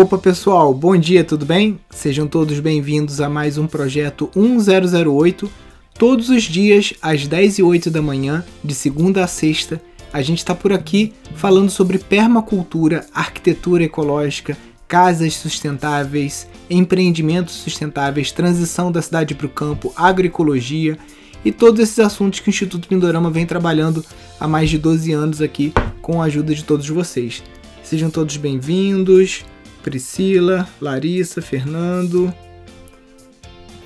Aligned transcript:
Opa 0.00 0.16
pessoal, 0.16 0.72
bom 0.72 0.96
dia, 0.96 1.24
tudo 1.24 1.44
bem? 1.44 1.80
Sejam 1.90 2.28
todos 2.28 2.60
bem-vindos 2.60 3.20
a 3.20 3.28
mais 3.28 3.58
um 3.58 3.66
projeto 3.66 4.30
1008. 4.32 5.50
Todos 5.98 6.28
os 6.28 6.44
dias, 6.44 6.94
às 7.02 7.26
10 7.26 7.58
e 7.58 7.62
8 7.64 7.90
da 7.90 8.00
manhã, 8.00 8.44
de 8.62 8.76
segunda 8.76 9.24
a 9.24 9.26
sexta, 9.26 9.82
a 10.12 10.22
gente 10.22 10.38
está 10.38 10.54
por 10.54 10.72
aqui 10.72 11.12
falando 11.34 11.68
sobre 11.68 11.98
permacultura, 11.98 13.06
arquitetura 13.12 13.82
ecológica, 13.82 14.56
casas 14.86 15.34
sustentáveis, 15.34 16.46
empreendimentos 16.70 17.54
sustentáveis, 17.54 18.30
transição 18.30 18.92
da 18.92 19.02
cidade 19.02 19.34
para 19.34 19.46
o 19.46 19.50
campo, 19.50 19.92
agroecologia 19.96 20.96
e 21.44 21.50
todos 21.50 21.80
esses 21.80 21.98
assuntos 21.98 22.38
que 22.38 22.48
o 22.48 22.50
Instituto 22.50 22.86
Pindorama 22.86 23.32
vem 23.32 23.44
trabalhando 23.44 24.04
há 24.38 24.46
mais 24.46 24.70
de 24.70 24.78
12 24.78 25.10
anos 25.10 25.42
aqui 25.42 25.72
com 26.00 26.22
a 26.22 26.26
ajuda 26.26 26.54
de 26.54 26.62
todos 26.62 26.88
vocês. 26.88 27.42
Sejam 27.82 28.10
todos 28.10 28.36
bem-vindos. 28.36 29.44
Priscila, 29.82 30.68
Larissa, 30.80 31.40
Fernando, 31.40 32.32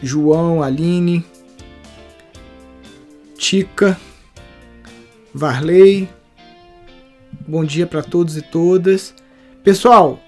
João, 0.03 0.63
Aline, 0.63 1.25
Tica, 3.37 3.99
Varley. 5.35 6.09
Bom 7.47 7.65
dia 7.65 7.87
para 7.87 8.03
todos 8.03 8.37
e 8.37 8.43
todas. 8.43 9.15
Pessoal, 9.63 10.19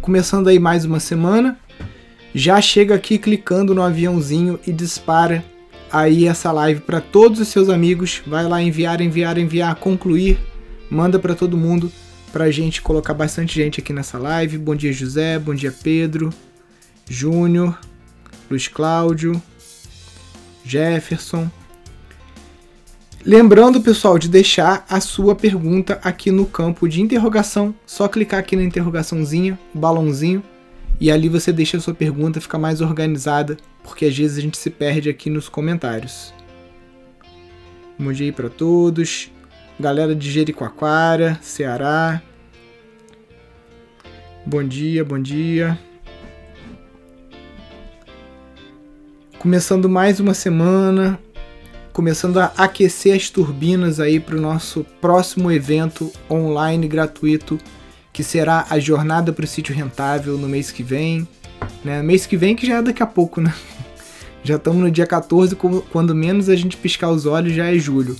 começando 0.00 0.48
aí 0.48 0.58
mais 0.58 0.84
uma 0.84 1.00
semana, 1.00 1.58
já 2.34 2.60
chega 2.60 2.94
aqui 2.94 3.18
clicando 3.18 3.74
no 3.74 3.82
aviãozinho 3.82 4.58
e 4.66 4.72
dispara 4.72 5.44
aí 5.90 6.26
essa 6.26 6.52
live 6.52 6.80
para 6.80 7.00
todos 7.00 7.40
os 7.40 7.48
seus 7.48 7.68
amigos. 7.68 8.22
Vai 8.26 8.46
lá 8.46 8.62
enviar, 8.62 9.00
enviar, 9.00 9.38
enviar, 9.38 9.74
concluir, 9.76 10.38
manda 10.90 11.18
para 11.18 11.34
todo 11.34 11.56
mundo 11.56 11.92
pra 12.32 12.50
gente 12.50 12.82
colocar 12.82 13.14
bastante 13.14 13.54
gente 13.54 13.80
aqui 13.80 13.92
nessa 13.92 14.18
live. 14.18 14.58
Bom 14.58 14.74
dia, 14.74 14.92
José. 14.92 15.38
Bom 15.38 15.54
dia, 15.54 15.72
Pedro. 15.72 16.30
Júnior. 17.08 17.78
Luiz 18.50 18.68
Cláudio. 18.68 19.40
Jefferson. 20.64 21.50
Lembrando, 23.24 23.80
pessoal, 23.80 24.18
de 24.18 24.28
deixar 24.28 24.86
a 24.88 25.00
sua 25.00 25.34
pergunta 25.34 25.98
aqui 26.02 26.30
no 26.30 26.46
campo 26.46 26.88
de 26.88 27.00
interrogação. 27.00 27.74
Só 27.84 28.06
clicar 28.06 28.40
aqui 28.40 28.54
na 28.54 28.62
interrogaçãozinha, 28.62 29.58
balãozinho, 29.74 30.42
e 31.00 31.10
ali 31.10 31.28
você 31.28 31.52
deixa 31.52 31.76
a 31.76 31.80
sua 31.80 31.94
pergunta, 31.94 32.40
fica 32.40 32.58
mais 32.58 32.80
organizada, 32.80 33.56
porque 33.82 34.06
às 34.06 34.16
vezes 34.16 34.38
a 34.38 34.40
gente 34.40 34.56
se 34.56 34.70
perde 34.70 35.10
aqui 35.10 35.28
nos 35.28 35.48
comentários. 35.48 36.32
Bom 37.98 38.12
dia 38.12 38.32
para 38.32 38.48
todos 38.48 39.30
galera 39.80 40.14
de 40.14 40.30
Jericoacoara, 40.30 41.38
Ceará. 41.40 42.20
Bom 44.44 44.64
dia, 44.64 45.04
bom 45.04 45.20
dia. 45.20 45.78
Começando 49.38 49.88
mais 49.88 50.18
uma 50.18 50.34
semana, 50.34 51.16
começando 51.92 52.38
a 52.38 52.46
aquecer 52.56 53.14
as 53.14 53.30
turbinas 53.30 54.00
aí 54.00 54.18
para 54.18 54.36
o 54.36 54.40
nosso 54.40 54.84
próximo 55.00 55.52
evento 55.52 56.12
online 56.28 56.88
gratuito, 56.88 57.56
que 58.12 58.24
será 58.24 58.66
a 58.68 58.80
jornada 58.80 59.32
para 59.32 59.44
o 59.44 59.48
sítio 59.48 59.72
rentável 59.72 60.36
no 60.36 60.48
mês 60.48 60.72
que 60.72 60.82
vem. 60.82 61.28
Né? 61.84 62.02
Mês 62.02 62.26
que 62.26 62.36
vem 62.36 62.56
que 62.56 62.66
já 62.66 62.78
é 62.78 62.82
daqui 62.82 63.02
a 63.02 63.06
pouco, 63.06 63.40
né? 63.40 63.54
Já 64.42 64.54
estamos 64.54 64.80
no 64.80 64.90
dia 64.90 65.06
14, 65.06 65.56
quando 65.90 66.14
menos 66.14 66.48
a 66.48 66.54
gente 66.54 66.76
piscar 66.76 67.10
os 67.10 67.26
olhos 67.26 67.52
já 67.52 67.74
é 67.74 67.76
julho. 67.76 68.16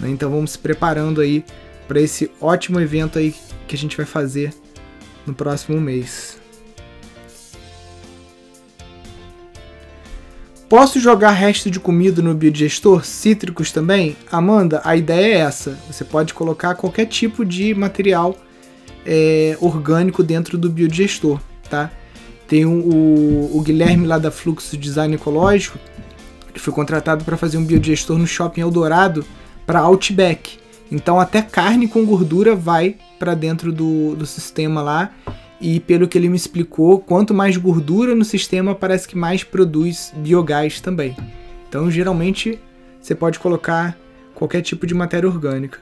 Né? 0.00 0.10
Então 0.10 0.30
vamos 0.30 0.52
se 0.52 0.58
preparando 0.58 1.20
aí 1.20 1.44
para 1.86 2.00
esse 2.00 2.30
ótimo 2.40 2.80
evento 2.80 3.18
aí 3.18 3.34
que 3.68 3.76
a 3.76 3.78
gente 3.78 3.96
vai 3.96 4.06
fazer 4.06 4.52
no 5.26 5.34
próximo 5.34 5.80
mês. 5.80 6.40
Posso 10.68 11.00
jogar 11.00 11.32
resto 11.32 11.68
de 11.68 11.80
comida 11.80 12.22
no 12.22 12.32
biodigestor? 12.32 13.04
Cítricos 13.04 13.72
também? 13.72 14.16
Amanda, 14.30 14.80
a 14.84 14.96
ideia 14.96 15.34
é 15.34 15.38
essa. 15.40 15.76
Você 15.90 16.04
pode 16.04 16.32
colocar 16.32 16.76
qualquer 16.76 17.06
tipo 17.06 17.44
de 17.44 17.74
material 17.74 18.36
é, 19.04 19.56
orgânico 19.60 20.22
dentro 20.22 20.56
do 20.56 20.70
biodigestor, 20.70 21.40
tá? 21.68 21.90
Tem 22.46 22.64
o, 22.64 23.50
o, 23.52 23.60
Guilherme 23.62 24.06
lá 24.06 24.16
da 24.16 24.30
Fluxo 24.30 24.76
Design 24.76 25.14
Ecológico, 25.14 25.76
que 26.54 26.60
foi 26.60 26.72
contratado 26.72 27.24
para 27.24 27.36
fazer 27.36 27.58
um 27.58 27.64
biodigestor 27.64 28.16
no 28.16 28.26
Shopping 28.26 28.60
Eldorado 28.60 29.24
para 29.70 29.78
Outback. 29.78 30.58
Então 30.90 31.20
até 31.20 31.40
carne 31.40 31.86
com 31.86 32.04
gordura 32.04 32.56
vai 32.56 32.96
para 33.20 33.36
dentro 33.36 33.72
do, 33.72 34.16
do 34.16 34.26
sistema 34.26 34.82
lá. 34.82 35.12
E 35.60 35.78
pelo 35.78 36.08
que 36.08 36.18
ele 36.18 36.28
me 36.28 36.36
explicou, 36.36 36.98
quanto 36.98 37.32
mais 37.32 37.56
gordura 37.56 38.12
no 38.12 38.24
sistema, 38.24 38.74
parece 38.74 39.06
que 39.06 39.16
mais 39.16 39.44
produz 39.44 40.12
biogás 40.16 40.80
também. 40.80 41.16
Então 41.68 41.88
geralmente 41.88 42.58
você 43.00 43.14
pode 43.14 43.38
colocar 43.38 43.96
qualquer 44.34 44.60
tipo 44.60 44.88
de 44.88 44.94
matéria 44.94 45.28
orgânica. 45.28 45.78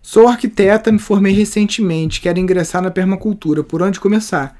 Sou 0.00 0.28
arquiteta, 0.28 0.92
me 0.92 1.00
formei 1.00 1.32
recentemente, 1.32 2.20
quero 2.20 2.38
ingressar 2.38 2.80
na 2.80 2.90
permacultura. 2.90 3.64
Por 3.64 3.82
onde 3.82 3.98
começar? 3.98 4.57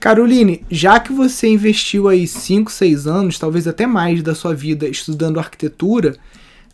Caroline, 0.00 0.64
já 0.70 1.00
que 1.00 1.12
você 1.12 1.48
investiu 1.48 2.08
aí 2.08 2.26
5, 2.26 2.70
6 2.70 3.06
anos, 3.06 3.38
talvez 3.38 3.66
até 3.66 3.86
mais 3.86 4.22
da 4.22 4.34
sua 4.34 4.54
vida 4.54 4.88
estudando 4.88 5.40
arquitetura, 5.40 6.16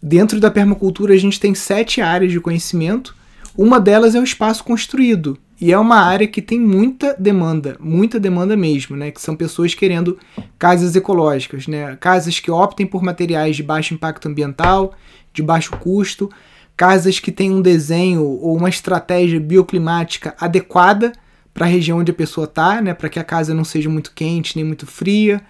dentro 0.03 0.39
da 0.39 0.51
permacultura 0.51 1.15
a 1.15 1.17
gente 1.17 1.41
tem 1.41 1.55
sete 1.55 2.03
áreas 2.03 2.31
de 2.31 2.41
conhecimento. 2.41 3.17
Uma 3.57 3.81
delas 3.81 4.15
é 4.15 4.21
o 4.21 4.25
espaço 4.25 4.63
construído. 4.63 5.39
E 5.61 5.73
é 5.73 5.79
uma 5.79 6.01
área 6.01 6.27
que 6.27 6.43
tem 6.43 6.61
muita 6.61 7.17
demanda, 7.19 7.77
muita 7.81 8.21
demanda 8.21 8.57
mesmo, 8.57 8.97
né? 8.97 9.11
Que 9.11 9.21
são 9.21 9.37
pessoas 9.37 9.73
querendo 9.73 10.19
casas 10.59 10.95
ecológicas, 10.95 11.67
né? 11.67 11.97
Casas 11.97 12.41
que 12.41 12.51
optem 12.51 12.85
por 12.85 13.03
materiais 13.03 13.57
de 13.57 13.63
baixo 13.63 13.95
impacto 13.95 14.29
ambiental, 14.29 14.93
de 15.33 15.43
baixo 15.43 15.71
custo, 15.79 16.29
casas 16.77 17.21
que 17.21 17.33
têm 17.33 17.53
um 17.53 17.63
desenho 17.63 18.25
ou 18.25 18.57
uma 18.57 18.69
estratégia 18.69 19.41
bioclimática 19.41 20.35
adequada 20.39 21.13
para 21.55 21.67
a 21.67 21.69
região 21.69 21.99
onde 21.99 22.11
a 22.11 22.15
pessoa 22.15 22.47
está, 22.47 22.83
né, 22.83 22.93
para 22.93 23.09
que 23.09 23.21
a 23.21 23.25
casa 23.25 23.55
não 23.55 23.65
seja 23.65 23.89
muito 23.89 24.13
quente 24.13 24.57
nem 24.57 24.65
muito 24.65 24.87
fria. 24.87 25.41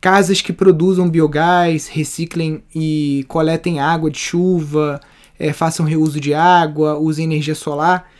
Casas 0.00 0.40
que 0.40 0.52
produzam 0.52 1.08
biogás, 1.08 1.86
reciclem 1.86 2.64
e 2.74 3.24
coletem 3.28 3.78
água 3.78 4.10
de 4.10 4.18
chuva, 4.18 5.00
é, 5.38 5.52
façam 5.52 5.86
reuso 5.86 6.18
de 6.18 6.34
água, 6.34 6.98
usem 6.98 7.26
energia 7.26 7.54
solar. 7.54 8.10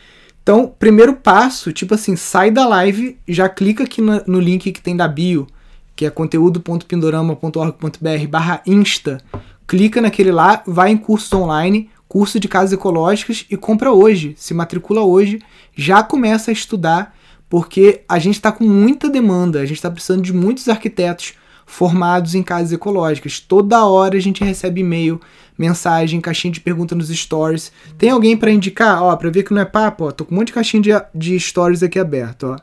Então, 0.41 0.73
primeiro 0.77 1.15
passo, 1.15 1.73
tipo 1.73 1.95
assim, 1.95 2.15
sai 2.15 2.51
da 2.51 2.65
live, 2.67 3.17
já 3.27 3.49
clica 3.49 3.83
aqui 3.83 4.01
no, 4.01 4.21
no 4.27 4.39
link 4.39 4.71
que 4.71 4.81
tem 4.81 4.95
da 4.95 5.07
bio, 5.07 5.47
que 5.95 6.05
é 6.05 6.09
conteúdo.pindorama.org.br 6.09 8.27
barra 8.29 8.61
insta. 8.65 9.19
Clica 9.65 10.01
naquele 10.01 10.31
lá, 10.31 10.61
vai 10.65 10.91
em 10.91 10.97
cursos 10.97 11.31
online, 11.33 11.89
curso 12.07 12.39
de 12.39 12.47
casas 12.47 12.73
ecológicas 12.73 13.45
e 13.49 13.57
compra 13.57 13.91
hoje, 13.91 14.35
se 14.37 14.53
matricula 14.53 15.01
hoje, 15.01 15.41
já 15.75 16.03
começa 16.03 16.51
a 16.51 16.53
estudar 16.53 17.15
porque 17.53 18.01
a 18.09 18.17
gente 18.17 18.33
está 18.33 18.51
com 18.51 18.63
muita 18.63 19.07
demanda, 19.07 19.59
a 19.59 19.65
gente 19.67 19.77
está 19.77 19.91
precisando 19.91 20.23
de 20.23 20.33
muitos 20.33 20.67
arquitetos 20.67 21.35
formados 21.67 22.33
em 22.33 22.41
casas 22.41 22.71
ecológicas. 22.71 23.39
Toda 23.39 23.85
hora 23.85 24.17
a 24.17 24.19
gente 24.19 24.43
recebe 24.43 24.81
e-mail, 24.81 25.21
mensagem, 25.55 26.19
caixinha 26.19 26.51
de 26.51 26.59
pergunta 26.59 26.95
nos 26.95 27.09
stories. 27.09 27.71
Tem 27.95 28.09
alguém 28.09 28.35
para 28.35 28.49
indicar? 28.49 29.03
Ó, 29.03 29.15
para 29.15 29.29
ver 29.29 29.43
que 29.43 29.53
não 29.53 29.61
é 29.61 29.65
papo, 29.65 30.05
ó, 30.05 30.11
tô 30.11 30.25
com 30.25 30.33
um 30.33 30.39
monte 30.39 30.47
de 30.47 30.53
caixinha 30.53 30.81
de, 30.81 30.89
de 31.13 31.39
stories 31.39 31.83
aqui 31.83 31.99
aberto, 31.99 32.47
ó. 32.47 32.57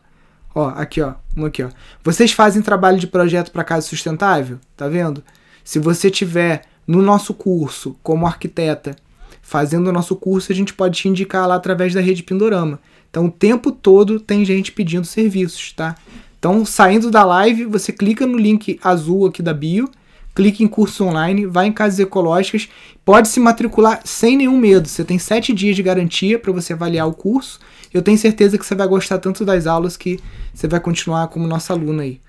Ó, 0.60 0.68
aqui, 0.70 1.00
ó, 1.00 1.14
aqui, 1.46 1.62
ó. 1.62 1.68
Vocês 2.02 2.32
fazem 2.32 2.60
trabalho 2.60 2.98
de 2.98 3.06
projeto 3.06 3.52
para 3.52 3.62
casa 3.62 3.86
sustentável? 3.86 4.58
Tá 4.76 4.88
vendo? 4.88 5.22
Se 5.62 5.78
você 5.78 6.10
tiver 6.10 6.62
no 6.84 7.00
nosso 7.00 7.32
curso 7.32 7.96
como 8.02 8.26
arquiteta, 8.26 8.96
fazendo 9.40 9.86
o 9.86 9.92
nosso 9.92 10.16
curso, 10.16 10.50
a 10.50 10.54
gente 10.54 10.74
pode 10.74 10.98
te 10.98 11.08
indicar 11.08 11.46
lá 11.46 11.54
através 11.54 11.94
da 11.94 12.00
rede 12.00 12.24
Pindorama. 12.24 12.80
Então 13.10 13.26
o 13.26 13.30
tempo 13.30 13.72
todo 13.72 14.20
tem 14.20 14.44
gente 14.44 14.72
pedindo 14.72 15.04
serviços, 15.04 15.72
tá? 15.72 15.96
Então, 16.38 16.64
saindo 16.64 17.10
da 17.10 17.22
live, 17.22 17.66
você 17.66 17.92
clica 17.92 18.26
no 18.26 18.38
link 18.38 18.80
azul 18.82 19.26
aqui 19.26 19.42
da 19.42 19.52
bio, 19.52 19.90
clica 20.34 20.62
em 20.62 20.68
curso 20.68 21.04
online, 21.04 21.44
vai 21.44 21.66
em 21.66 21.72
casas 21.72 21.98
ecológicas, 21.98 22.66
pode 23.04 23.28
se 23.28 23.38
matricular 23.38 24.00
sem 24.04 24.38
nenhum 24.38 24.56
medo. 24.56 24.88
Você 24.88 25.04
tem 25.04 25.18
sete 25.18 25.52
dias 25.52 25.76
de 25.76 25.82
garantia 25.82 26.38
para 26.38 26.50
você 26.50 26.72
avaliar 26.72 27.06
o 27.06 27.12
curso. 27.12 27.60
Eu 27.92 28.00
tenho 28.00 28.16
certeza 28.16 28.56
que 28.56 28.64
você 28.64 28.74
vai 28.74 28.88
gostar 28.88 29.18
tanto 29.18 29.44
das 29.44 29.66
aulas 29.66 29.98
que 29.98 30.18
você 30.54 30.66
vai 30.66 30.80
continuar 30.80 31.28
como 31.28 31.46
nossa 31.46 31.74
aluna 31.74 32.04
aí. 32.04 32.20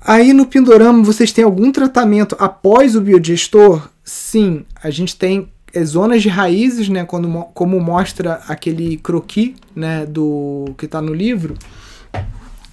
Aí 0.00 0.32
no 0.32 0.46
Pindorama 0.46 1.02
vocês 1.02 1.32
têm 1.32 1.44
algum 1.44 1.70
tratamento 1.70 2.34
após 2.38 2.96
o 2.96 3.00
biodigestor? 3.02 3.90
Sim, 4.02 4.64
a 4.82 4.88
gente 4.88 5.16
tem 5.16 5.50
zonas 5.84 6.22
de 6.22 6.28
raízes, 6.28 6.88
né, 6.88 7.04
quando, 7.04 7.28
como 7.54 7.78
mostra 7.80 8.34
aquele 8.48 8.96
croqui 8.96 9.56
né, 9.74 10.06
do 10.06 10.74
que 10.78 10.86
está 10.86 11.00
no 11.00 11.12
livro, 11.12 11.54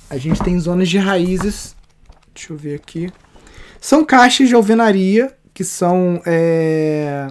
a 0.09 0.17
gente 0.17 0.41
tem 0.41 0.59
zonas 0.59 0.89
de 0.89 0.97
raízes. 0.97 1.75
Deixa 2.33 2.53
eu 2.53 2.57
ver 2.57 2.75
aqui. 2.75 3.11
São 3.79 4.03
caixas 4.05 4.49
de 4.49 4.55
alvenaria 4.55 5.33
que 5.53 5.63
são 5.63 6.21
é, 6.25 7.27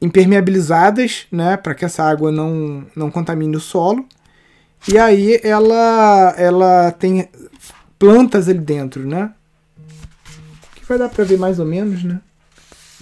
impermeabilizadas, 0.00 1.26
né, 1.30 1.56
para 1.56 1.74
que 1.74 1.84
essa 1.84 2.02
água 2.02 2.32
não, 2.32 2.84
não 2.94 3.10
contamine 3.10 3.56
o 3.56 3.60
solo. 3.60 4.06
E 4.88 4.98
aí 4.98 5.40
ela 5.44 6.34
ela 6.36 6.90
tem 6.90 7.28
plantas 7.98 8.48
ali 8.48 8.58
dentro, 8.58 9.06
né? 9.06 9.32
Que 10.74 10.84
vai 10.84 10.98
dar 10.98 11.08
para 11.08 11.22
ver 11.22 11.38
mais 11.38 11.60
ou 11.60 11.66
menos, 11.66 12.02
né? 12.02 12.20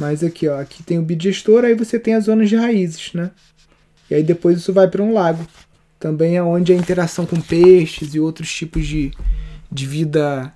Mas 0.01 0.25
aqui, 0.25 0.49
ó, 0.49 0.59
aqui 0.59 0.83
tem 0.83 0.99
o 0.99 1.03
bidigestor, 1.03 1.63
aí 1.63 1.75
você 1.75 1.99
tem 1.99 2.15
as 2.15 2.25
zonas 2.25 2.49
de 2.49 2.57
raízes, 2.57 3.13
né? 3.13 3.33
E 4.11 4.15
aí 4.15 4.23
depois 4.23 4.57
isso 4.57 4.73
vai 4.73 4.89
para 4.89 5.03
um 5.03 5.13
lago. 5.13 5.47
Também 5.99 6.39
é 6.39 6.43
onde 6.43 6.73
a 6.73 6.75
interação 6.75 7.27
com 7.27 7.39
peixes 7.39 8.15
e 8.15 8.19
outros 8.19 8.51
tipos 8.51 8.87
de, 8.87 9.11
de 9.71 9.87
vida 9.87 10.55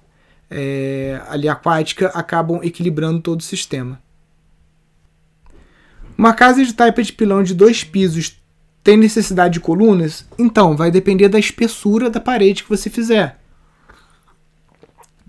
é, 0.51 1.21
ali 1.29 1.47
aquática 1.47 2.09
acabam 2.15 2.59
equilibrando 2.63 3.21
todo 3.21 3.41
o 3.41 3.43
sistema. 3.43 4.01
Uma 6.17 6.33
casa 6.33 6.65
de 6.65 6.73
taipa 6.73 7.03
de 7.03 7.13
pilão 7.13 7.43
de 7.43 7.55
dois 7.55 7.85
pisos 7.85 8.41
tem 8.83 8.97
necessidade 8.97 9.55
de 9.55 9.61
colunas? 9.61 10.27
Então, 10.39 10.75
vai 10.75 10.91
depender 10.91 11.29
da 11.29 11.39
espessura 11.39 12.09
da 12.09 12.19
parede 12.19 12.63
que 12.63 12.71
você 12.71 12.89
fizer. 12.89 13.39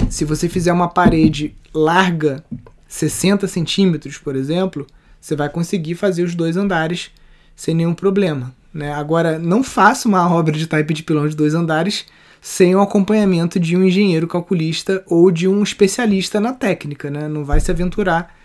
Se 0.10 0.24
você 0.24 0.48
fizer 0.48 0.72
uma 0.72 0.88
parede 0.88 1.54
larga, 1.74 2.42
60 2.88 3.48
centímetros, 3.48 4.18
por 4.18 4.36
exemplo, 4.36 4.86
você 5.20 5.36
vai 5.36 5.50
conseguir 5.50 5.96
fazer 5.96 6.24
os 6.24 6.36
dois 6.36 6.56
andares 6.58 7.12
sem 7.56 7.74
nenhum 7.74 7.94
problema. 7.94 8.54
Né? 8.74 8.94
Agora, 8.94 9.40
não 9.40 9.64
faça 9.64 10.08
uma 10.08 10.30
obra 10.32 10.56
de 10.56 10.68
taipa 10.68 10.94
de 10.94 11.04
pilão 11.04 11.28
de 11.28 11.36
dois 11.36 11.54
andares 11.54 12.06
sem 12.42 12.76
o 12.76 12.82
acompanhamento 12.82 13.60
de 13.60 13.76
um 13.76 13.84
engenheiro 13.84 14.28
calculista 14.28 15.04
ou 15.08 15.32
de 15.32 15.48
um 15.48 15.64
especialista 15.64 16.40
na 16.40 16.54
técnica. 16.54 17.10
Né? 17.10 17.28
Não 17.28 17.44
vai 17.44 17.60
se 17.60 17.72
aventurar 17.72 18.36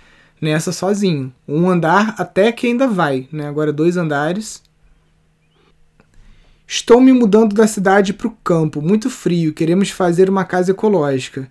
nessa 0.41 0.73
sozinho. 0.73 1.33
Um 1.47 1.69
andar 1.69 2.15
até 2.17 2.51
que 2.51 2.67
ainda 2.67 2.89
vai, 2.89 3.29
né? 3.31 3.47
Agora 3.47 3.73
dois 3.73 3.97
andares. 3.97 4.63
Estou 6.67 7.01
me 7.01 7.13
mudando 7.13 7.55
da 7.55 7.67
cidade 7.67 8.13
para 8.13 8.29
o 8.29 8.37
campo, 8.45 8.81
muito 8.81 9.11
frio, 9.11 9.53
queremos 9.53 9.91
fazer 9.91 10.31
uma 10.31 10.45
casa 10.45 10.71
ecológica. 10.71 11.51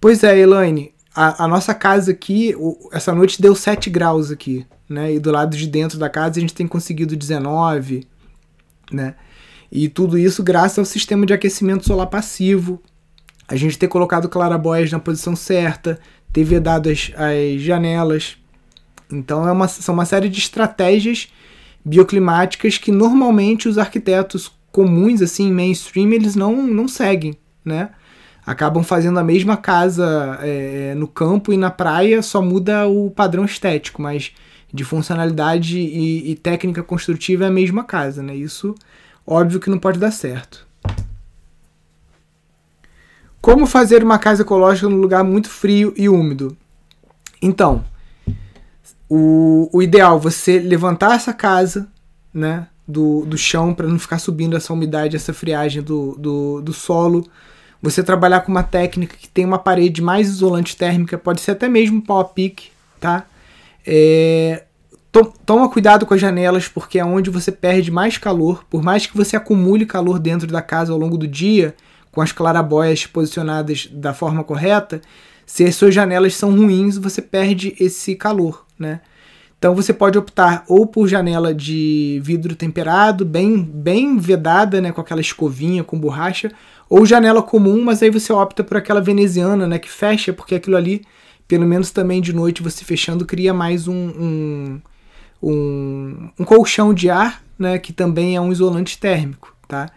Pois 0.00 0.24
é, 0.24 0.38
Elaine, 0.38 0.94
a, 1.16 1.48
nossa 1.48 1.74
casa 1.74 2.10
aqui, 2.12 2.54
essa 2.92 3.14
noite 3.14 3.40
deu 3.40 3.54
7 3.54 3.88
graus 3.88 4.30
aqui, 4.30 4.66
né? 4.88 5.14
E 5.14 5.18
do 5.18 5.30
lado 5.30 5.56
de 5.56 5.66
dentro 5.66 5.98
da 5.98 6.10
casa 6.10 6.38
a 6.38 6.40
gente 6.40 6.52
tem 6.52 6.66
conseguido 6.66 7.16
19, 7.16 8.06
né? 8.92 9.14
E 9.72 9.88
tudo 9.88 10.18
isso 10.18 10.42
graças 10.42 10.78
ao 10.78 10.84
sistema 10.84 11.24
de 11.24 11.32
aquecimento 11.32 11.86
solar 11.86 12.08
passivo, 12.08 12.82
a 13.48 13.56
gente 13.56 13.78
ter 13.78 13.88
colocado 13.88 14.28
clarabóias 14.28 14.92
na 14.92 14.98
posição 14.98 15.34
certa, 15.34 15.98
ter 16.32 16.44
vedado 16.44 16.90
as, 16.90 17.10
as 17.14 17.62
janelas. 17.62 18.36
Então 19.10 19.48
é 19.48 19.52
uma, 19.52 19.68
são 19.68 19.94
uma 19.94 20.04
série 20.04 20.28
de 20.28 20.38
estratégias 20.38 21.32
bioclimáticas 21.84 22.76
que 22.76 22.92
normalmente 22.92 23.68
os 23.68 23.78
arquitetos 23.78 24.52
comuns, 24.70 25.22
assim, 25.22 25.50
mainstream, 25.50 26.12
eles 26.12 26.36
não, 26.36 26.66
não 26.66 26.86
seguem, 26.86 27.38
né? 27.64 27.90
Acabam 28.46 28.84
fazendo 28.84 29.18
a 29.18 29.24
mesma 29.24 29.56
casa 29.56 30.38
é, 30.40 30.94
no 30.94 31.08
campo 31.08 31.52
e 31.52 31.56
na 31.56 31.70
praia, 31.70 32.22
só 32.22 32.40
muda 32.40 32.86
o 32.86 33.10
padrão 33.10 33.44
estético, 33.44 34.00
mas 34.00 34.32
de 34.72 34.84
funcionalidade 34.84 35.78
e, 35.78 36.30
e 36.30 36.36
técnica 36.36 36.82
construtiva 36.82 37.44
é 37.44 37.48
a 37.48 37.50
mesma 37.50 37.82
casa, 37.82 38.22
né? 38.22 38.36
Isso, 38.36 38.74
óbvio 39.26 39.58
que 39.58 39.70
não 39.70 39.78
pode 39.78 39.98
dar 39.98 40.12
certo. 40.12 40.66
Como 43.40 43.66
fazer 43.66 44.02
uma 44.02 44.18
casa 44.18 44.42
ecológica 44.42 44.88
num 44.88 45.00
lugar 45.00 45.22
muito 45.22 45.48
frio 45.48 45.94
e 45.96 46.08
úmido? 46.08 46.56
Então, 47.40 47.84
o, 49.08 49.68
o 49.72 49.82
ideal 49.82 50.16
é 50.16 50.20
você 50.20 50.58
levantar 50.58 51.14
essa 51.14 51.32
casa 51.32 51.88
né, 52.34 52.66
do, 52.86 53.24
do 53.24 53.38
chão 53.38 53.72
para 53.72 53.86
não 53.86 53.98
ficar 53.98 54.18
subindo 54.18 54.56
essa 54.56 54.72
umidade, 54.72 55.16
essa 55.16 55.32
friagem 55.32 55.82
do, 55.82 56.16
do, 56.18 56.60
do 56.60 56.72
solo. 56.72 57.24
Você 57.82 58.02
trabalhar 58.02 58.40
com 58.40 58.50
uma 58.50 58.62
técnica 58.62 59.16
que 59.16 59.28
tem 59.28 59.44
uma 59.44 59.58
parede 59.58 60.02
mais 60.02 60.28
isolante 60.28 60.76
térmica, 60.76 61.18
pode 61.18 61.40
ser 61.40 61.52
até 61.52 61.68
mesmo 61.68 62.02
pau 62.02 62.20
a 62.20 62.24
pique, 62.24 62.70
tá? 63.00 63.26
É, 63.86 64.64
to, 65.12 65.32
toma 65.44 65.68
cuidado 65.68 66.04
com 66.04 66.14
as 66.14 66.20
janelas, 66.20 66.68
porque 66.68 66.98
é 66.98 67.04
onde 67.04 67.30
você 67.30 67.52
perde 67.52 67.90
mais 67.90 68.18
calor. 68.18 68.64
Por 68.68 68.82
mais 68.82 69.06
que 69.06 69.16
você 69.16 69.36
acumule 69.36 69.86
calor 69.86 70.18
dentro 70.18 70.46
da 70.46 70.62
casa 70.62 70.92
ao 70.92 70.98
longo 70.98 71.16
do 71.16 71.26
dia, 71.26 71.74
com 72.10 72.20
as 72.20 72.32
clarabóias 72.32 73.06
posicionadas 73.06 73.88
da 73.92 74.14
forma 74.14 74.42
correta, 74.42 75.00
se 75.44 75.64
as 75.64 75.76
suas 75.76 75.94
janelas 75.94 76.34
são 76.34 76.56
ruins, 76.56 76.96
você 76.96 77.22
perde 77.22 77.76
esse 77.78 78.16
calor, 78.16 78.66
né? 78.78 79.00
Então 79.58 79.74
você 79.74 79.92
pode 79.92 80.18
optar 80.18 80.64
ou 80.68 80.86
por 80.86 81.08
janela 81.08 81.54
de 81.54 82.20
vidro 82.22 82.54
temperado, 82.54 83.24
bem, 83.24 83.62
bem 83.62 84.18
vedada, 84.18 84.80
né, 84.80 84.92
com 84.92 85.00
aquela 85.00 85.20
escovinha 85.20 85.82
com 85.82 85.98
borracha, 85.98 86.52
ou 86.88 87.04
janela 87.04 87.42
comum, 87.42 87.82
mas 87.84 88.02
aí 88.02 88.10
você 88.10 88.32
opta 88.32 88.62
por 88.62 88.76
aquela 88.76 89.00
veneziana, 89.00 89.66
né, 89.66 89.78
que 89.78 89.90
fecha, 89.90 90.32
porque 90.32 90.54
aquilo 90.54 90.76
ali, 90.76 91.04
pelo 91.48 91.66
menos 91.66 91.90
também 91.90 92.20
de 92.20 92.32
noite 92.32 92.62
você 92.62 92.84
fechando, 92.84 93.26
cria 93.26 93.52
mais 93.52 93.88
um, 93.88 93.94
um, 93.94 94.80
um, 95.42 96.30
um 96.38 96.44
colchão 96.44 96.94
de 96.94 97.10
ar, 97.10 97.42
né, 97.58 97.78
que 97.78 97.92
também 97.92 98.36
é 98.36 98.40
um 98.40 98.52
isolante 98.52 98.98
térmico, 98.98 99.54
tá? 99.66 99.90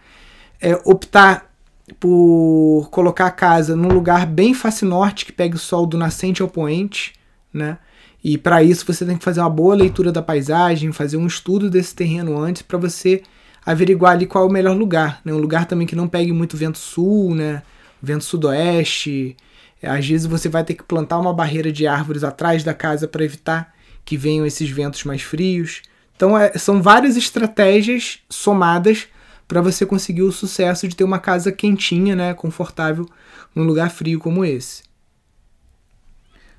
É, 0.60 0.78
optar 0.84 1.50
por 1.98 2.88
colocar 2.90 3.26
a 3.26 3.30
casa 3.30 3.74
num 3.74 3.88
lugar 3.88 4.26
bem 4.26 4.54
face 4.54 4.84
norte 4.84 5.26
que 5.26 5.32
pegue 5.32 5.56
o 5.56 5.58
sol 5.58 5.86
do 5.86 5.98
nascente 5.98 6.42
ao 6.42 6.48
poente, 6.48 7.14
né? 7.52 7.78
E 8.22 8.36
para 8.36 8.62
isso 8.62 8.84
você 8.86 9.04
tem 9.04 9.16
que 9.16 9.24
fazer 9.24 9.40
uma 9.40 9.48
boa 9.48 9.74
leitura 9.74 10.12
da 10.12 10.22
paisagem, 10.22 10.92
fazer 10.92 11.16
um 11.16 11.26
estudo 11.26 11.70
desse 11.70 11.94
terreno 11.94 12.38
antes 12.38 12.62
para 12.62 12.76
você 12.78 13.22
averiguar 13.64 14.12
ali 14.12 14.26
qual 14.26 14.44
é 14.44 14.46
o 14.46 14.52
melhor 14.52 14.76
lugar, 14.76 15.20
né? 15.24 15.32
Um 15.32 15.38
lugar 15.38 15.66
também 15.66 15.86
que 15.86 15.96
não 15.96 16.08
pegue 16.08 16.32
muito 16.32 16.56
vento 16.56 16.78
sul, 16.78 17.34
né? 17.34 17.62
Vento 18.02 18.24
sudoeste. 18.24 19.36
Às 19.82 20.06
vezes 20.06 20.26
você 20.26 20.48
vai 20.48 20.64
ter 20.64 20.74
que 20.74 20.82
plantar 20.82 21.18
uma 21.18 21.32
barreira 21.32 21.72
de 21.72 21.86
árvores 21.86 22.24
atrás 22.24 22.62
da 22.62 22.74
casa 22.74 23.08
para 23.08 23.24
evitar 23.24 23.74
que 24.04 24.16
venham 24.16 24.46
esses 24.46 24.68
ventos 24.68 25.04
mais 25.04 25.22
frios. 25.22 25.82
Então 26.16 26.36
é, 26.36 26.52
são 26.58 26.82
várias 26.82 27.16
estratégias 27.16 28.18
somadas 28.28 29.08
para 29.48 29.60
você 29.60 29.84
conseguir 29.84 30.22
o 30.22 30.30
sucesso 30.30 30.86
de 30.86 30.94
ter 30.94 31.02
uma 31.02 31.18
casa 31.18 31.50
quentinha, 31.50 32.14
né, 32.14 32.34
confortável 32.34 33.08
num 33.54 33.64
lugar 33.64 33.90
frio 33.90 34.18
como 34.18 34.44
esse. 34.44 34.82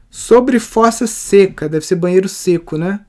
Sobre 0.09 0.59
fossa 0.59 1.07
seca, 1.07 1.69
deve 1.69 1.85
ser 1.85 1.95
banheiro 1.95 2.27
seco, 2.27 2.77
né? 2.77 3.05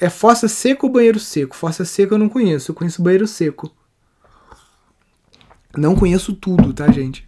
É 0.00 0.08
fossa 0.08 0.48
seca 0.48 0.86
ou 0.86 0.92
banheiro 0.92 1.20
seco? 1.20 1.54
Fossa 1.54 1.84
seca 1.84 2.14
eu 2.14 2.18
não 2.18 2.28
conheço, 2.28 2.70
eu 2.70 2.74
conheço 2.74 3.02
banheiro 3.02 3.26
seco. 3.26 3.70
Não 5.76 5.94
conheço 5.94 6.32
tudo, 6.32 6.72
tá, 6.72 6.90
gente? 6.90 7.26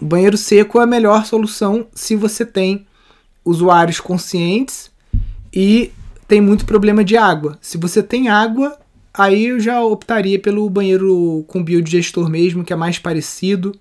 Banheiro 0.00 0.36
seco 0.36 0.80
é 0.80 0.82
a 0.82 0.86
melhor 0.86 1.24
solução 1.24 1.86
se 1.94 2.16
você 2.16 2.44
tem 2.44 2.86
usuários 3.44 4.00
conscientes 4.00 4.90
e 5.52 5.92
tem 6.26 6.40
muito 6.40 6.64
problema 6.64 7.04
de 7.04 7.16
água. 7.16 7.56
Se 7.60 7.78
você 7.78 8.02
tem 8.02 8.28
água, 8.28 8.78
Aí 9.12 9.46
eu 9.46 9.58
já 9.58 9.82
optaria 9.82 10.38
pelo 10.38 10.68
banheiro 10.70 11.44
com 11.48 11.62
biodigestor 11.62 12.28
mesmo, 12.30 12.64
que 12.64 12.72
é 12.72 12.76
mais 12.76 12.98
parecido 12.98 13.74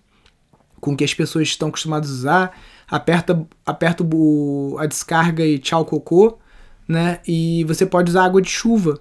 com 0.81 0.93
o 0.93 0.97
que 0.97 1.03
as 1.03 1.13
pessoas 1.13 1.47
estão 1.49 1.69
acostumadas 1.69 2.09
a 2.09 2.13
usar. 2.13 2.59
Aperta, 2.89 3.47
aperta 3.65 4.03
a 4.79 4.85
descarga 4.87 5.45
e 5.45 5.59
tchau 5.59 5.85
cocô, 5.85 6.39
né? 6.89 7.19
E 7.27 7.63
você 7.65 7.85
pode 7.85 8.09
usar 8.09 8.25
água 8.25 8.41
de 8.41 8.49
chuva 8.49 8.99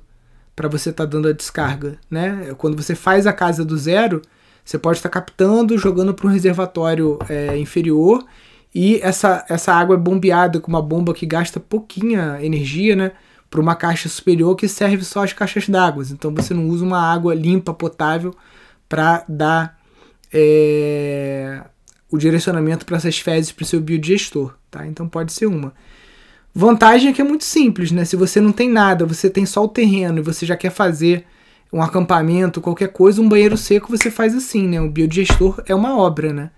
para 0.54 0.68
você 0.68 0.90
estar 0.90 1.04
tá 1.04 1.10
dando 1.10 1.28
a 1.28 1.32
descarga, 1.32 1.98
né? 2.10 2.54
Quando 2.58 2.76
você 2.76 2.94
faz 2.94 3.26
a 3.26 3.32
casa 3.32 3.64
do 3.64 3.76
zero, 3.76 4.22
você 4.64 4.78
pode 4.78 4.98
estar 4.98 5.08
tá 5.08 5.14
captando, 5.14 5.78
jogando 5.78 6.12
para 6.12 6.26
um 6.26 6.30
reservatório 6.30 7.18
é, 7.28 7.56
inferior 7.58 8.24
e 8.74 9.00
essa, 9.02 9.44
essa 9.48 9.72
água 9.72 9.96
é 9.96 9.98
bombeada 9.98 10.60
com 10.60 10.68
uma 10.68 10.82
bomba 10.82 11.14
que 11.14 11.24
gasta 11.24 11.58
pouquinha 11.58 12.38
energia, 12.42 12.94
né? 12.94 13.12
para 13.50 13.60
uma 13.60 13.74
caixa 13.74 14.08
superior 14.08 14.54
que 14.56 14.68
serve 14.68 15.04
só 15.04 15.24
as 15.24 15.32
caixas 15.32 15.68
d'água. 15.68 16.04
Então 16.10 16.34
você 16.34 16.52
não 16.52 16.68
usa 16.68 16.84
uma 16.84 17.00
água 17.00 17.34
limpa, 17.34 17.72
potável, 17.72 18.34
para 18.88 19.24
dar 19.28 19.78
é, 20.32 21.62
o 22.10 22.18
direcionamento 22.18 22.84
para 22.84 22.96
essas 22.96 23.18
fezes 23.18 23.52
para 23.52 23.62
o 23.62 23.66
seu 23.66 23.80
biodigestor. 23.80 24.54
Tá? 24.70 24.86
Então 24.86 25.08
pode 25.08 25.32
ser 25.32 25.46
uma. 25.46 25.72
Vantagem 26.60 27.10
é 27.10 27.12
que 27.12 27.20
é 27.20 27.24
muito 27.24 27.44
simples, 27.44 27.92
né? 27.92 28.04
Se 28.04 28.16
você 28.16 28.40
não 28.40 28.50
tem 28.50 28.68
nada, 28.68 29.06
você 29.06 29.30
tem 29.30 29.46
só 29.46 29.62
o 29.62 29.68
terreno 29.68 30.18
e 30.18 30.22
você 30.22 30.44
já 30.44 30.56
quer 30.56 30.70
fazer 30.70 31.24
um 31.72 31.80
acampamento, 31.80 32.60
qualquer 32.60 32.88
coisa, 32.88 33.22
um 33.22 33.28
banheiro 33.28 33.56
seco 33.56 33.88
você 33.88 34.10
faz 34.10 34.34
assim, 34.34 34.66
né? 34.66 34.80
O 34.80 34.90
biodigestor 34.90 35.62
é 35.66 35.72
uma 35.72 35.96
obra, 35.96 36.32
né? 36.32 36.50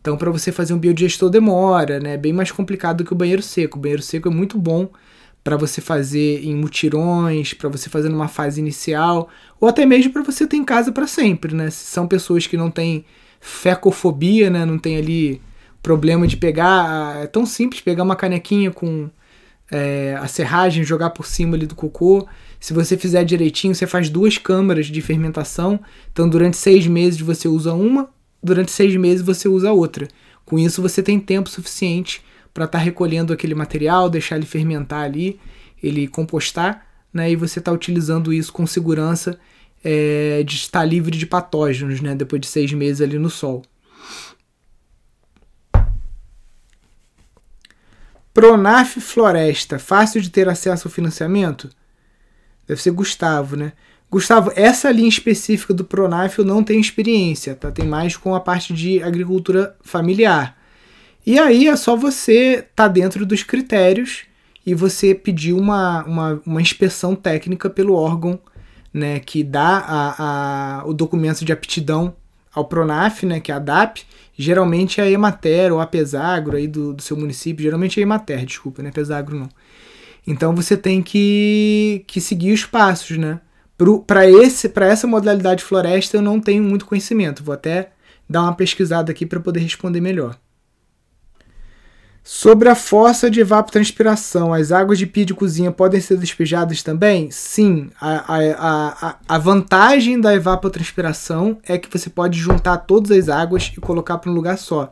Então, 0.00 0.16
para 0.16 0.32
você 0.32 0.50
fazer 0.50 0.74
um 0.74 0.78
biodigestor 0.78 1.30
demora, 1.30 2.00
né? 2.00 2.14
É 2.14 2.16
bem 2.16 2.32
mais 2.32 2.50
complicado 2.50 2.96
do 2.96 3.04
que 3.04 3.12
o 3.12 3.16
banheiro 3.16 3.40
seco. 3.40 3.78
O 3.78 3.80
banheiro 3.80 4.02
seco 4.02 4.28
é 4.28 4.32
muito 4.32 4.58
bom 4.58 4.88
para 5.44 5.56
você 5.56 5.80
fazer 5.80 6.44
em 6.44 6.56
mutirões, 6.56 7.54
para 7.54 7.68
você 7.68 7.88
fazer 7.88 8.08
numa 8.08 8.26
fase 8.26 8.60
inicial, 8.60 9.28
ou 9.60 9.68
até 9.68 9.86
mesmo 9.86 10.12
para 10.12 10.24
você 10.24 10.44
ter 10.44 10.56
em 10.56 10.64
casa 10.64 10.90
para 10.90 11.06
sempre, 11.06 11.54
né? 11.54 11.70
Se 11.70 11.84
são 11.84 12.08
pessoas 12.08 12.48
que 12.48 12.56
não 12.56 12.68
têm 12.68 13.04
fecofobia, 13.40 14.50
né? 14.50 14.64
Não 14.64 14.76
tem 14.76 14.96
ali 14.96 15.40
problema 15.80 16.26
de 16.26 16.36
pegar, 16.36 17.22
é 17.22 17.28
tão 17.28 17.46
simples 17.46 17.80
pegar 17.80 18.02
uma 18.02 18.16
canequinha 18.16 18.72
com 18.72 19.08
é, 19.70 20.16
a 20.20 20.26
serragem, 20.28 20.84
jogar 20.84 21.10
por 21.10 21.26
cima 21.26 21.56
ali 21.56 21.66
do 21.66 21.74
cocô. 21.74 22.26
Se 22.60 22.72
você 22.72 22.96
fizer 22.96 23.24
direitinho, 23.24 23.74
você 23.74 23.86
faz 23.86 24.08
duas 24.08 24.38
câmaras 24.38 24.86
de 24.86 25.00
fermentação. 25.00 25.80
Então, 26.12 26.28
durante 26.28 26.56
seis 26.56 26.86
meses 26.86 27.20
você 27.20 27.48
usa 27.48 27.72
uma, 27.74 28.08
durante 28.42 28.70
seis 28.70 28.94
meses 28.96 29.24
você 29.24 29.48
usa 29.48 29.72
outra. 29.72 30.08
Com 30.44 30.58
isso, 30.58 30.80
você 30.80 31.02
tem 31.02 31.18
tempo 31.18 31.50
suficiente 31.50 32.22
para 32.54 32.64
estar 32.64 32.78
tá 32.78 32.84
recolhendo 32.84 33.32
aquele 33.32 33.54
material, 33.54 34.08
deixar 34.08 34.36
ele 34.36 34.46
fermentar 34.46 35.04
ali, 35.04 35.38
ele 35.82 36.06
compostar, 36.06 36.86
né? 37.12 37.30
E 37.30 37.36
você 37.36 37.58
está 37.58 37.72
utilizando 37.72 38.32
isso 38.32 38.52
com 38.52 38.66
segurança 38.66 39.38
é, 39.84 40.42
de 40.44 40.56
estar 40.56 40.84
livre 40.84 41.16
de 41.16 41.26
patógenos, 41.26 42.00
né? 42.00 42.14
Depois 42.14 42.40
de 42.40 42.46
seis 42.46 42.72
meses 42.72 43.00
ali 43.02 43.18
no 43.18 43.28
sol. 43.28 43.62
Pronaf 48.36 49.00
Floresta, 49.00 49.78
fácil 49.78 50.20
de 50.20 50.28
ter 50.28 50.46
acesso 50.46 50.86
ao 50.86 50.92
financiamento? 50.92 51.70
Deve 52.68 52.82
ser 52.82 52.90
Gustavo, 52.90 53.56
né? 53.56 53.72
Gustavo, 54.10 54.52
essa 54.54 54.90
linha 54.90 55.08
específica 55.08 55.72
do 55.72 55.86
Pronaf 55.86 56.38
eu 56.38 56.44
não 56.44 56.62
tenho 56.62 56.78
experiência, 56.78 57.54
tá? 57.54 57.70
Tem 57.70 57.86
mais 57.86 58.14
com 58.14 58.34
a 58.34 58.40
parte 58.40 58.74
de 58.74 59.02
agricultura 59.02 59.74
familiar. 59.80 60.54
E 61.24 61.38
aí 61.38 61.66
é 61.66 61.74
só 61.76 61.96
você 61.96 62.66
tá 62.76 62.86
dentro 62.88 63.24
dos 63.24 63.42
critérios 63.42 64.24
e 64.66 64.74
você 64.74 65.14
pedir 65.14 65.54
uma, 65.54 66.04
uma, 66.04 66.42
uma 66.44 66.60
inspeção 66.60 67.14
técnica 67.14 67.70
pelo 67.70 67.94
órgão 67.94 68.38
né, 68.92 69.18
que 69.18 69.42
dá 69.42 69.78
a, 69.78 70.80
a, 70.80 70.86
o 70.86 70.92
documento 70.92 71.42
de 71.42 71.54
aptidão 71.54 72.14
ao 72.52 72.66
Pronaf, 72.66 73.24
né, 73.24 73.40
que 73.40 73.50
é 73.50 73.54
a 73.54 73.58
DAP, 73.58 74.04
Geralmente 74.36 75.00
é 75.00 75.04
a 75.04 75.10
Emater 75.10 75.72
ou 75.72 75.80
a 75.80 75.86
Pesagro 75.86 76.56
aí 76.56 76.68
do, 76.68 76.92
do 76.92 77.02
seu 77.02 77.16
município. 77.16 77.62
Geralmente 77.62 77.98
é 77.98 78.02
a 78.02 78.04
Emater, 78.04 78.44
desculpa, 78.44 78.82
não 78.82 78.88
é 78.88 78.92
Pesagro 78.92 79.38
não. 79.38 79.48
Então 80.26 80.54
você 80.54 80.76
tem 80.76 81.02
que, 81.02 82.04
que 82.06 82.20
seguir 82.20 82.52
os 82.52 82.64
passos, 82.64 83.16
né? 83.16 83.40
Para 84.06 84.28
esse 84.28 84.68
para 84.68 84.86
essa 84.86 85.06
modalidade 85.06 85.62
floresta 85.62 86.16
eu 86.16 86.22
não 86.22 86.40
tenho 86.40 86.62
muito 86.62 86.86
conhecimento. 86.86 87.44
Vou 87.44 87.54
até 87.54 87.90
dar 88.28 88.42
uma 88.42 88.54
pesquisada 88.54 89.12
aqui 89.12 89.24
para 89.24 89.40
poder 89.40 89.60
responder 89.60 90.00
melhor. 90.00 90.36
Sobre 92.28 92.68
a 92.68 92.74
fossa 92.74 93.30
de 93.30 93.38
evapotranspiração, 93.38 94.52
as 94.52 94.72
águas 94.72 94.98
de 94.98 95.06
pia 95.06 95.24
de 95.24 95.32
cozinha 95.32 95.70
podem 95.70 96.00
ser 96.00 96.16
despejadas 96.16 96.82
também? 96.82 97.30
Sim. 97.30 97.88
A, 98.00 98.34
a, 98.34 99.10
a, 99.10 99.16
a 99.28 99.38
vantagem 99.38 100.20
da 100.20 100.34
evapotranspiração 100.34 101.56
é 101.62 101.78
que 101.78 101.88
você 101.88 102.10
pode 102.10 102.36
juntar 102.36 102.78
todas 102.78 103.16
as 103.16 103.28
águas 103.28 103.72
e 103.76 103.80
colocar 103.80 104.18
para 104.18 104.28
um 104.28 104.34
lugar 104.34 104.58
só. 104.58 104.90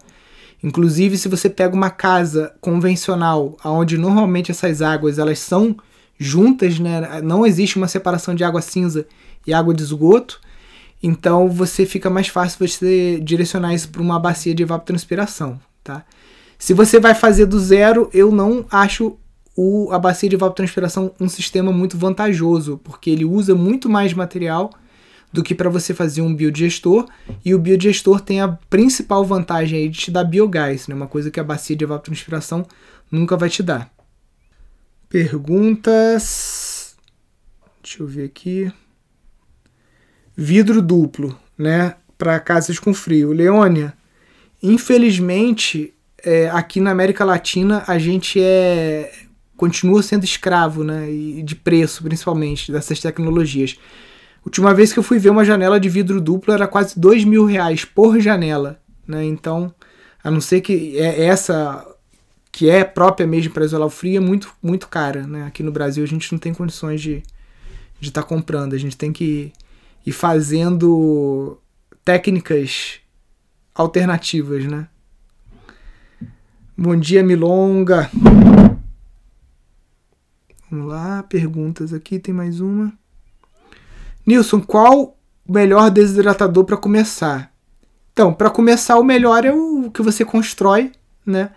Inclusive, 0.62 1.18
se 1.18 1.26
você 1.26 1.50
pega 1.50 1.74
uma 1.74 1.90
casa 1.90 2.54
convencional, 2.60 3.56
onde 3.64 3.98
normalmente 3.98 4.52
essas 4.52 4.80
águas 4.80 5.18
elas 5.18 5.40
são 5.40 5.76
juntas, 6.16 6.78
né? 6.78 7.20
não 7.20 7.44
existe 7.44 7.76
uma 7.78 7.88
separação 7.88 8.36
de 8.36 8.44
água 8.44 8.62
cinza 8.62 9.08
e 9.44 9.52
água 9.52 9.74
de 9.74 9.82
esgoto, 9.82 10.40
então 11.02 11.48
você 11.48 11.84
fica 11.84 12.08
mais 12.08 12.28
fácil 12.28 12.64
você 12.64 13.18
direcionar 13.20 13.74
isso 13.74 13.88
para 13.88 14.00
uma 14.00 14.20
bacia 14.20 14.54
de 14.54 14.62
evapotranspiração. 14.62 15.58
Tá? 15.82 16.04
Se 16.64 16.72
você 16.72 16.98
vai 16.98 17.14
fazer 17.14 17.44
do 17.44 17.60
zero, 17.60 18.08
eu 18.10 18.32
não 18.32 18.64
acho 18.70 19.18
o, 19.54 19.92
a 19.92 19.98
bacia 19.98 20.30
de 20.30 20.34
evapotranspiração 20.34 21.12
um 21.20 21.28
sistema 21.28 21.70
muito 21.70 21.98
vantajoso, 21.98 22.80
porque 22.82 23.10
ele 23.10 23.22
usa 23.22 23.54
muito 23.54 23.86
mais 23.86 24.14
material 24.14 24.72
do 25.30 25.42
que 25.42 25.54
para 25.54 25.68
você 25.68 25.92
fazer 25.92 26.22
um 26.22 26.34
biodigestor, 26.34 27.06
e 27.44 27.54
o 27.54 27.58
biodigestor 27.58 28.18
tem 28.18 28.40
a 28.40 28.48
principal 28.48 29.22
vantagem 29.26 29.78
aí 29.78 29.90
de 29.90 29.98
te 29.98 30.10
dar 30.10 30.24
biogás, 30.24 30.88
né? 30.88 30.94
uma 30.94 31.06
coisa 31.06 31.30
que 31.30 31.38
a 31.38 31.44
bacia 31.44 31.76
de 31.76 31.84
evapotranspiração 31.84 32.66
nunca 33.10 33.36
vai 33.36 33.50
te 33.50 33.62
dar. 33.62 33.92
Perguntas. 35.06 36.96
Deixa 37.82 38.02
eu 38.02 38.06
ver 38.06 38.24
aqui. 38.24 38.72
Vidro 40.34 40.80
duplo, 40.80 41.38
né? 41.58 41.96
Para 42.16 42.40
casas 42.40 42.78
com 42.78 42.94
frio. 42.94 43.32
Leônia, 43.32 43.92
infelizmente 44.62 45.93
é, 46.24 46.48
aqui 46.50 46.80
na 46.80 46.90
América 46.90 47.24
Latina 47.24 47.84
a 47.86 47.98
gente 47.98 48.40
é 48.40 49.12
continua 49.56 50.02
sendo 50.02 50.24
escravo, 50.24 50.82
né, 50.82 51.08
e 51.10 51.42
de 51.42 51.54
preço 51.54 52.02
principalmente 52.02 52.72
dessas 52.72 52.98
tecnologias. 52.98 53.78
Última 54.44 54.74
vez 54.74 54.92
que 54.92 54.98
eu 54.98 55.02
fui 55.02 55.18
ver 55.18 55.30
uma 55.30 55.44
janela 55.44 55.78
de 55.78 55.88
vidro 55.88 56.20
duplo 56.20 56.52
era 56.52 56.66
quase 56.66 56.98
dois 56.98 57.24
mil 57.24 57.44
reais 57.44 57.84
por 57.84 58.20
janela, 58.20 58.80
né? 59.06 59.24
Então, 59.24 59.72
a 60.22 60.30
não 60.30 60.40
ser 60.40 60.60
que 60.60 60.98
é 60.98 61.24
essa 61.24 61.86
que 62.52 62.68
é 62.68 62.84
própria 62.84 63.26
mesmo 63.26 63.52
para 63.52 63.64
isolar 63.64 63.86
o 63.86 63.90
frio 63.90 64.16
é 64.18 64.20
muito 64.20 64.52
muito 64.62 64.88
cara, 64.88 65.26
né? 65.26 65.46
Aqui 65.46 65.62
no 65.62 65.72
Brasil 65.72 66.04
a 66.04 66.06
gente 66.06 66.30
não 66.32 66.38
tem 66.38 66.52
condições 66.52 67.00
de 67.00 67.22
de 68.00 68.08
estar 68.08 68.22
tá 68.22 68.28
comprando, 68.28 68.74
a 68.74 68.78
gente 68.78 68.96
tem 68.96 69.12
que 69.12 69.52
ir 70.04 70.12
fazendo 70.12 71.58
técnicas 72.04 73.00
alternativas, 73.74 74.66
né? 74.66 74.88
Bom 76.76 76.96
dia, 76.96 77.22
Milonga. 77.22 78.10
Vamos 80.68 80.88
lá, 80.88 81.22
perguntas 81.22 81.92
aqui, 81.92 82.18
tem 82.18 82.34
mais 82.34 82.58
uma. 82.58 82.92
Nilson, 84.26 84.60
qual 84.60 85.16
o 85.46 85.52
melhor 85.52 85.88
desidratador 85.88 86.64
para 86.64 86.76
começar? 86.76 87.54
Então, 88.12 88.34
para 88.34 88.50
começar, 88.50 88.98
o 88.98 89.04
melhor 89.04 89.44
é 89.44 89.52
o 89.52 89.88
que 89.88 90.02
você 90.02 90.24
constrói, 90.24 90.90
né? 91.24 91.52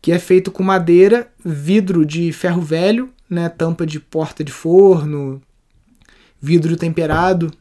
Que 0.00 0.12
é 0.12 0.18
feito 0.18 0.50
com 0.50 0.62
madeira, 0.62 1.30
vidro 1.44 2.06
de 2.06 2.32
ferro 2.32 2.62
velho, 2.62 3.10
né? 3.28 3.50
Tampa 3.50 3.84
de 3.84 4.00
porta 4.00 4.42
de 4.42 4.50
forno, 4.50 5.42
vidro 6.40 6.74
temperado. 6.74 7.52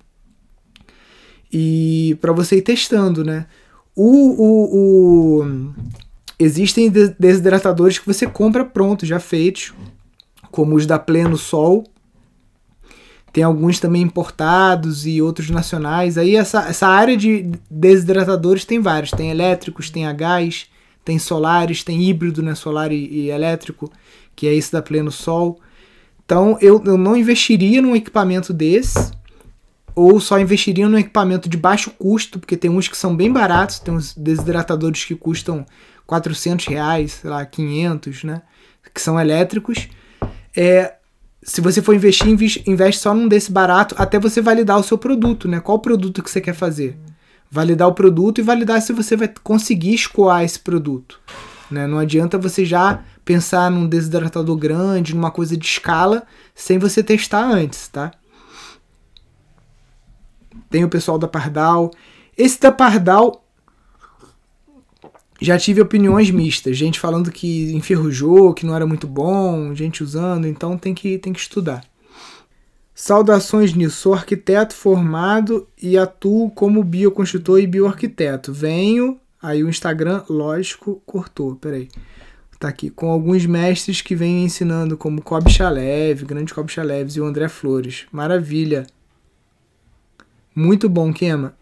E 1.52 2.18
para 2.22 2.32
você 2.32 2.60
ir 2.60 2.62
testando, 2.62 3.26
né? 3.26 3.46
O, 3.94 4.08
o, 4.42 5.44
o, 5.44 5.74
Existem 6.44 6.92
desidratadores 7.18 7.98
que 7.98 8.06
você 8.06 8.28
compra 8.28 8.66
pronto, 8.66 9.06
já 9.06 9.18
feitos, 9.18 9.74
como 10.52 10.76
os 10.76 10.86
da 10.86 11.00
Pleno 11.00 11.38
Sol. 11.38 11.86
Tem 13.32 13.46
alguns 13.46 13.80
também 13.80 14.02
importados 14.02 15.08
e 15.08 15.22
outros 15.22 15.50
nacionais. 15.50 16.18
Aí 16.18 16.36
essa, 16.36 16.68
essa 16.68 16.86
área 16.86 17.16
de 17.16 17.50
desidratadores 17.72 18.66
tem 18.66 18.82
vários. 18.82 19.12
Tem 19.12 19.32
elétricos, 19.32 19.90
tem 19.90 20.06
a 20.06 20.12
gás, 20.12 20.68
tem 21.06 21.18
solares, 21.18 21.82
tem 21.82 22.04
híbrido, 22.04 22.44
né? 22.44 22.54
Solar 22.56 22.92
e, 22.92 23.08
e 23.08 23.30
elétrico, 23.30 23.90
que 24.36 24.46
é 24.46 24.54
esse 24.54 24.72
da 24.72 24.82
Pleno 24.82 25.12
Sol. 25.12 25.62
Então 26.26 26.58
eu, 26.60 26.84
eu 26.86 26.98
não 26.98 27.16
investiria 27.16 27.82
num 27.82 27.96
equipamento 27.96 28.52
desse 28.52 29.14
ou 29.96 30.20
só 30.20 30.40
investiria 30.40 30.90
num 30.90 30.98
equipamento 30.98 31.48
de 31.48 31.56
baixo 31.56 31.92
custo, 31.92 32.40
porque 32.40 32.58
tem 32.58 32.70
uns 32.70 32.88
que 32.88 32.98
são 32.98 33.16
bem 33.16 33.32
baratos, 33.32 33.80
tem 33.80 33.94
uns 33.94 34.14
desidratadores 34.16 35.06
que 35.06 35.16
custam 35.16 35.66
400 36.14 36.68
reais, 36.68 37.14
sei 37.14 37.30
lá, 37.30 37.44
500, 37.44 38.24
né? 38.24 38.42
Que 38.94 39.02
são 39.02 39.20
elétricos. 39.20 39.88
É, 40.56 40.94
se 41.42 41.60
você 41.60 41.82
for 41.82 41.96
investir, 41.96 42.28
investe 42.68 43.02
só 43.02 43.16
num 43.16 43.28
desse 43.28 43.52
barato 43.52 43.96
até 43.98 44.20
você 44.20 44.40
validar 44.40 44.78
o 44.78 44.84
seu 44.84 44.98
produto, 44.98 45.48
né? 45.48 45.60
Qual 45.60 45.80
produto 45.80 46.22
que 46.22 46.30
você 46.30 46.40
quer 46.40 46.54
fazer? 46.54 46.96
Validar 47.50 47.88
o 47.88 47.94
produto 47.94 48.38
e 48.38 48.44
validar 48.44 48.80
se 48.82 48.94
você 48.94 49.16
vai 49.16 49.32
conseguir 49.44 49.96
escoar 49.96 50.44
esse 50.44 50.60
produto. 50.60 51.20
Né? 51.72 51.88
Não 51.88 51.98
adianta 51.98 52.38
você 52.38 52.64
já 52.64 53.04
pensar 53.26 53.72
num 53.72 53.88
desidratador 53.88 54.56
grande, 54.56 55.16
numa 55.16 55.32
coisa 55.32 55.58
de 55.58 55.66
escala, 55.66 56.24
sem 56.54 56.78
você 56.78 57.02
testar 57.02 57.44
antes, 57.44 57.88
tá? 57.88 58.12
Tem 60.70 60.84
o 60.84 60.90
pessoal 60.90 61.18
da 61.18 61.28
Pardal. 61.28 61.90
Esse 62.38 62.60
da 62.60 62.72
Pardal 62.72 63.43
já 65.44 65.58
tive 65.58 65.82
opiniões 65.82 66.32
mistas, 66.32 66.78
gente 66.78 66.98
falando 66.98 67.30
que 67.30 67.74
enferrujou, 67.74 68.54
que 68.54 68.66
não 68.66 68.74
era 68.74 68.88
muito 68.88 69.06
bom, 69.06 69.76
gente 69.76 70.02
usando, 70.02 70.48
então 70.48 70.78
tem 70.78 70.94
que, 70.94 71.18
tem 71.18 71.34
que 71.34 71.40
estudar. 71.40 71.84
Saudações 72.96 73.74
nisso, 73.74 73.98
sou 73.98 74.14
arquiteto 74.14 74.74
formado 74.74 75.68
e 75.82 75.98
atuo 75.98 76.50
como 76.52 76.82
bioconstrutor 76.82 77.60
e 77.60 77.68
bioarquiteto. 77.68 78.54
Venho, 78.54 79.20
aí 79.42 79.62
o 79.62 79.70
Instagram, 79.70 80.24
lógico, 80.30 81.02
cortou, 81.06 81.56
peraí. 81.56 81.90
Tá 82.58 82.70
aqui, 82.70 82.90
com 82.90 83.10
alguns 83.10 83.46
mestres 83.46 84.00
que 84.00 84.16
vêm 84.16 84.46
ensinando, 84.46 84.96
como 84.96 85.22
Cobb 85.22 85.52
Chalev, 85.52 86.24
grande 86.24 86.54
Cobb 86.54 86.72
Chaleves 86.72 87.18
e 87.18 87.20
o 87.20 87.26
André 87.26 87.50
Flores. 87.50 88.06
Maravilha! 88.14 88.88
Muito 90.56 90.88
bom, 90.88 91.12
Kema. 91.12 91.54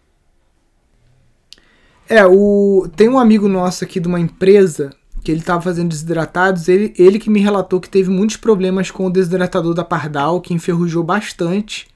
É, 2.11 2.25
o 2.25 2.89
tem 2.93 3.07
um 3.07 3.17
amigo 3.17 3.47
nosso 3.47 3.85
aqui 3.85 3.97
de 3.97 4.05
uma 4.05 4.19
empresa 4.19 4.89
que 5.23 5.31
ele 5.31 5.39
estava 5.39 5.61
fazendo 5.61 5.87
desidratados, 5.87 6.67
ele, 6.67 6.93
ele 6.97 7.17
que 7.17 7.29
me 7.29 7.39
relatou 7.39 7.79
que 7.79 7.89
teve 7.89 8.09
muitos 8.09 8.35
problemas 8.35 8.91
com 8.91 9.05
o 9.05 9.09
desidratador 9.09 9.73
da 9.73 9.85
Pardal, 9.85 10.41
que 10.41 10.53
enferrujou 10.53 11.05
bastante. 11.05 11.87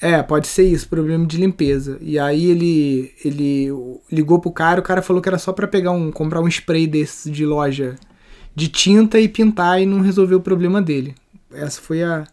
É, 0.00 0.22
pode 0.22 0.46
ser 0.46 0.62
isso, 0.62 0.88
problema 0.88 1.26
de 1.26 1.36
limpeza. 1.36 1.98
E 2.00 2.16
aí 2.16 2.48
ele 2.48 3.12
ele 3.24 3.70
ligou 4.12 4.38
pro 4.38 4.52
cara, 4.52 4.78
o 4.78 4.84
cara 4.84 5.02
falou 5.02 5.20
que 5.20 5.28
era 5.28 5.38
só 5.38 5.52
para 5.52 5.66
pegar 5.66 5.90
um 5.90 6.12
comprar 6.12 6.40
um 6.40 6.46
spray 6.46 6.86
desses 6.86 7.32
de 7.32 7.44
loja 7.44 7.96
de 8.54 8.68
tinta 8.68 9.18
e 9.18 9.28
pintar 9.28 9.82
e 9.82 9.86
não 9.86 10.00
resolver 10.00 10.36
o 10.36 10.40
problema 10.40 10.80
dele. 10.80 11.12
Essa 11.52 11.80
foi 11.80 12.04
a, 12.04 12.24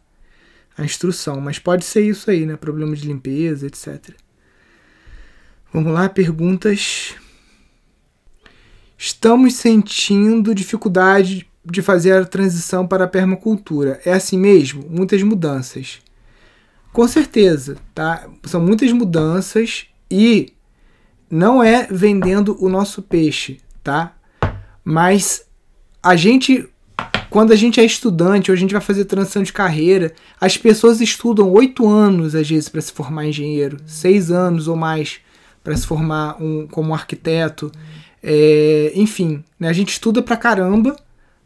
a 0.77 0.85
instrução. 0.85 1.41
Mas 1.41 1.57
pode 1.57 1.83
ser 1.83 2.01
isso 2.07 2.29
aí, 2.29 2.45
né? 2.45 2.55
Problema 2.57 2.95
de 2.95 3.07
limpeza, 3.07 3.65
etc. 3.65 4.20
Vamos 5.73 5.93
lá, 5.93 6.09
perguntas. 6.09 7.15
Estamos 8.97 9.53
sentindo 9.53 10.53
dificuldade 10.53 11.47
de 11.63 11.81
fazer 11.81 12.11
a 12.11 12.25
transição 12.25 12.85
para 12.85 13.05
a 13.05 13.07
permacultura. 13.07 14.01
É 14.03 14.11
assim 14.11 14.37
mesmo? 14.37 14.85
Muitas 14.89 15.23
mudanças. 15.23 15.99
Com 16.91 17.07
certeza, 17.07 17.77
tá? 17.95 18.27
São 18.43 18.59
muitas 18.59 18.91
mudanças 18.91 19.85
e 20.09 20.51
não 21.29 21.63
é 21.63 21.87
vendendo 21.89 22.57
o 22.59 22.67
nosso 22.67 23.01
peixe, 23.01 23.61
tá? 23.81 24.13
Mas 24.83 25.45
a 26.03 26.17
gente, 26.17 26.67
quando 27.29 27.53
a 27.53 27.55
gente 27.55 27.79
é 27.79 27.85
estudante 27.85 28.51
ou 28.51 28.55
a 28.55 28.59
gente 28.59 28.73
vai 28.73 28.81
fazer 28.81 29.05
transição 29.05 29.41
de 29.41 29.53
carreira, 29.53 30.13
as 30.37 30.57
pessoas 30.57 30.99
estudam 30.99 31.49
oito 31.49 31.87
anos 31.87 32.35
às 32.35 32.49
vezes 32.49 32.67
para 32.67 32.81
se 32.81 32.91
formar 32.91 33.25
engenheiro, 33.25 33.77
seis 33.85 34.29
anos 34.29 34.67
ou 34.67 34.75
mais 34.75 35.21
para 35.63 35.75
se 35.75 35.85
formar 35.85 36.41
um, 36.41 36.67
como 36.67 36.93
arquiteto, 36.93 37.71
é, 38.23 38.91
enfim, 38.95 39.43
né? 39.59 39.67
a 39.69 39.73
gente 39.73 39.89
estuda 39.89 40.21
pra 40.21 40.37
caramba 40.37 40.95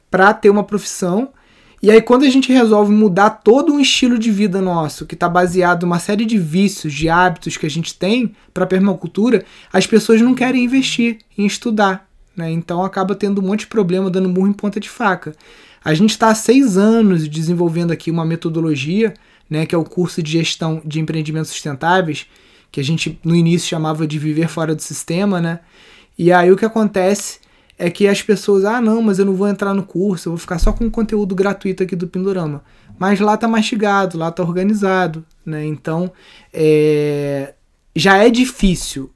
para 0.09 0.33
ter 0.33 0.49
uma 0.49 0.63
profissão 0.63 1.29
e 1.85 1.91
aí, 1.91 2.01
quando 2.01 2.23
a 2.23 2.29
gente 2.31 2.51
resolve 2.51 2.91
mudar 2.91 3.29
todo 3.29 3.71
um 3.71 3.79
estilo 3.79 4.17
de 4.17 4.31
vida 4.31 4.59
nosso, 4.59 5.05
que 5.05 5.13
está 5.13 5.29
baseado 5.29 5.83
em 5.83 5.85
uma 5.85 5.99
série 5.99 6.25
de 6.25 6.35
vícios, 6.35 6.91
de 6.91 7.07
hábitos 7.07 7.57
que 7.57 7.65
a 7.67 7.69
gente 7.69 7.93
tem 7.93 8.35
para 8.51 8.65
permacultura, 8.65 9.45
as 9.71 9.85
pessoas 9.85 10.19
não 10.19 10.33
querem 10.33 10.63
investir 10.63 11.19
em 11.37 11.45
estudar. 11.45 12.09
Né? 12.35 12.51
Então 12.51 12.83
acaba 12.83 13.13
tendo 13.13 13.39
um 13.39 13.45
monte 13.45 13.59
de 13.59 13.67
problema 13.67 14.09
dando 14.09 14.27
murro 14.27 14.47
em 14.47 14.53
ponta 14.53 14.79
de 14.79 14.89
faca. 14.89 15.35
A 15.83 15.93
gente 15.93 16.09
está 16.09 16.29
há 16.29 16.33
seis 16.33 16.75
anos 16.75 17.27
desenvolvendo 17.27 17.91
aqui 17.91 18.09
uma 18.09 18.25
metodologia, 18.25 19.13
né, 19.47 19.67
que 19.67 19.75
é 19.75 19.77
o 19.77 19.83
curso 19.83 20.23
de 20.23 20.31
gestão 20.31 20.81
de 20.83 20.99
empreendimentos 20.99 21.51
sustentáveis, 21.51 22.25
que 22.75 22.81
a 22.81 22.83
gente 22.83 23.17
no 23.23 23.33
início 23.33 23.69
chamava 23.69 24.05
de 24.05 24.19
viver 24.19 24.49
fora 24.49 24.75
do 24.75 24.81
sistema, 24.81 25.39
né? 25.39 25.61
E 26.17 26.29
aí 26.29 26.51
o 26.51 26.57
que 26.57 26.65
acontece 26.65 27.39
é 27.77 27.89
que 27.89 28.05
as 28.05 28.21
pessoas, 28.21 28.65
ah, 28.65 28.81
não, 28.81 29.01
mas 29.01 29.17
eu 29.17 29.23
não 29.23 29.33
vou 29.33 29.47
entrar 29.47 29.73
no 29.73 29.83
curso, 29.83 30.27
eu 30.27 30.31
vou 30.33 30.37
ficar 30.37 30.59
só 30.59 30.73
com 30.73 30.85
o 30.85 30.91
conteúdo 30.91 31.33
gratuito 31.33 31.83
aqui 31.83 31.95
do 31.95 32.05
Pindorama. 32.05 32.65
Mas 32.99 33.21
lá 33.21 33.37
tá 33.37 33.47
mastigado, 33.47 34.17
lá 34.17 34.29
tá 34.29 34.43
organizado, 34.43 35.23
né? 35.45 35.65
Então, 35.65 36.11
é, 36.51 37.53
já 37.95 38.17
é 38.17 38.29
difícil. 38.29 39.09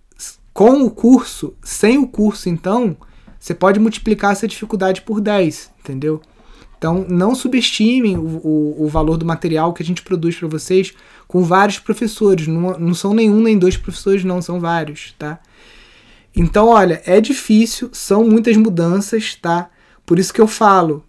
Com 0.54 0.84
o 0.84 0.90
curso, 0.90 1.54
sem 1.62 1.98
o 1.98 2.08
curso, 2.08 2.48
então, 2.48 2.96
você 3.38 3.54
pode 3.54 3.78
multiplicar 3.78 4.32
essa 4.32 4.48
dificuldade 4.48 5.02
por 5.02 5.20
10, 5.20 5.70
entendeu? 5.82 6.22
Então, 6.78 7.06
não 7.10 7.36
subestimem 7.36 8.18
o, 8.18 8.22
o, 8.22 8.86
o 8.86 8.88
valor 8.88 9.18
do 9.18 9.26
material 9.26 9.74
que 9.74 9.84
a 9.84 9.86
gente 9.86 10.02
produz 10.02 10.38
para 10.38 10.48
vocês 10.48 10.94
com 11.30 11.44
vários 11.44 11.78
professores. 11.78 12.48
Não, 12.48 12.78
não 12.78 12.94
são 12.94 13.14
nenhum 13.14 13.40
nem 13.40 13.58
dois 13.58 13.78
professores, 13.78 14.26
não, 14.26 14.42
são 14.42 14.60
vários, 14.60 15.14
tá? 15.18 15.40
Então, 16.36 16.68
olha, 16.68 17.02
é 17.06 17.22
difícil, 17.22 17.90
são 17.94 18.28
muitas 18.28 18.58
mudanças, 18.58 19.36
tá? 19.36 19.70
Por 20.06 20.18
isso 20.18 20.34
que 20.34 20.42
eu 20.42 20.48
falo, 20.48 21.04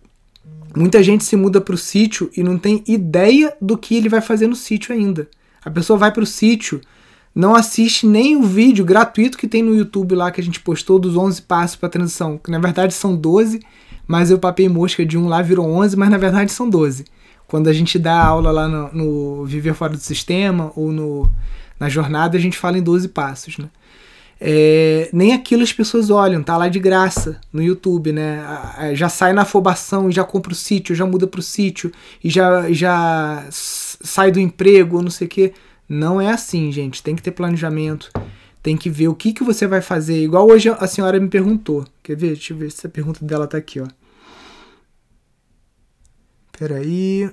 muita 0.77 1.03
gente 1.03 1.25
se 1.25 1.37
muda 1.37 1.61
para 1.61 1.75
o 1.75 1.79
sítio 1.79 2.31
e 2.37 2.43
não 2.43 2.59
tem 2.59 2.85
ideia 2.87 3.57
do 3.61 3.79
que 3.79 3.97
ele 3.97 4.11
vai 4.11 4.21
fazer 4.21 4.47
no 4.47 4.55
sítio 4.55 4.95
ainda. 4.95 5.27
A 5.65 5.71
pessoa 5.71 5.99
vai 5.99 6.13
para 6.13 6.23
o 6.23 6.27
sítio, 6.27 6.83
não 7.35 7.55
assiste 7.55 8.07
nem 8.07 8.37
o 8.37 8.43
vídeo 8.43 8.85
gratuito 8.85 9.39
que 9.39 9.49
tem 9.49 9.63
no 9.63 9.75
YouTube 9.75 10.15
lá 10.15 10.31
que 10.31 10.41
a 10.41 10.45
gente 10.45 10.61
postou 10.61 10.99
dos 10.99 11.17
11 11.17 11.43
passos 11.43 11.77
para 11.77 11.89
transição, 11.89 12.37
que 12.37 12.51
na 12.51 12.59
verdade 12.59 12.93
são 12.93 13.17
12, 13.17 13.61
mas 14.11 14.29
eu 14.29 14.41
papei 14.41 14.69
mosca 14.69 15.07
de 15.07 15.17
um 15.17 15.29
lá 15.29 15.41
virou 15.41 15.65
11, 15.65 15.97
mas 15.97 16.11
na 16.11 16.19
verdade 16.19 16.51
são 16.51 16.69
12. 16.69 17.05
Quando 17.47 17.69
a 17.69 17.73
gente 17.73 17.97
dá 17.97 18.21
aula 18.21 18.51
lá 18.51 18.67
no, 18.67 18.93
no 18.93 19.45
Viver 19.47 19.73
Fora 19.73 19.93
do 19.93 20.01
Sistema 20.01 20.73
ou 20.75 20.91
no, 20.91 21.31
na 21.79 21.89
jornada, 21.89 22.37
a 22.37 22.41
gente 22.41 22.59
fala 22.59 22.77
em 22.77 22.83
12 22.83 23.07
passos, 23.11 23.57
né? 23.57 23.69
É, 24.41 25.09
nem 25.13 25.33
aquilo 25.33 25.63
as 25.63 25.73
pessoas 25.73 26.11
olham, 26.11 26.43
tá 26.43 26.57
lá 26.57 26.67
de 26.67 26.81
graça 26.81 27.41
no 27.53 27.63
YouTube, 27.63 28.11
né? 28.11 28.43
Já 28.95 29.09
sai 29.09 29.33
na 29.33 29.43
afobação 29.43 30.11
já 30.11 30.25
compra 30.25 30.51
o 30.51 30.57
sítio, 30.57 30.93
já 30.93 31.07
muda 31.07 31.29
pro 31.29 31.41
sítio 31.41 31.93
e 32.25 32.29
já, 32.29 32.69
já 32.73 33.47
sai 33.49 34.33
do 34.33 34.41
emprego, 34.41 35.01
não 35.01 35.11
sei 35.11 35.29
o 35.29 35.31
quê. 35.31 35.53
Não 35.89 36.21
é 36.21 36.33
assim, 36.33 36.73
gente. 36.73 37.01
Tem 37.01 37.15
que 37.15 37.23
ter 37.23 37.31
planejamento, 37.31 38.11
tem 38.61 38.77
que 38.77 38.91
ver 38.91 39.07
o 39.07 39.15
que, 39.15 39.33
que 39.33 39.45
você 39.45 39.69
vai 39.69 39.81
fazer. 39.81 40.21
Igual 40.21 40.49
hoje 40.49 40.69
a 40.69 40.87
senhora 40.89 41.21
me 41.21 41.29
perguntou. 41.29 41.85
Quer 42.03 42.17
ver? 42.17 42.33
Deixa 42.33 42.53
eu 42.53 42.57
ver 42.57 42.73
se 42.73 42.85
a 42.85 42.91
pergunta 42.91 43.25
dela 43.25 43.47
tá 43.47 43.57
aqui, 43.57 43.79
ó. 43.79 43.87
Peraí. 46.61 47.31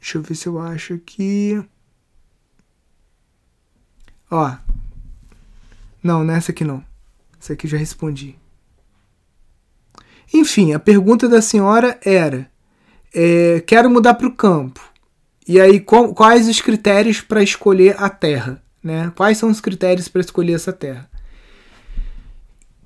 Deixa 0.00 0.16
eu 0.16 0.22
ver 0.22 0.34
se 0.34 0.46
eu 0.46 0.58
acho 0.58 0.94
aqui. 0.94 1.62
Ó, 4.30 4.56
não, 6.02 6.24
nessa 6.24 6.52
aqui 6.52 6.64
não. 6.64 6.82
Essa 7.38 7.52
aqui 7.52 7.68
já 7.68 7.76
respondi. 7.76 8.34
Enfim, 10.32 10.72
a 10.72 10.78
pergunta 10.78 11.28
da 11.28 11.42
senhora 11.42 12.00
era: 12.02 12.50
é, 13.14 13.60
quero 13.60 13.90
mudar 13.90 14.14
para 14.14 14.26
o 14.26 14.34
campo. 14.34 14.80
E 15.46 15.60
aí, 15.60 15.80
quais 15.80 16.48
os 16.48 16.62
critérios 16.62 17.20
para 17.20 17.42
escolher 17.42 17.94
a 18.02 18.08
terra? 18.08 18.62
Né? 18.82 19.12
Quais 19.14 19.36
são 19.36 19.50
os 19.50 19.60
critérios 19.60 20.08
para 20.08 20.22
escolher 20.22 20.54
essa 20.54 20.72
terra? 20.72 21.10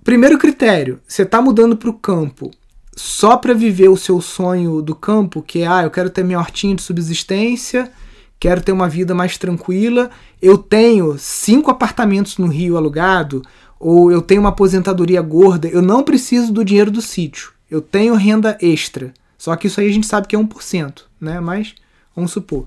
Primeiro 0.02 0.36
critério: 0.36 1.00
você 1.06 1.22
está 1.22 1.40
mudando 1.40 1.76
para 1.76 1.90
o 1.90 1.96
campo 1.96 2.50
só 2.96 3.36
para 3.36 3.54
viver 3.54 3.88
o 3.88 3.96
seu 3.96 4.20
sonho 4.20 4.80
do 4.80 4.94
campo, 4.94 5.42
que 5.42 5.60
é, 5.60 5.66
ah, 5.66 5.82
eu 5.82 5.90
quero 5.90 6.10
ter 6.10 6.24
minha 6.24 6.38
hortinha 6.38 6.74
de 6.74 6.82
subsistência 6.82 7.92
quero 8.38 8.62
ter 8.62 8.72
uma 8.72 8.88
vida 8.88 9.14
mais 9.14 9.38
tranquila, 9.38 10.10
eu 10.40 10.58
tenho 10.58 11.16
cinco 11.18 11.70
apartamentos 11.70 12.38
no 12.38 12.46
Rio 12.46 12.76
alugado, 12.76 13.42
ou 13.78 14.10
eu 14.10 14.22
tenho 14.22 14.40
uma 14.40 14.50
aposentadoria 14.50 15.20
gorda, 15.20 15.68
eu 15.68 15.82
não 15.82 16.02
preciso 16.02 16.52
do 16.52 16.64
dinheiro 16.64 16.90
do 16.90 17.02
sítio. 17.02 17.52
Eu 17.70 17.80
tenho 17.80 18.14
renda 18.14 18.56
extra. 18.60 19.12
Só 19.36 19.54
que 19.56 19.66
isso 19.66 19.80
aí 19.80 19.88
a 19.88 19.92
gente 19.92 20.06
sabe 20.06 20.26
que 20.26 20.36
é 20.36 20.38
1%, 20.38 21.02
né? 21.20 21.40
Mas 21.40 21.74
vamos 22.14 22.30
supor. 22.30 22.66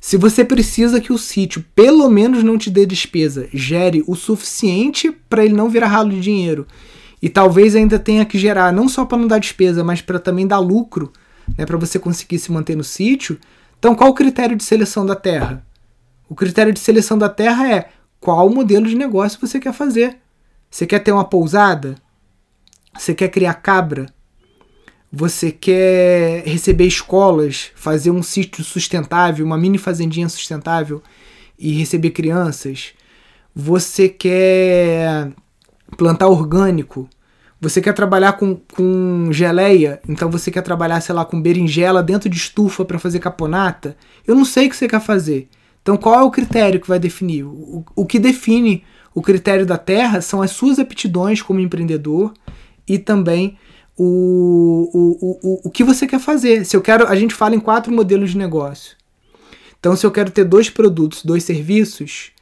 Se 0.00 0.18
você 0.18 0.44
precisa 0.44 1.00
que 1.00 1.12
o 1.12 1.18
sítio 1.18 1.64
pelo 1.74 2.10
menos 2.10 2.42
não 2.42 2.58
te 2.58 2.68
dê 2.68 2.84
despesa, 2.84 3.48
gere 3.54 4.04
o 4.06 4.14
suficiente 4.14 5.10
para 5.30 5.44
ele 5.44 5.54
não 5.54 5.70
virar 5.70 5.86
ralo 5.86 6.10
de 6.10 6.20
dinheiro, 6.20 6.66
e 7.24 7.30
talvez 7.30 7.74
ainda 7.74 7.98
tenha 7.98 8.22
que 8.26 8.38
gerar 8.38 8.70
não 8.70 8.86
só 8.86 9.06
para 9.06 9.16
não 9.16 9.26
dar 9.26 9.38
despesa, 9.38 9.82
mas 9.82 10.02
para 10.02 10.18
também 10.18 10.46
dar 10.46 10.58
lucro, 10.58 11.10
né, 11.56 11.64
para 11.64 11.78
você 11.78 11.98
conseguir 11.98 12.38
se 12.38 12.52
manter 12.52 12.76
no 12.76 12.84
sítio, 12.84 13.40
então, 13.84 13.94
qual 13.94 14.08
o 14.08 14.14
critério 14.14 14.56
de 14.56 14.64
seleção 14.64 15.04
da 15.04 15.14
terra? 15.14 15.62
O 16.26 16.34
critério 16.34 16.72
de 16.72 16.80
seleção 16.80 17.18
da 17.18 17.28
terra 17.28 17.70
é 17.70 17.90
qual 18.20 18.48
modelo 18.48 18.86
de 18.86 18.94
negócio 18.94 19.38
você 19.38 19.60
quer 19.60 19.72
fazer. 19.74 20.18
Você 20.70 20.86
quer 20.86 21.00
ter 21.00 21.12
uma 21.12 21.24
pousada? 21.24 21.94
Você 22.98 23.14
quer 23.14 23.28
criar 23.28 23.52
cabra? 23.52 24.06
Você 25.12 25.50
quer 25.50 26.44
receber 26.46 26.86
escolas, 26.86 27.70
fazer 27.74 28.10
um 28.10 28.22
sítio 28.22 28.64
sustentável, 28.64 29.44
uma 29.44 29.58
mini 29.58 29.76
fazendinha 29.76 30.28
sustentável 30.30 31.02
e 31.58 31.72
receber 31.72 32.12
crianças? 32.12 32.94
Você 33.54 34.08
quer 34.08 35.30
plantar 35.96 36.28
orgânico? 36.28 37.08
Você 37.60 37.80
quer 37.80 37.94
trabalhar 37.94 38.34
com, 38.34 38.60
com 38.74 39.28
geleia, 39.32 40.00
então 40.08 40.30
você 40.30 40.50
quer 40.50 40.62
trabalhar, 40.62 41.00
sei 41.00 41.14
lá, 41.14 41.24
com 41.24 41.40
berinjela 41.40 42.02
dentro 42.02 42.28
de 42.28 42.36
estufa 42.36 42.84
para 42.84 42.98
fazer 42.98 43.20
caponata. 43.20 43.96
Eu 44.26 44.34
não 44.34 44.44
sei 44.44 44.66
o 44.66 44.70
que 44.70 44.76
você 44.76 44.86
quer 44.86 45.00
fazer. 45.00 45.48
Então, 45.80 45.96
qual 45.96 46.20
é 46.20 46.22
o 46.22 46.30
critério 46.30 46.80
que 46.80 46.88
vai 46.88 46.98
definir? 46.98 47.44
O, 47.44 47.84
o 47.94 48.06
que 48.06 48.18
define 48.18 48.84
o 49.14 49.22
critério 49.22 49.64
da 49.64 49.78
terra 49.78 50.20
são 50.20 50.42
as 50.42 50.50
suas 50.50 50.78
aptidões 50.78 51.40
como 51.40 51.60
empreendedor 51.60 52.34
e 52.86 52.98
também 52.98 53.56
o, 53.96 54.90
o, 54.92 55.38
o, 55.42 55.60
o 55.68 55.70
que 55.70 55.84
você 55.84 56.06
quer 56.06 56.18
fazer. 56.18 56.64
Se 56.66 56.76
eu 56.76 56.82
quero, 56.82 57.06
a 57.06 57.14
gente 57.14 57.34
fala 57.34 57.54
em 57.54 57.60
quatro 57.60 57.92
modelos 57.92 58.32
de 58.32 58.38
negócio. 58.38 58.96
Então, 59.78 59.94
se 59.94 60.04
eu 60.04 60.10
quero 60.10 60.30
ter 60.30 60.44
dois 60.44 60.68
produtos, 60.68 61.24
dois 61.24 61.44
serviços, 61.44 62.32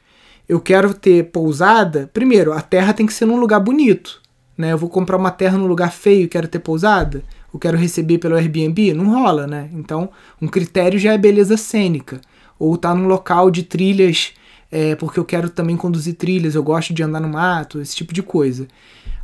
eu 0.53 0.61
quero 0.61 0.93
ter 0.93 1.31
pousada. 1.31 2.09
Primeiro, 2.13 2.53
a 2.53 2.61
terra 2.61 2.93
tem 2.93 3.07
que 3.07 3.13
ser 3.13 3.25
num 3.25 3.39
lugar 3.39 3.59
bonito. 3.59 4.21
Né? 4.55 4.71
Eu 4.71 4.77
vou 4.77 4.87
comprar 4.87 5.17
uma 5.17 5.31
terra 5.31 5.57
num 5.57 5.65
lugar 5.65 5.91
feio 5.91 6.25
e 6.25 6.27
quero 6.27 6.47
ter 6.47 6.59
pousada? 6.59 7.23
Eu 7.51 7.59
quero 7.59 7.75
receber 7.75 8.19
pelo 8.19 8.35
Airbnb? 8.35 8.93
Não 8.93 9.11
rola, 9.19 9.47
né? 9.47 9.69
Então, 9.73 10.09
um 10.39 10.47
critério 10.47 10.99
já 10.99 11.13
é 11.13 11.17
beleza 11.17 11.57
cênica. 11.57 12.21
Ou 12.59 12.77
tá 12.77 12.93
num 12.93 13.07
local 13.07 13.49
de 13.49 13.63
trilhas, 13.63 14.33
é, 14.71 14.95
porque 14.95 15.19
eu 15.19 15.25
quero 15.25 15.49
também 15.49 15.75
conduzir 15.75 16.13
trilhas, 16.13 16.53
eu 16.53 16.61
gosto 16.61 16.93
de 16.93 17.01
andar 17.01 17.19
no 17.19 17.29
mato, 17.29 17.81
esse 17.81 17.95
tipo 17.95 18.13
de 18.13 18.21
coisa. 18.21 18.67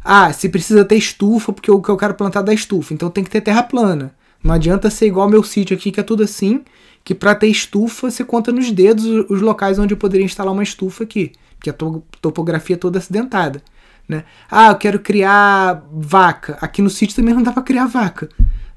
Ah, 0.03 0.33
se 0.33 0.49
precisa 0.49 0.83
ter 0.83 0.95
estufa, 0.95 1.53
porque 1.53 1.69
o 1.69 1.79
que 1.79 1.89
eu 1.89 1.97
quero 1.97 2.15
plantar 2.15 2.41
da 2.41 2.53
estufa, 2.53 2.91
então 2.93 3.09
tem 3.11 3.23
que 3.23 3.29
ter 3.29 3.41
terra 3.41 3.61
plana. 3.61 4.15
Não 4.43 4.55
adianta 4.55 4.89
ser 4.89 5.05
igual 5.05 5.25
ao 5.25 5.31
meu 5.31 5.43
sítio 5.43 5.77
aqui, 5.77 5.91
que 5.91 5.99
é 5.99 6.03
tudo 6.03 6.23
assim, 6.23 6.63
que 7.03 7.15
para 7.15 7.35
ter 7.35 7.47
estufa 7.47 8.09
você 8.09 8.23
conta 8.23 8.51
nos 8.51 8.71
dedos 8.71 9.05
os 9.29 9.41
locais 9.41 9.79
onde 9.79 9.93
eu 9.93 9.97
poderia 9.97 10.25
instalar 10.25 10.53
uma 10.53 10.63
estufa 10.63 11.03
aqui, 11.03 11.31
que 11.62 11.69
a 11.69 11.73
topografia 12.21 12.75
é 12.75 12.79
toda 12.79 12.99
acidentada. 12.99 13.62
Né? 14.07 14.23
Ah, 14.49 14.69
eu 14.69 14.75
quero 14.75 14.99
criar 14.99 15.83
vaca. 15.91 16.57
Aqui 16.62 16.81
no 16.81 16.89
sítio 16.89 17.15
também 17.15 17.33
não 17.33 17.43
dá 17.43 17.51
para 17.51 17.62
criar 17.62 17.85
vaca. 17.85 18.27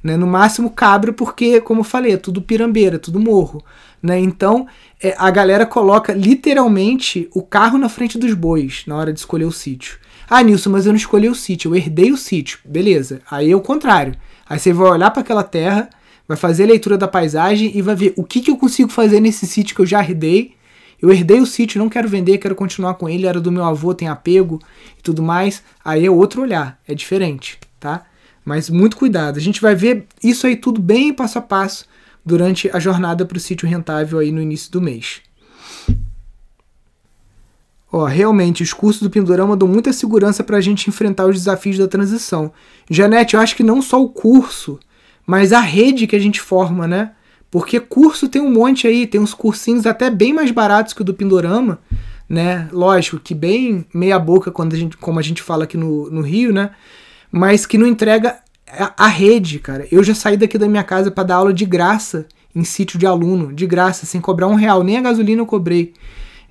Né? 0.04 0.16
No 0.16 0.26
máximo 0.26 0.70
cabra, 0.70 1.12
porque, 1.12 1.60
como 1.60 1.80
eu 1.80 1.84
falei, 1.84 2.12
é 2.12 2.16
tudo 2.18 2.42
pirambeira, 2.42 2.96
é 2.96 2.98
tudo 2.98 3.18
morro. 3.18 3.64
Né? 4.02 4.18
Então 4.18 4.66
é, 5.00 5.14
a 5.16 5.30
galera 5.30 5.64
coloca 5.64 6.12
literalmente 6.12 7.28
o 7.32 7.42
carro 7.42 7.78
na 7.78 7.88
frente 7.88 8.18
dos 8.18 8.34
bois 8.34 8.82
na 8.86 8.96
hora 8.96 9.12
de 9.12 9.20
escolher 9.20 9.44
o 9.44 9.52
sítio. 9.52 9.98
Ah, 10.28 10.42
Nilson, 10.42 10.70
mas 10.70 10.86
eu 10.86 10.92
não 10.92 10.96
escolhi 10.96 11.28
o 11.28 11.34
sítio, 11.34 11.70
eu 11.70 11.76
herdei 11.76 12.10
o 12.12 12.16
sítio. 12.16 12.58
Beleza. 12.64 13.20
Aí 13.30 13.50
é 13.50 13.56
o 13.56 13.60
contrário. 13.60 14.14
Aí 14.48 14.58
você 14.58 14.72
vai 14.72 14.90
olhar 14.90 15.10
para 15.10 15.22
aquela 15.22 15.42
terra, 15.42 15.88
vai 16.26 16.36
fazer 16.36 16.64
a 16.64 16.66
leitura 16.66 16.96
da 16.96 17.08
paisagem 17.08 17.76
e 17.76 17.82
vai 17.82 17.94
ver 17.94 18.14
o 18.16 18.24
que, 18.24 18.40
que 18.40 18.50
eu 18.50 18.56
consigo 18.56 18.90
fazer 18.90 19.20
nesse 19.20 19.46
sítio 19.46 19.74
que 19.74 19.82
eu 19.82 19.86
já 19.86 20.02
herdei. 20.02 20.54
Eu 21.00 21.12
herdei 21.12 21.40
o 21.40 21.46
sítio, 21.46 21.80
não 21.80 21.88
quero 21.88 22.08
vender, 22.08 22.38
quero 22.38 22.54
continuar 22.54 22.94
com 22.94 23.08
ele, 23.08 23.26
era 23.26 23.40
do 23.40 23.50
meu 23.50 23.64
avô, 23.64 23.92
tem 23.92 24.08
apego 24.08 24.60
e 24.98 25.02
tudo 25.02 25.22
mais. 25.22 25.62
Aí 25.84 26.06
é 26.06 26.10
outro 26.10 26.42
olhar, 26.42 26.80
é 26.86 26.94
diferente, 26.94 27.58
tá? 27.80 28.04
Mas 28.44 28.70
muito 28.70 28.96
cuidado. 28.96 29.36
A 29.36 29.40
gente 29.40 29.60
vai 29.60 29.74
ver 29.74 30.06
isso 30.22 30.46
aí 30.46 30.56
tudo 30.56 30.80
bem 30.80 31.12
passo 31.12 31.38
a 31.38 31.42
passo 31.42 31.86
durante 32.24 32.70
a 32.72 32.78
jornada 32.78 33.24
para 33.26 33.36
o 33.36 33.40
sítio 33.40 33.68
rentável 33.68 34.18
aí 34.18 34.30
no 34.30 34.40
início 34.40 34.70
do 34.70 34.80
mês. 34.80 35.22
Ó, 37.92 38.06
realmente, 38.06 38.62
os 38.62 38.72
cursos 38.72 39.02
do 39.02 39.10
Pindorama 39.10 39.54
dão 39.54 39.68
muita 39.68 39.92
segurança 39.92 40.42
para 40.42 40.56
a 40.56 40.60
gente 40.62 40.88
enfrentar 40.88 41.26
os 41.26 41.36
desafios 41.36 41.76
da 41.76 41.86
transição. 41.86 42.50
Janete, 42.90 43.34
eu 43.34 43.40
acho 43.40 43.54
que 43.54 43.62
não 43.62 43.82
só 43.82 44.02
o 44.02 44.08
curso, 44.08 44.80
mas 45.26 45.52
a 45.52 45.60
rede 45.60 46.06
que 46.06 46.16
a 46.16 46.20
gente 46.20 46.40
forma, 46.40 46.86
né? 46.86 47.12
Porque 47.50 47.78
curso 47.78 48.28
tem 48.28 48.40
um 48.40 48.50
monte 48.50 48.86
aí, 48.86 49.06
tem 49.06 49.20
uns 49.20 49.34
cursinhos 49.34 49.86
até 49.86 50.10
bem 50.10 50.32
mais 50.32 50.50
baratos 50.50 50.94
que 50.94 51.02
o 51.02 51.04
do 51.04 51.14
Pindorama, 51.14 51.78
né? 52.28 52.68
Lógico 52.72 53.18
que 53.18 53.34
bem 53.34 53.84
meia 53.92 54.18
boca, 54.18 54.50
quando 54.50 54.74
a 54.74 54.76
gente, 54.76 54.96
como 54.96 55.18
a 55.18 55.22
gente 55.22 55.42
fala 55.42 55.64
aqui 55.64 55.76
no, 55.76 56.10
no 56.10 56.22
Rio, 56.22 56.52
né? 56.52 56.70
mas 57.32 57.64
que 57.64 57.78
não 57.78 57.86
entrega 57.86 58.36
a, 58.68 59.06
a 59.06 59.08
rede, 59.08 59.58
cara. 59.58 59.88
Eu 59.90 60.04
já 60.04 60.14
saí 60.14 60.36
daqui 60.36 60.58
da 60.58 60.68
minha 60.68 60.84
casa 60.84 61.10
para 61.10 61.24
dar 61.24 61.36
aula 61.36 61.54
de 61.54 61.64
graça 61.64 62.26
em 62.54 62.62
sítio 62.62 62.98
de 62.98 63.06
aluno, 63.06 63.50
de 63.50 63.66
graça, 63.66 64.04
sem 64.04 64.20
cobrar 64.20 64.46
um 64.46 64.54
real, 64.54 64.84
nem 64.84 64.98
a 64.98 65.00
gasolina 65.00 65.40
eu 65.40 65.46
cobrei. 65.46 65.94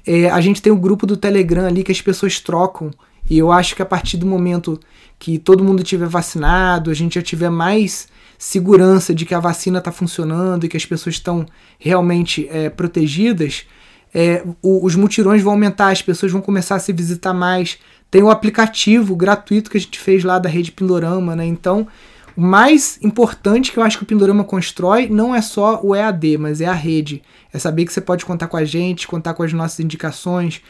É, 0.06 0.32
a 0.32 0.42
gente 0.42 0.60
tem 0.60 0.74
um 0.74 0.80
grupo 0.80 1.06
do 1.06 1.16
Telegram 1.16 1.68
ali 1.68 1.84
que 1.84 1.92
as 1.92 2.02
pessoas 2.02 2.40
trocam. 2.40 2.90
E 3.30 3.38
eu 3.38 3.52
acho 3.52 3.76
que 3.76 3.84
a 3.84 3.86
partir 3.86 4.18
do 4.18 4.26
momento 4.26 4.80
que 5.20 5.38
todo 5.38 5.64
mundo 5.64 5.84
tiver 5.84 6.08
vacinado, 6.08 6.90
a 6.90 6.94
gente 6.96 7.16
já 7.16 7.22
tiver 7.22 7.52
mais 7.52 8.08
segurança 8.42 9.14
de 9.14 9.24
que 9.24 9.36
a 9.36 9.40
vacina 9.40 9.78
está 9.78 9.92
funcionando 9.92 10.66
e 10.66 10.68
que 10.68 10.76
as 10.76 10.84
pessoas 10.84 11.14
estão 11.14 11.46
realmente 11.78 12.48
é, 12.50 12.72
protegidas, 12.72 13.68
é, 14.12 14.44
o, 14.64 14.84
os 14.84 14.96
mutirões 14.96 15.44
vão 15.44 15.54
aumentar, 15.54 15.90
as 15.90 16.02
pessoas 16.02 16.32
vão 16.32 16.42
começar 16.42 16.74
a 16.74 16.80
se 16.80 16.92
visitar 16.92 17.36
mais, 17.36 17.78
tem 18.10 18.24
o 18.24 18.32
aplicativo 18.32 19.16
gratuito 19.16 19.70
que 19.70 19.78
a 19.78 19.80
gente 19.80 20.00
fez 20.00 20.24
lá 20.24 20.40
da 20.40 20.50
rede 20.50 20.72
Pindorama, 20.72 21.36
né? 21.36 21.46
Então, 21.46 21.88
o 22.36 22.42
mais 22.42 22.98
importante 23.04 23.72
que 23.72 23.78
eu 23.78 23.84
acho 23.84 24.00
que 24.00 24.04
o 24.04 24.08
Pindorama 24.08 24.44
constrói 24.44 25.08
não 25.08 25.36
é 25.36 25.42
só 25.42 25.80
o 25.84 25.96
EAD, 25.96 26.40
mas 26.40 26.62
é 26.62 26.66
a 26.66 26.74
rede. 26.74 27.22
É 27.54 27.60
saber 27.60 27.86
que 27.86 27.94
você 27.94 28.02
pode 28.02 28.26
contar 28.26 28.48
com 28.48 28.58
a 28.58 28.66
gente, 28.66 29.08
contar 29.08 29.36
com 29.36 29.44
as 29.44 29.54
nossas 29.54 29.80
indicações, 29.82 30.64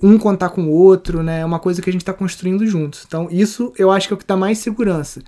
um 0.00 0.16
contar 0.16 0.50
com 0.50 0.62
o 0.62 0.70
outro, 0.70 1.24
né? 1.24 1.40
É 1.40 1.44
uma 1.44 1.58
coisa 1.58 1.82
que 1.82 1.90
a 1.90 1.92
gente 1.92 2.02
está 2.02 2.12
construindo 2.12 2.64
juntos. 2.68 3.02
Então, 3.04 3.26
isso 3.32 3.72
eu 3.76 3.90
acho 3.90 4.06
que 4.06 4.14
é 4.14 4.16
o 4.16 4.18
que 4.18 4.26
dá 4.26 4.36
mais 4.36 4.58
segurança. 4.58 5.22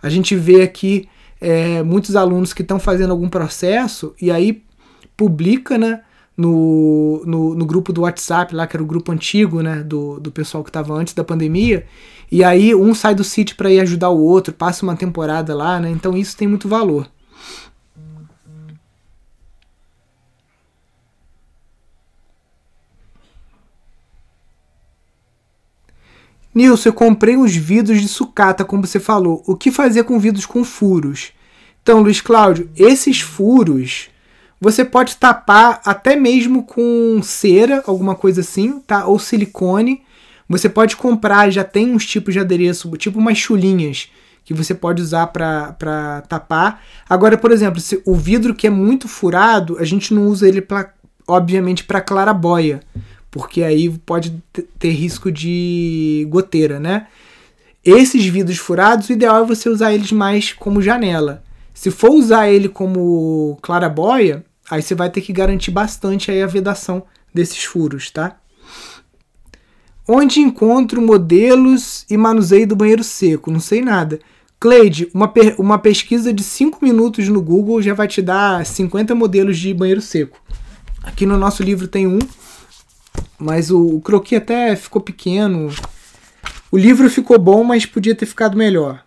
A 0.00 0.08
gente 0.08 0.36
vê 0.36 0.62
aqui 0.62 1.08
é, 1.40 1.82
muitos 1.82 2.16
alunos 2.16 2.52
que 2.52 2.62
estão 2.62 2.78
fazendo 2.78 3.10
algum 3.10 3.28
processo 3.28 4.14
e 4.20 4.30
aí 4.30 4.62
publica, 5.16 5.78
né? 5.78 6.02
no, 6.36 7.22
no, 7.26 7.54
no, 7.54 7.66
grupo 7.66 7.92
do 7.92 8.00
WhatsApp, 8.00 8.54
lá 8.54 8.66
que 8.66 8.74
era 8.74 8.82
o 8.82 8.86
grupo 8.86 9.12
antigo, 9.12 9.60
né, 9.60 9.82
do, 9.82 10.18
do 10.18 10.30
pessoal 10.32 10.64
que 10.64 10.70
estava 10.70 10.94
antes 10.94 11.12
da 11.12 11.22
pandemia, 11.22 11.84
e 12.32 12.42
aí 12.42 12.74
um 12.74 12.94
sai 12.94 13.14
do 13.14 13.22
sítio 13.22 13.56
para 13.56 13.70
ir 13.70 13.78
ajudar 13.80 14.08
o 14.08 14.18
outro, 14.18 14.54
passa 14.54 14.82
uma 14.82 14.96
temporada 14.96 15.54
lá, 15.54 15.78
né, 15.78 15.90
então 15.90 16.16
isso 16.16 16.34
tem 16.34 16.48
muito 16.48 16.66
valor. 16.66 17.06
Nilson, 26.54 26.88
eu 26.88 26.92
comprei 26.92 27.36
uns 27.36 27.54
vidros 27.54 28.00
de 28.00 28.08
sucata, 28.08 28.64
como 28.64 28.86
você 28.86 28.98
falou. 28.98 29.42
O 29.46 29.56
que 29.56 29.70
fazer 29.70 30.04
com 30.04 30.18
vidros 30.18 30.46
com 30.46 30.64
furos? 30.64 31.32
Então, 31.82 32.00
Luiz 32.00 32.20
Cláudio, 32.20 32.70
esses 32.76 33.20
furos 33.20 34.10
você 34.60 34.84
pode 34.84 35.16
tapar 35.16 35.80
até 35.86 36.14
mesmo 36.14 36.64
com 36.64 37.18
cera, 37.22 37.82
alguma 37.86 38.14
coisa 38.14 38.42
assim, 38.42 38.78
tá? 38.80 39.06
Ou 39.06 39.18
silicone. 39.18 40.02
Você 40.46 40.68
pode 40.68 40.96
comprar, 40.96 41.48
já 41.50 41.64
tem 41.64 41.94
uns 41.94 42.04
tipos 42.04 42.34
de 42.34 42.40
adereço, 42.40 42.90
tipo 42.98 43.18
umas 43.18 43.38
chulinhas 43.38 44.10
que 44.44 44.52
você 44.52 44.74
pode 44.74 45.00
usar 45.00 45.28
para 45.28 46.22
tapar. 46.28 46.82
Agora, 47.08 47.38
por 47.38 47.52
exemplo, 47.52 47.80
se 47.80 48.02
o 48.04 48.14
vidro 48.14 48.54
que 48.54 48.66
é 48.66 48.70
muito 48.70 49.08
furado, 49.08 49.78
a 49.78 49.84
gente 49.84 50.12
não 50.12 50.26
usa 50.26 50.46
ele 50.46 50.60
pra, 50.60 50.92
obviamente 51.26 51.84
para 51.84 52.00
clarabóia, 52.00 52.82
porque 53.30 53.62
aí 53.62 53.88
pode 53.88 54.42
ter 54.78 54.90
risco 54.90 55.30
de 55.30 56.26
goteira, 56.28 56.80
né? 56.80 57.06
Esses 57.84 58.26
vidros 58.26 58.58
furados, 58.58 59.08
o 59.08 59.12
ideal 59.12 59.42
é 59.42 59.46
você 59.46 59.68
usar 59.68 59.94
eles 59.94 60.12
mais 60.12 60.52
como 60.52 60.82
janela. 60.82 61.42
Se 61.72 61.90
for 61.90 62.10
usar 62.10 62.50
ele 62.50 62.68
como 62.68 63.58
clarabóia, 63.62 64.44
Aí 64.70 64.80
você 64.80 64.94
vai 64.94 65.10
ter 65.10 65.20
que 65.20 65.32
garantir 65.32 65.72
bastante 65.72 66.30
aí 66.30 66.40
a 66.40 66.46
vedação 66.46 67.02
desses 67.34 67.64
furos, 67.64 68.08
tá? 68.10 68.36
Onde 70.06 70.40
encontro 70.40 71.02
modelos 71.02 72.06
e 72.08 72.16
manuseio 72.16 72.68
do 72.68 72.76
banheiro 72.76 73.02
seco? 73.02 73.50
Não 73.50 73.58
sei 73.58 73.82
nada. 73.82 74.20
Cleide, 74.60 75.10
uma, 75.12 75.32
uma 75.58 75.78
pesquisa 75.78 76.32
de 76.32 76.44
5 76.44 76.84
minutos 76.84 77.28
no 77.28 77.42
Google 77.42 77.82
já 77.82 77.94
vai 77.94 78.06
te 78.06 78.22
dar 78.22 78.64
50 78.64 79.14
modelos 79.14 79.58
de 79.58 79.74
banheiro 79.74 80.00
seco. 80.00 80.40
Aqui 81.02 81.26
no 81.26 81.36
nosso 81.36 81.62
livro 81.62 81.88
tem 81.88 82.06
um, 82.06 82.18
mas 83.40 83.70
o, 83.70 83.96
o 83.96 84.00
croquis 84.00 84.38
até 84.38 84.76
ficou 84.76 85.00
pequeno. 85.00 85.72
O 86.70 86.76
livro 86.76 87.08
ficou 87.08 87.38
bom, 87.38 87.64
mas 87.64 87.86
podia 87.86 88.14
ter 88.14 88.26
ficado 88.26 88.56
melhor. 88.56 89.02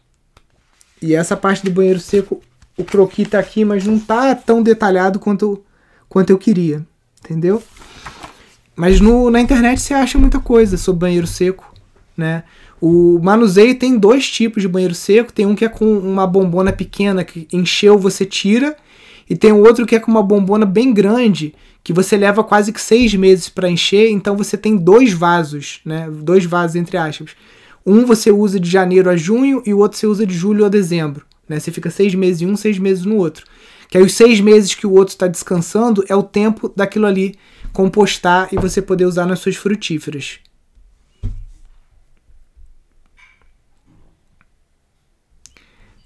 E 1.02 1.14
essa 1.14 1.38
parte 1.38 1.64
do 1.64 1.72
banheiro 1.72 2.00
seco 2.00 2.42
o 2.76 2.84
croquis 2.84 3.28
tá 3.28 3.38
aqui, 3.38 3.64
mas 3.64 3.86
não 3.86 4.00
tá 4.00 4.34
tão 4.34 4.64
detalhado 4.64 5.20
quanto, 5.20 5.64
quanto 6.10 6.32
eu 6.32 6.40
queria, 6.40 6.84
entendeu? 7.24 7.62
Mas 8.76 9.00
no, 9.00 9.30
na 9.30 9.40
internet 9.40 9.80
você 9.80 9.94
acha 9.94 10.18
muita 10.18 10.40
coisa 10.40 10.76
sobre 10.76 11.02
banheiro 11.02 11.28
seco, 11.28 11.72
né? 12.18 12.44
O 12.82 13.20
manuseio 13.22 13.78
tem 13.78 13.98
dois 13.98 14.30
tipos 14.30 14.64
de 14.64 14.68
banheiro 14.68 14.96
seco. 14.96 15.32
Tem 15.32 15.46
um 15.46 15.56
que 15.56 15.64
é 15.64 15.70
com 15.70 15.86
uma 15.86 16.26
bombona 16.26 16.74
pequena 16.74 17.24
que 17.24 17.48
encheu 17.54 17.98
você 17.98 18.26
tira, 18.26 18.76
e 19.30 19.36
tem 19.38 19.54
outro 19.54 19.86
que 19.86 19.96
é 19.96 20.00
com 20.00 20.12
uma 20.12 20.24
bombona 20.24 20.66
bem 20.66 20.92
grande 20.92 21.54
que 21.84 21.92
você 21.92 22.16
leva 22.16 22.44
quase 22.44 22.72
que 22.72 22.80
seis 22.80 23.14
meses 23.14 23.50
para 23.50 23.70
encher. 23.70 24.10
Então 24.10 24.38
você 24.38 24.58
tem 24.58 24.78
dois 24.78 25.12
vasos, 25.12 25.82
né? 25.84 26.10
Dois 26.10 26.46
vasos 26.46 26.76
entre 26.76 26.98
aspas. 26.98 27.32
Um 27.86 28.06
você 28.06 28.32
usa 28.32 28.60
de 28.60 28.70
janeiro 28.70 29.10
a 29.10 29.18
junho 29.18 29.62
e 29.66 29.74
o 29.74 29.80
outro 29.80 29.98
você 29.98 30.08
usa 30.08 30.26
de 30.26 30.34
julho 30.34 30.66
a 30.66 30.70
dezembro. 30.70 31.26
Né? 31.48 31.60
Você 31.60 31.72
fica 31.72 31.92
seis 31.92 32.16
meses 32.16 32.42
em 32.42 32.48
um, 32.48 32.56
seis 32.56 32.80
meses 32.80 33.04
no 33.04 33.18
outro. 33.18 33.46
Que 33.90 33.98
aí 33.98 34.04
os 34.04 34.14
seis 34.14 34.40
meses 34.40 34.74
que 34.74 34.88
o 34.88 34.94
outro 34.94 35.14
está 35.14 35.28
descansando 35.28 36.04
é 36.08 36.16
o 36.16 36.24
tempo 36.24 36.72
daquilo 36.74 37.06
ali 37.06 37.36
compostar 37.74 38.48
e 38.52 38.56
você 38.56 38.82
poder 38.82 39.06
usar 39.06 39.26
nas 39.26 39.40
suas 39.40 39.56
frutíferas. 39.56 40.40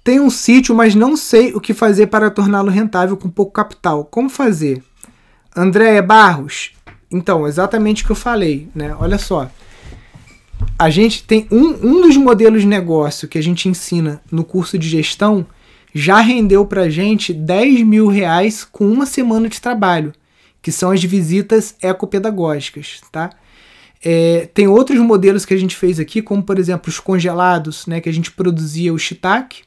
Tenho 0.02 0.24
um 0.24 0.30
sítio, 0.30 0.74
mas 0.74 0.94
não 0.94 1.16
sei 1.16 1.52
o 1.52 1.60
que 1.60 1.74
fazer 1.74 2.06
para 2.06 2.30
torná-lo 2.30 2.70
rentável 2.70 3.16
com 3.16 3.28
pouco 3.28 3.52
capital. 3.52 4.06
Como 4.06 4.30
fazer? 4.30 4.82
Andréia 5.60 6.02
Barros. 6.02 6.72
Então, 7.10 7.46
exatamente 7.46 8.02
o 8.02 8.06
que 8.06 8.12
eu 8.12 8.16
falei, 8.16 8.68
né? 8.74 8.94
Olha 8.98 9.18
só 9.18 9.50
a 10.78 10.90
gente 10.90 11.24
tem 11.24 11.46
um, 11.50 11.66
um 11.82 12.00
dos 12.02 12.16
modelos 12.16 12.62
de 12.62 12.66
negócio 12.66 13.28
que 13.28 13.38
a 13.38 13.42
gente 13.42 13.68
ensina 13.68 14.20
no 14.30 14.44
curso 14.44 14.78
de 14.78 14.88
gestão 14.88 15.46
já 15.94 16.20
rendeu 16.20 16.64
para 16.64 16.88
gente 16.88 17.32
10 17.32 17.82
mil 17.82 18.08
reais 18.08 18.64
com 18.64 18.86
uma 18.86 19.06
semana 19.06 19.48
de 19.48 19.60
trabalho, 19.60 20.12
que 20.62 20.70
são 20.70 20.90
as 20.90 21.02
visitas 21.02 21.74
ecopedagógicas, 21.82 23.00
tá? 23.10 23.30
É, 24.04 24.48
tem 24.54 24.68
outros 24.68 25.00
modelos 25.00 25.44
que 25.44 25.54
a 25.54 25.56
gente 25.56 25.74
fez 25.74 25.98
aqui, 25.98 26.22
como 26.22 26.42
por 26.42 26.58
exemplo 26.58 26.88
os 26.88 27.00
congelados, 27.00 27.86
né, 27.86 28.00
que 28.00 28.08
a 28.08 28.12
gente 28.12 28.30
produzia 28.30 28.94
o 28.94 28.98
shiitake 28.98 29.62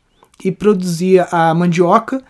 e 0.46 0.52
produzia 0.52 1.28
a 1.32 1.54
mandioca, 1.54 2.24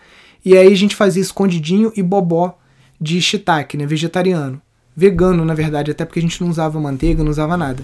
e 0.44 0.56
aí 0.56 0.72
a 0.72 0.76
gente 0.76 0.96
fazia 0.96 1.22
escondidinho 1.22 1.92
e 1.94 2.02
bobó 2.02 2.58
de 3.02 3.20
shiitake, 3.20 3.76
né, 3.76 3.84
vegetariano. 3.84 4.62
Vegano, 4.94 5.44
na 5.44 5.54
verdade, 5.54 5.90
até 5.90 6.04
porque 6.04 6.20
a 6.20 6.22
gente 6.22 6.40
não 6.40 6.48
usava 6.48 6.78
manteiga, 6.78 7.24
não 7.24 7.30
usava 7.30 7.56
nada. 7.56 7.82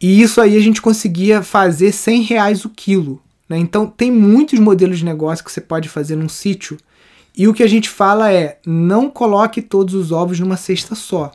E 0.00 0.20
isso 0.20 0.40
aí 0.40 0.56
a 0.56 0.60
gente 0.60 0.82
conseguia 0.82 1.42
fazer 1.42 1.92
100 1.92 2.22
reais 2.22 2.64
o 2.64 2.68
quilo. 2.68 3.22
Né? 3.48 3.58
Então 3.58 3.86
tem 3.86 4.10
muitos 4.10 4.58
modelos 4.58 4.98
de 4.98 5.04
negócio 5.04 5.44
que 5.44 5.50
você 5.50 5.60
pode 5.60 5.88
fazer 5.88 6.16
num 6.16 6.28
sítio. 6.28 6.76
E 7.36 7.48
o 7.48 7.54
que 7.54 7.62
a 7.62 7.68
gente 7.68 7.88
fala 7.88 8.32
é: 8.32 8.58
não 8.66 9.08
coloque 9.08 9.62
todos 9.62 9.94
os 9.94 10.12
ovos 10.12 10.38
numa 10.38 10.56
cesta 10.56 10.94
só. 10.94 11.32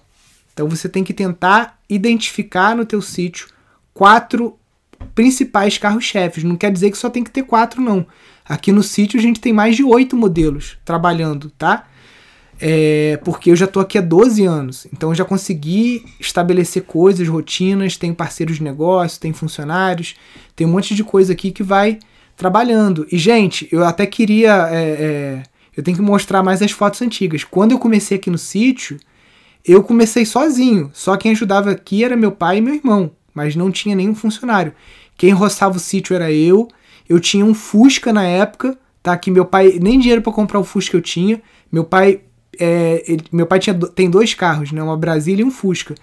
Então 0.54 0.68
você 0.68 0.88
tem 0.88 1.04
que 1.04 1.14
tentar 1.14 1.80
identificar 1.90 2.76
no 2.76 2.86
teu 2.86 3.02
sítio 3.02 3.48
quatro 3.94 4.58
principais 5.16 5.78
carros-chefes. 5.78 6.44
Não 6.44 6.56
quer 6.56 6.72
dizer 6.72 6.92
que 6.92 6.98
só 6.98 7.10
tem 7.10 7.24
que 7.24 7.32
ter 7.32 7.44
quatro, 7.44 7.82
não. 7.82 8.06
Aqui 8.46 8.72
no 8.72 8.84
sítio 8.84 9.20
a 9.20 9.22
gente 9.22 9.40
tem 9.40 9.54
mais 9.54 9.76
de 9.76 9.84
oito 9.84 10.18
modelos 10.18 10.78
trabalhando, 10.84 11.52
tá? 11.52 11.88
É, 12.62 13.18
porque 13.24 13.52
eu 13.52 13.56
já 13.56 13.66
estou 13.66 13.82
aqui 13.82 13.98
há 13.98 14.02
12 14.02 14.44
anos, 14.44 14.86
então 14.92 15.10
eu 15.10 15.16
já 15.16 15.24
consegui 15.24 16.04
estabelecer 16.20 16.84
coisas, 16.84 17.26
rotinas, 17.26 17.96
tenho 17.96 18.14
parceiros 18.14 18.58
de 18.58 18.64
negócio, 18.64 19.20
tenho 19.20 19.34
funcionários, 19.34 20.16
tem 20.58 20.68
um 20.68 20.72
monte 20.72 20.94
de 20.94 21.04
coisa 21.04 21.32
aqui 21.32 21.52
que 21.52 21.64
vai 21.64 22.00
trabalhando. 22.36 23.08
E, 23.12 23.18
gente, 23.18 23.68
eu 23.72 23.86
até 23.86 24.06
queria. 24.06 24.68
É, 24.72 24.82
é, 24.82 25.44
eu 25.76 25.84
tenho 25.84 25.96
que 25.96 26.04
mostrar 26.04 26.44
mais 26.44 26.62
as 26.62 26.72
fotos 26.72 27.02
antigas. 27.02 27.44
Quando 27.46 27.72
eu 27.72 27.80
comecei 27.80 28.18
aqui 28.18 28.30
no 28.30 28.38
sítio, 28.38 28.98
eu 29.66 29.82
comecei 29.82 30.26
sozinho. 30.26 30.90
Só 30.94 31.16
quem 31.16 31.32
ajudava 31.32 31.72
aqui 31.72 32.04
era 32.04 32.18
meu 32.18 32.32
pai 32.32 32.58
e 32.58 32.62
meu 32.62 32.74
irmão, 32.74 33.12
mas 33.34 33.56
não 33.56 33.72
tinha 33.72 33.96
nenhum 33.96 34.16
funcionário. 34.16 34.74
Quem 35.18 35.32
roçava 35.32 35.78
o 35.78 35.80
sítio 35.80 36.16
era 36.16 36.32
eu. 36.32 36.68
Eu 37.08 37.20
tinha 37.20 37.46
um 37.46 37.54
Fusca 37.54 38.12
na 38.12 38.24
época, 38.24 38.78
tá? 39.02 39.18
Que 39.18 39.32
meu 39.32 39.46
pai 39.46 39.80
nem 39.82 40.00
dinheiro 40.00 40.22
para 40.22 40.34
comprar 40.34 40.60
o 40.60 40.64
Fusca 40.64 40.96
eu 40.96 41.02
tinha. 41.02 41.42
Meu 41.72 41.84
pai 41.84 42.22
é, 42.60 43.04
ele, 43.08 43.24
meu 43.32 43.46
pai 43.46 43.60
tinha, 43.60 43.74
tem 43.74 44.10
dois 44.10 44.34
carros, 44.34 44.72
né? 44.72 44.82
Uma 44.84 44.98
Brasília 44.98 45.44
e 45.44 45.46
um 45.46 45.52
Fusca. 45.52 45.96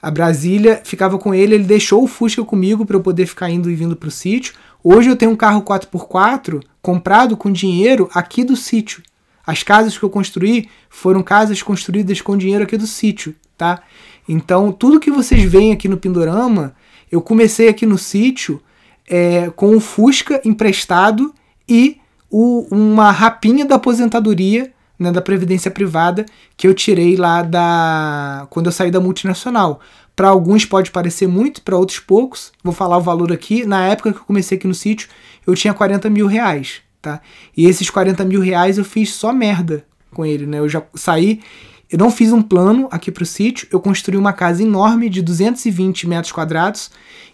A 0.00 0.10
Brasília 0.10 0.80
ficava 0.84 1.18
com 1.18 1.32
ele, 1.34 1.54
ele 1.54 1.64
deixou 1.64 2.02
o 2.02 2.08
Fusca 2.08 2.42
comigo 2.44 2.84
para 2.84 2.96
eu 2.96 3.00
poder 3.00 3.26
ficar 3.26 3.50
indo 3.50 3.70
e 3.70 3.74
vindo 3.74 3.94
pro 3.94 4.10
sítio. 4.10 4.54
Hoje 4.82 5.08
eu 5.08 5.16
tenho 5.16 5.30
um 5.30 5.36
carro 5.36 5.62
4x4 5.62 6.60
comprado 6.80 7.36
com 7.36 7.52
dinheiro 7.52 8.10
aqui 8.12 8.42
do 8.42 8.56
sítio. 8.56 9.02
As 9.46 9.62
casas 9.62 9.96
que 9.96 10.04
eu 10.04 10.10
construí 10.10 10.68
foram 10.88 11.22
casas 11.22 11.62
construídas 11.62 12.20
com 12.20 12.36
dinheiro 12.36 12.64
aqui 12.64 12.76
do 12.76 12.86
sítio, 12.86 13.34
tá? 13.56 13.82
Então, 14.28 14.72
tudo 14.72 15.00
que 15.00 15.10
vocês 15.10 15.42
veem 15.42 15.72
aqui 15.72 15.88
no 15.88 15.96
Pindorama, 15.96 16.74
eu 17.10 17.20
comecei 17.20 17.68
aqui 17.68 17.86
no 17.86 17.98
sítio 17.98 18.60
é, 19.08 19.50
com 19.50 19.76
o 19.76 19.80
Fusca 19.80 20.40
emprestado 20.44 21.34
e 21.68 21.98
o, 22.30 22.66
uma 22.70 23.10
rapinha 23.10 23.64
da 23.64 23.76
aposentadoria 23.76 24.72
né, 25.02 25.12
da 25.12 25.20
previdência 25.20 25.70
privada 25.70 26.24
que 26.56 26.66
eu 26.66 26.74
tirei 26.74 27.16
lá 27.16 27.42
da 27.42 28.46
quando 28.50 28.66
eu 28.66 28.72
saí 28.72 28.90
da 28.90 29.00
multinacional. 29.00 29.80
Para 30.14 30.28
alguns 30.28 30.64
pode 30.64 30.90
parecer 30.90 31.26
muito, 31.26 31.62
para 31.62 31.76
outros 31.76 31.98
poucos. 31.98 32.52
Vou 32.62 32.72
falar 32.72 32.98
o 32.98 33.02
valor 33.02 33.32
aqui. 33.32 33.64
Na 33.64 33.86
época 33.86 34.12
que 34.12 34.18
eu 34.18 34.24
comecei 34.24 34.58
aqui 34.58 34.66
no 34.66 34.74
sítio, 34.74 35.08
eu 35.46 35.54
tinha 35.54 35.72
40 35.72 36.08
mil 36.10 36.26
reais, 36.26 36.82
tá? 37.00 37.20
E 37.56 37.66
esses 37.66 37.88
40 37.88 38.24
mil 38.24 38.40
reais 38.40 38.78
eu 38.78 38.84
fiz 38.84 39.12
só 39.12 39.32
merda 39.32 39.84
com 40.12 40.24
ele, 40.24 40.46
né? 40.46 40.58
Eu 40.58 40.68
já 40.68 40.82
saí, 40.94 41.40
eu 41.90 41.98
não 41.98 42.10
fiz 42.10 42.32
um 42.32 42.42
plano 42.42 42.88
aqui 42.90 43.10
para 43.10 43.22
o 43.22 43.26
sítio, 43.26 43.66
eu 43.70 43.80
construí 43.80 44.16
uma 44.16 44.32
casa 44.32 44.62
enorme 44.62 45.08
de 45.08 45.22
220 45.22 46.06
metros 46.06 46.32
quadrados 46.32 46.90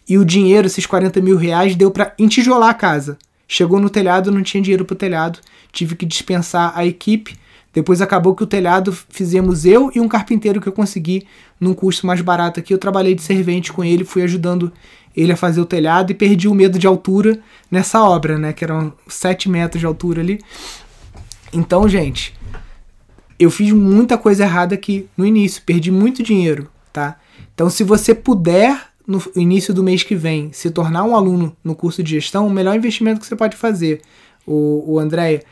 e 0.08 0.16
o 0.16 0.24
dinheiro, 0.24 0.66
esses 0.66 0.86
40 0.86 1.20
mil 1.20 1.36
reais, 1.36 1.76
deu 1.76 1.90
para 1.90 2.14
entijolar 2.18 2.70
a 2.70 2.74
casa. 2.74 3.18
Chegou 3.46 3.80
no 3.80 3.90
telhado, 3.90 4.30
não 4.30 4.42
tinha 4.42 4.62
dinheiro 4.62 4.84
para 4.84 4.94
o 4.94 4.98
telhado, 4.98 5.38
tive 5.72 5.96
que 5.96 6.06
dispensar 6.06 6.72
a 6.74 6.86
equipe 6.86 7.36
depois 7.72 8.00
acabou 8.00 8.34
que 8.34 8.42
o 8.42 8.46
telhado 8.46 8.92
fizemos 8.92 9.64
eu 9.64 9.90
e 9.94 10.00
um 10.00 10.08
carpinteiro 10.08 10.60
que 10.60 10.68
eu 10.68 10.72
consegui 10.72 11.26
num 11.60 11.74
custo 11.74 12.06
mais 12.06 12.20
barato 12.20 12.58
aqui. 12.58 12.72
Eu 12.72 12.78
trabalhei 12.78 13.14
de 13.14 13.22
servente 13.22 13.72
com 13.72 13.84
ele, 13.84 14.04
fui 14.04 14.22
ajudando 14.22 14.72
ele 15.14 15.32
a 15.32 15.36
fazer 15.36 15.60
o 15.60 15.66
telhado 15.66 16.10
e 16.10 16.14
perdi 16.14 16.48
o 16.48 16.54
medo 16.54 16.78
de 16.78 16.86
altura 16.86 17.40
nessa 17.70 18.02
obra, 18.02 18.38
né? 18.38 18.52
Que 18.52 18.64
eram 18.64 18.92
7 19.06 19.48
metros 19.48 19.80
de 19.80 19.86
altura 19.86 20.22
ali. 20.22 20.40
Então, 21.52 21.88
gente, 21.88 22.34
eu 23.38 23.50
fiz 23.50 23.72
muita 23.72 24.16
coisa 24.16 24.44
errada 24.44 24.74
aqui 24.74 25.08
no 25.16 25.26
início, 25.26 25.62
perdi 25.64 25.90
muito 25.90 26.22
dinheiro, 26.22 26.68
tá? 26.92 27.18
Então, 27.54 27.68
se 27.68 27.84
você 27.84 28.14
puder 28.14 28.88
no 29.06 29.22
início 29.34 29.72
do 29.72 29.82
mês 29.82 30.02
que 30.02 30.14
vem 30.14 30.52
se 30.52 30.70
tornar 30.70 31.04
um 31.04 31.16
aluno 31.16 31.56
no 31.64 31.74
curso 31.74 32.02
de 32.02 32.10
gestão, 32.10 32.46
o 32.46 32.50
melhor 32.50 32.76
investimento 32.76 33.20
que 33.20 33.26
você 33.26 33.36
pode 33.36 33.56
fazer, 33.56 34.02
o, 34.46 34.94
o 34.94 34.98
Andréia, 34.98 35.42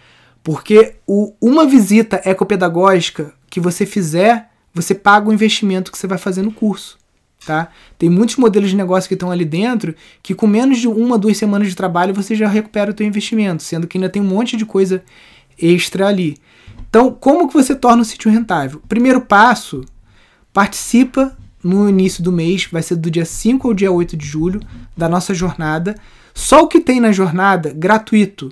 porque 0.46 0.94
o, 1.04 1.34
uma 1.40 1.66
visita 1.66 2.22
ecopedagógica 2.24 3.34
que 3.50 3.58
você 3.58 3.84
fizer, 3.84 4.48
você 4.72 4.94
paga 4.94 5.28
o 5.28 5.32
investimento 5.32 5.90
que 5.90 5.98
você 5.98 6.06
vai 6.06 6.18
fazer 6.18 6.42
no 6.42 6.52
curso. 6.52 6.96
Tá? 7.44 7.66
Tem 7.98 8.08
muitos 8.08 8.36
modelos 8.36 8.70
de 8.70 8.76
negócio 8.76 9.08
que 9.08 9.14
estão 9.14 9.32
ali 9.32 9.44
dentro 9.44 9.92
que 10.22 10.36
com 10.36 10.46
menos 10.46 10.78
de 10.78 10.86
uma, 10.86 11.18
duas 11.18 11.36
semanas 11.36 11.66
de 11.66 11.74
trabalho 11.74 12.14
você 12.14 12.36
já 12.36 12.46
recupera 12.46 12.92
o 12.92 12.96
seu 12.96 13.04
investimento, 13.04 13.64
sendo 13.64 13.88
que 13.88 13.98
ainda 13.98 14.08
tem 14.08 14.22
um 14.22 14.26
monte 14.26 14.56
de 14.56 14.64
coisa 14.64 15.02
extra 15.60 16.06
ali. 16.06 16.36
Então, 16.88 17.10
como 17.10 17.48
que 17.48 17.54
você 17.54 17.74
torna 17.74 18.02
o 18.02 18.04
sítio 18.04 18.30
rentável? 18.30 18.80
Primeiro 18.86 19.22
passo, 19.22 19.84
participa 20.52 21.36
no 21.60 21.88
início 21.88 22.22
do 22.22 22.30
mês, 22.30 22.68
vai 22.70 22.84
ser 22.84 22.94
do 22.94 23.10
dia 23.10 23.24
5 23.24 23.66
ao 23.66 23.74
dia 23.74 23.90
8 23.90 24.16
de 24.16 24.24
julho, 24.24 24.60
da 24.96 25.08
nossa 25.08 25.34
jornada. 25.34 25.96
Só 26.32 26.62
o 26.62 26.68
que 26.68 26.78
tem 26.78 27.00
na 27.00 27.10
jornada, 27.10 27.72
gratuito, 27.74 28.48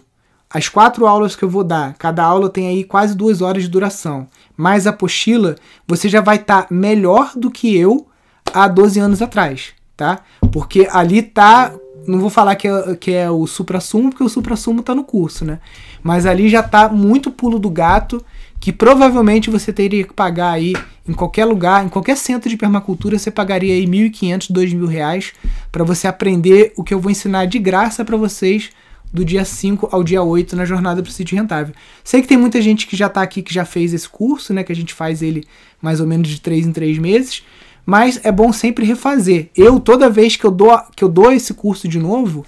as 0.54 0.68
quatro 0.68 1.04
aulas 1.08 1.34
que 1.34 1.42
eu 1.42 1.48
vou 1.50 1.64
dar, 1.64 1.94
cada 1.94 2.22
aula 2.22 2.48
tem 2.48 2.68
aí 2.68 2.84
quase 2.84 3.16
duas 3.16 3.42
horas 3.42 3.64
de 3.64 3.68
duração, 3.68 4.28
mais 4.56 4.86
a 4.86 4.90
apostila, 4.90 5.56
você 5.84 6.08
já 6.08 6.20
vai 6.20 6.36
estar 6.36 6.62
tá 6.62 6.68
melhor 6.72 7.32
do 7.34 7.50
que 7.50 7.76
eu 7.76 8.06
há 8.52 8.68
12 8.68 9.00
anos 9.00 9.20
atrás, 9.20 9.72
tá? 9.96 10.20
Porque 10.52 10.86
ali 10.92 11.22
tá. 11.22 11.74
Não 12.06 12.20
vou 12.20 12.28
falar 12.28 12.54
que 12.54 12.68
é, 12.68 12.96
que 12.96 13.12
é 13.12 13.30
o 13.30 13.46
supra-sumo, 13.46 14.10
porque 14.10 14.22
o 14.22 14.28
supra-sumo 14.28 14.82
tá 14.82 14.94
no 14.94 15.02
curso, 15.02 15.44
né? 15.44 15.58
Mas 16.02 16.26
ali 16.26 16.48
já 16.48 16.62
tá 16.62 16.88
muito 16.88 17.30
pulo 17.30 17.58
do 17.58 17.70
gato, 17.70 18.22
que 18.60 18.70
provavelmente 18.72 19.50
você 19.50 19.72
teria 19.72 20.04
que 20.04 20.12
pagar 20.12 20.52
aí 20.52 20.74
em 21.08 21.14
qualquer 21.14 21.46
lugar, 21.46 21.84
em 21.84 21.88
qualquer 21.88 22.16
centro 22.16 22.48
de 22.48 22.56
permacultura, 22.56 23.18
você 23.18 23.30
pagaria 23.30 23.74
aí 23.74 23.86
1.500, 23.86 24.52
2.000 24.52 24.86
reais 24.86 25.32
para 25.72 25.82
você 25.82 26.06
aprender 26.06 26.72
o 26.76 26.84
que 26.84 26.94
eu 26.94 27.00
vou 27.00 27.10
ensinar 27.10 27.46
de 27.46 27.58
graça 27.58 28.04
para 28.04 28.16
vocês 28.16 28.70
do 29.14 29.24
dia 29.24 29.44
5 29.44 29.88
ao 29.92 30.02
dia 30.02 30.20
8 30.24 30.56
na 30.56 30.64
jornada 30.64 31.00
para 31.00 31.08
o 31.08 31.12
sítio 31.12 31.38
rentável. 31.38 31.72
Sei 32.02 32.20
que 32.20 32.26
tem 32.26 32.36
muita 32.36 32.60
gente 32.60 32.84
que 32.84 32.96
já 32.96 33.06
está 33.06 33.22
aqui, 33.22 33.42
que 33.42 33.54
já 33.54 33.64
fez 33.64 33.94
esse 33.94 34.08
curso, 34.08 34.52
né? 34.52 34.64
Que 34.64 34.72
a 34.72 34.76
gente 34.76 34.92
faz 34.92 35.22
ele 35.22 35.44
mais 35.80 36.00
ou 36.00 36.06
menos 36.06 36.26
de 36.26 36.40
3 36.40 36.66
em 36.66 36.72
3 36.72 36.98
meses. 36.98 37.44
Mas 37.86 38.18
é 38.24 38.32
bom 38.32 38.52
sempre 38.52 38.84
refazer. 38.84 39.50
Eu, 39.56 39.78
toda 39.78 40.10
vez 40.10 40.34
que 40.34 40.44
eu 40.44 40.50
dou, 40.50 40.76
que 40.96 41.04
eu 41.04 41.08
dou 41.08 41.30
esse 41.30 41.54
curso 41.54 41.86
de 41.86 42.00
novo, 42.00 42.44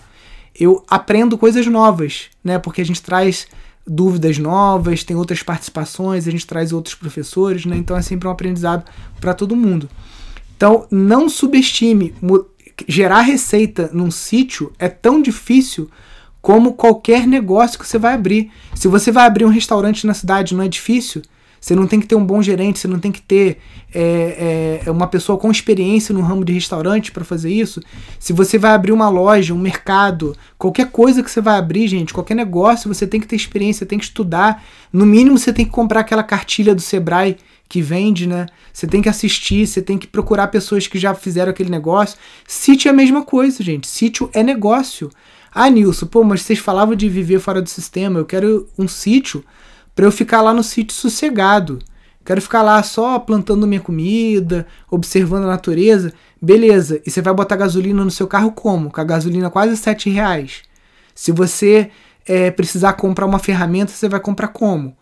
eu 0.59 0.85
aprendo 0.88 1.38
coisas 1.38 1.64
novas, 1.68 2.24
né? 2.42 2.59
Porque 2.59 2.81
a 2.81 2.85
gente 2.85 3.00
traz 3.00 3.46
dúvidas 3.87 4.37
novas, 4.37 5.05
tem 5.05 5.14
outras 5.14 5.44
participações, 5.44 6.26
a 6.26 6.33
gente 6.33 6.46
traz 6.48 6.72
outros 6.72 6.96
professores, 6.96 7.64
né? 7.64 7.76
Então 7.76 7.96
é 7.96 8.02
sempre 8.02 8.26
um 8.26 8.31
aprendizado 8.33 8.85
para 9.20 9.33
todo 9.33 9.55
mundo. 9.55 9.88
Então 10.57 10.85
não 10.90 11.29
subestime 11.29 12.12
gerar 12.88 13.20
receita 13.20 13.88
num 13.92 14.11
sítio 14.11 14.72
é 14.81 14.88
tão 14.88 15.22
difícil 15.22 15.88
como 16.47 16.75
qualquer 16.75 17.27
negócio 17.27 17.77
que 17.77 17.85
você 17.85 17.99
vai 17.99 18.15
abrir. 18.15 18.53
Se 18.73 18.87
você 18.87 19.11
vai 19.11 19.27
abrir 19.27 19.45
um 19.45 19.49
restaurante 19.49 20.07
na 20.07 20.15
cidade, 20.15 20.55
não 20.55 20.63
é 20.63 20.69
difícil. 20.69 21.23
Você 21.61 21.75
não 21.75 21.89
tem 21.89 21.99
que 21.99 22.07
ter 22.07 22.15
um 22.15 22.25
bom 22.25 22.41
gerente, 22.41 22.79
você 22.79 22.87
não 22.87 23.01
tem 23.01 23.11
que 23.11 23.21
ter 23.21 23.59
é, 23.93 24.83
é, 24.87 24.91
uma 24.93 25.09
pessoa 25.09 25.37
com 25.37 25.51
experiência 25.51 26.15
no 26.15 26.21
ramo 26.21 26.45
de 26.45 26.53
restaurante 26.53 27.11
para 27.11 27.25
fazer 27.25 27.51
isso. 27.51 27.81
Se 28.21 28.33
você 28.33 28.59
vai 28.59 28.71
abrir 28.71 28.93
uma 28.93 29.09
loja, 29.09 29.53
um 29.53 29.59
mercado, 29.59 30.37
qualquer 30.57 30.89
coisa 30.93 31.21
que 31.21 31.29
você 31.29 31.41
vai 31.41 31.59
abrir, 31.59 31.89
gente, 31.89 32.15
qualquer 32.15 32.37
negócio, 32.37 32.95
você 32.95 33.09
tem 33.09 33.21
que 33.21 33.27
ter 33.27 33.35
experiência, 33.35 33.85
tem 33.85 33.99
que 33.99 34.05
estudar. 34.05 34.63
No 34.93 35.05
mínimo, 35.05 35.37
você 35.37 35.53
tem 35.53 35.65
que 35.65 35.73
comprar 35.73 36.03
aquela 36.03 36.23
cartilha 36.23 36.77
do 36.77 36.81
Sebrae 36.81 37.39
que 37.69 37.83
vende, 37.83 38.25
né? 38.25 38.47
Você 38.73 38.87
tem 38.87 39.03
que 39.03 39.09
assistir, 39.09 39.67
você 39.67 39.83
tem 39.83 39.99
que 39.99 40.07
procurar 40.07 40.47
pessoas 40.47 40.87
que 40.87 40.97
já 40.97 41.13
fizeram 41.13 41.51
aquele 41.51 41.71
negócio. 41.71 42.17
Sítio 42.47 42.89
é 42.89 42.93
a 42.93 42.95
mesma 42.95 43.25
coisa, 43.25 43.65
gente. 43.65 43.89
Sítio 43.89 44.31
é 44.33 44.45
negócio. 44.45 45.11
Ah, 45.59 45.71
Nilson, 45.71 46.05
pô, 46.05 46.23
mas 46.23 46.42
vocês 46.42 46.59
falavam 46.59 46.95
de 46.95 47.09
viver 47.09 47.40
fora 47.40 47.62
do 47.62 47.71
sistema. 47.71 48.19
Eu 48.21 48.27
quero 48.27 48.69
um 48.79 48.87
sítio 48.87 49.42
para 49.95 50.05
eu 50.05 50.12
ficar 50.12 50.42
lá 50.42 50.53
no 50.53 50.62
sítio 50.62 50.95
sossegado. 50.95 51.79
Quero 52.23 52.42
ficar 52.42 52.61
lá 52.61 52.83
só 52.83 53.19
plantando 53.19 53.66
minha 53.66 53.81
comida, 53.81 54.66
observando 54.90 55.45
a 55.45 55.47
natureza. 55.47 56.12
Beleza, 56.42 57.01
e 57.07 57.11
você 57.11 57.23
vai 57.23 57.33
botar 57.33 57.57
gasolina 57.57 58.05
no 58.05 58.11
seu 58.11 58.27
carro 58.27 58.53
como? 58.53 58.90
Com 58.90 59.01
a 59.01 59.05
gasolina 59.05 59.49
quase 59.49 59.79
7 59.79 60.11
reais. 60.11 60.61
Se 61.14 61.33
você 61.33 61.90
é, 62.27 62.51
precisar 62.51 62.92
comprar 62.92 63.25
uma 63.25 63.38
ferramenta, 63.38 63.92
você 63.92 64.11
vai 64.11 64.21
comprar 64.21 64.49
como? 64.49 64.95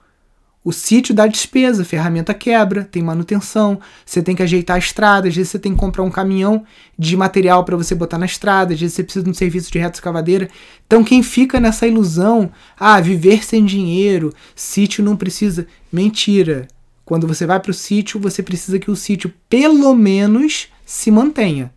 O 0.64 0.72
sítio 0.72 1.14
dá 1.14 1.26
despesa, 1.26 1.84
ferramenta 1.84 2.32
quebra, 2.32 2.88
tem 2.90 3.02
manutenção, 3.02 3.78
você 4.04 4.22
tem 4.22 4.34
que 4.34 4.42
ajeitar 4.42 4.76
a 4.76 4.78
estrada, 4.78 5.28
às 5.28 5.36
vezes 5.36 5.50
você 5.50 5.58
tem 5.58 5.74
que 5.74 5.78
comprar 5.78 6.02
um 6.02 6.10
caminhão 6.10 6.64
de 6.98 7.14
material 7.18 7.62
para 7.64 7.76
você 7.76 7.94
botar 7.94 8.16
na 8.16 8.24
estrada, 8.24 8.72
às 8.72 8.80
vezes 8.80 8.94
você 8.94 9.04
precisa 9.04 9.22
de 9.22 9.30
um 9.30 9.34
serviço 9.34 9.70
de 9.70 9.78
reto 9.78 9.96
escavadeira. 9.96 10.48
Então 10.86 11.04
quem 11.04 11.22
fica 11.22 11.60
nessa 11.60 11.86
ilusão, 11.86 12.50
ah, 12.80 12.98
viver 12.98 13.44
sem 13.44 13.62
dinheiro, 13.62 14.32
sítio 14.56 15.04
não 15.04 15.16
precisa, 15.16 15.66
mentira. 15.92 16.66
Quando 17.04 17.26
você 17.26 17.44
vai 17.44 17.60
para 17.60 17.70
o 17.70 17.74
sítio, 17.74 18.18
você 18.18 18.42
precisa 18.42 18.78
que 18.78 18.90
o 18.90 18.96
sítio 18.96 19.30
pelo 19.50 19.94
menos 19.94 20.68
se 20.86 21.10
mantenha. 21.10 21.70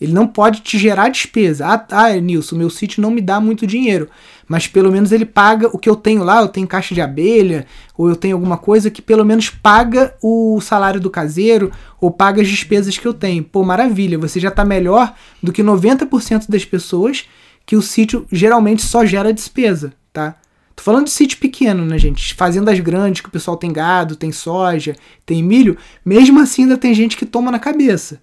Ele 0.00 0.12
não 0.12 0.26
pode 0.26 0.60
te 0.60 0.78
gerar 0.78 1.10
despesa. 1.10 1.66
Ah, 1.66 1.86
ah 1.90 2.16
Nilson, 2.16 2.56
meu 2.56 2.70
sítio 2.70 3.02
não 3.02 3.10
me 3.10 3.20
dá 3.20 3.38
muito 3.38 3.66
dinheiro. 3.66 4.08
Mas 4.48 4.66
pelo 4.66 4.90
menos 4.90 5.12
ele 5.12 5.26
paga 5.26 5.68
o 5.68 5.78
que 5.78 5.90
eu 5.90 5.94
tenho 5.94 6.24
lá. 6.24 6.40
Eu 6.40 6.48
tenho 6.48 6.66
caixa 6.66 6.94
de 6.94 7.02
abelha, 7.02 7.66
ou 7.96 8.08
eu 8.08 8.16
tenho 8.16 8.34
alguma 8.34 8.56
coisa 8.56 8.90
que 8.90 9.02
pelo 9.02 9.24
menos 9.24 9.50
paga 9.50 10.14
o 10.22 10.58
salário 10.60 11.00
do 11.00 11.10
caseiro, 11.10 11.70
ou 12.00 12.10
paga 12.10 12.40
as 12.40 12.48
despesas 12.48 12.96
que 12.96 13.06
eu 13.06 13.12
tenho. 13.12 13.44
Pô, 13.44 13.62
maravilha, 13.62 14.18
você 14.18 14.40
já 14.40 14.48
está 14.48 14.64
melhor 14.64 15.14
do 15.42 15.52
que 15.52 15.62
90% 15.62 16.46
das 16.48 16.64
pessoas 16.64 17.26
que 17.66 17.76
o 17.76 17.82
sítio 17.82 18.26
geralmente 18.32 18.82
só 18.82 19.04
gera 19.04 19.32
despesa, 19.32 19.92
tá? 20.12 20.34
Tô 20.74 20.82
falando 20.82 21.04
de 21.04 21.10
sítio 21.10 21.38
pequeno, 21.38 21.84
né, 21.84 21.98
gente? 21.98 22.34
Fazendas 22.34 22.80
grandes, 22.80 23.20
que 23.20 23.28
o 23.28 23.30
pessoal 23.30 23.56
tem 23.56 23.70
gado, 23.70 24.16
tem 24.16 24.32
soja, 24.32 24.96
tem 25.26 25.42
milho. 25.42 25.76
Mesmo 26.02 26.40
assim, 26.40 26.62
ainda 26.62 26.78
tem 26.78 26.94
gente 26.94 27.18
que 27.18 27.26
toma 27.26 27.50
na 27.52 27.58
cabeça. 27.58 28.18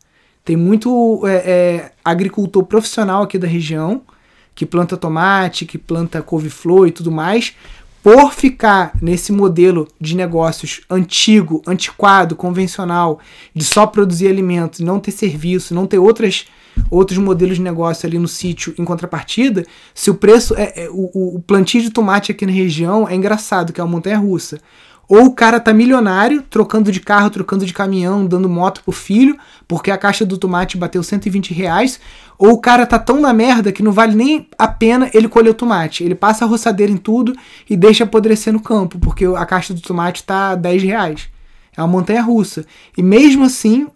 Tem 0.47 0.55
muito 0.55 1.23
é, 1.27 1.35
é, 1.35 1.91
agricultor 2.05 2.63
profissional 2.63 3.23
aqui 3.23 3.37
da 3.37 3.45
região 3.45 4.01
que 4.55 4.65
planta 4.65 4.95
tomate, 4.95 5.65
que 5.65 5.77
planta 5.77 6.21
couve-flor 6.21 6.87
e 6.87 6.91
tudo 6.91 7.11
mais. 7.11 7.53
Por 8.01 8.31
ficar 8.31 8.93
nesse 9.01 9.33
modelo 9.33 9.89
de 9.99 10.15
negócios 10.15 10.79
antigo, 10.89 11.61
antiquado, 11.67 12.33
convencional, 12.33 13.19
de 13.53 13.65
só 13.65 13.85
produzir 13.85 14.29
alimentos, 14.29 14.79
não 14.79 15.01
ter 15.01 15.11
serviço, 15.11 15.75
não 15.75 15.85
ter 15.85 15.97
outras, 15.97 16.45
outros 16.89 17.17
modelos 17.17 17.57
de 17.57 17.61
negócio 17.61 18.07
ali 18.07 18.17
no 18.17 18.27
sítio 18.29 18.73
em 18.79 18.85
contrapartida, 18.85 19.65
se 19.93 20.09
o 20.09 20.15
preço 20.15 20.55
é, 20.55 20.85
é 20.85 20.89
o, 20.89 21.35
o 21.35 21.43
plantio 21.45 21.81
de 21.81 21.89
tomate 21.89 22.31
aqui 22.31 22.45
na 22.45 22.53
região 22.53 23.05
é 23.05 23.13
engraçado, 23.13 23.73
que 23.73 23.81
é 23.81 23.83
uma 23.83 23.91
montanha 23.91 24.17
russa. 24.17 24.61
Ou 25.09 25.27
o 25.27 25.33
cara 25.33 25.59
tá 25.59 25.73
milionário, 25.73 26.41
trocando 26.49 26.91
de 26.91 26.99
carro, 26.99 27.29
trocando 27.29 27.65
de 27.65 27.73
caminhão, 27.73 28.25
dando 28.25 28.49
moto 28.49 28.83
pro 28.83 28.91
filho, 28.91 29.37
porque 29.65 29.89
a 29.89 29.97
caixa 29.97 30.25
do 30.25 30.37
tomate 30.37 30.77
bateu 30.77 31.01
120 31.01 31.53
reais. 31.53 31.99
Ou 32.37 32.51
o 32.51 32.59
cara 32.59 32.85
tá 32.85 32.99
tão 32.99 33.21
na 33.21 33.31
merda 33.31 33.71
que 33.71 33.81
não 33.81 33.93
vale 33.93 34.15
nem 34.15 34.49
a 34.57 34.67
pena 34.67 35.09
ele 35.13 35.29
colher 35.29 35.51
o 35.51 35.53
tomate. 35.53 36.03
Ele 36.03 36.13
passa 36.13 36.43
a 36.43 36.47
roçadeira 36.47 36.91
em 36.91 36.97
tudo 36.97 37.33
e 37.69 37.77
deixa 37.77 38.03
apodrecer 38.03 38.51
no 38.51 38.59
campo, 38.59 38.99
porque 38.99 39.25
a 39.25 39.45
caixa 39.45 39.73
do 39.73 39.81
tomate 39.81 40.23
tá 40.23 40.55
10 40.55 40.83
reais. 40.83 41.29
É 41.75 41.81
uma 41.81 41.87
montanha 41.87 42.21
russa. 42.21 42.65
E 42.97 43.01
mesmo 43.01 43.45
assim, 43.45 43.87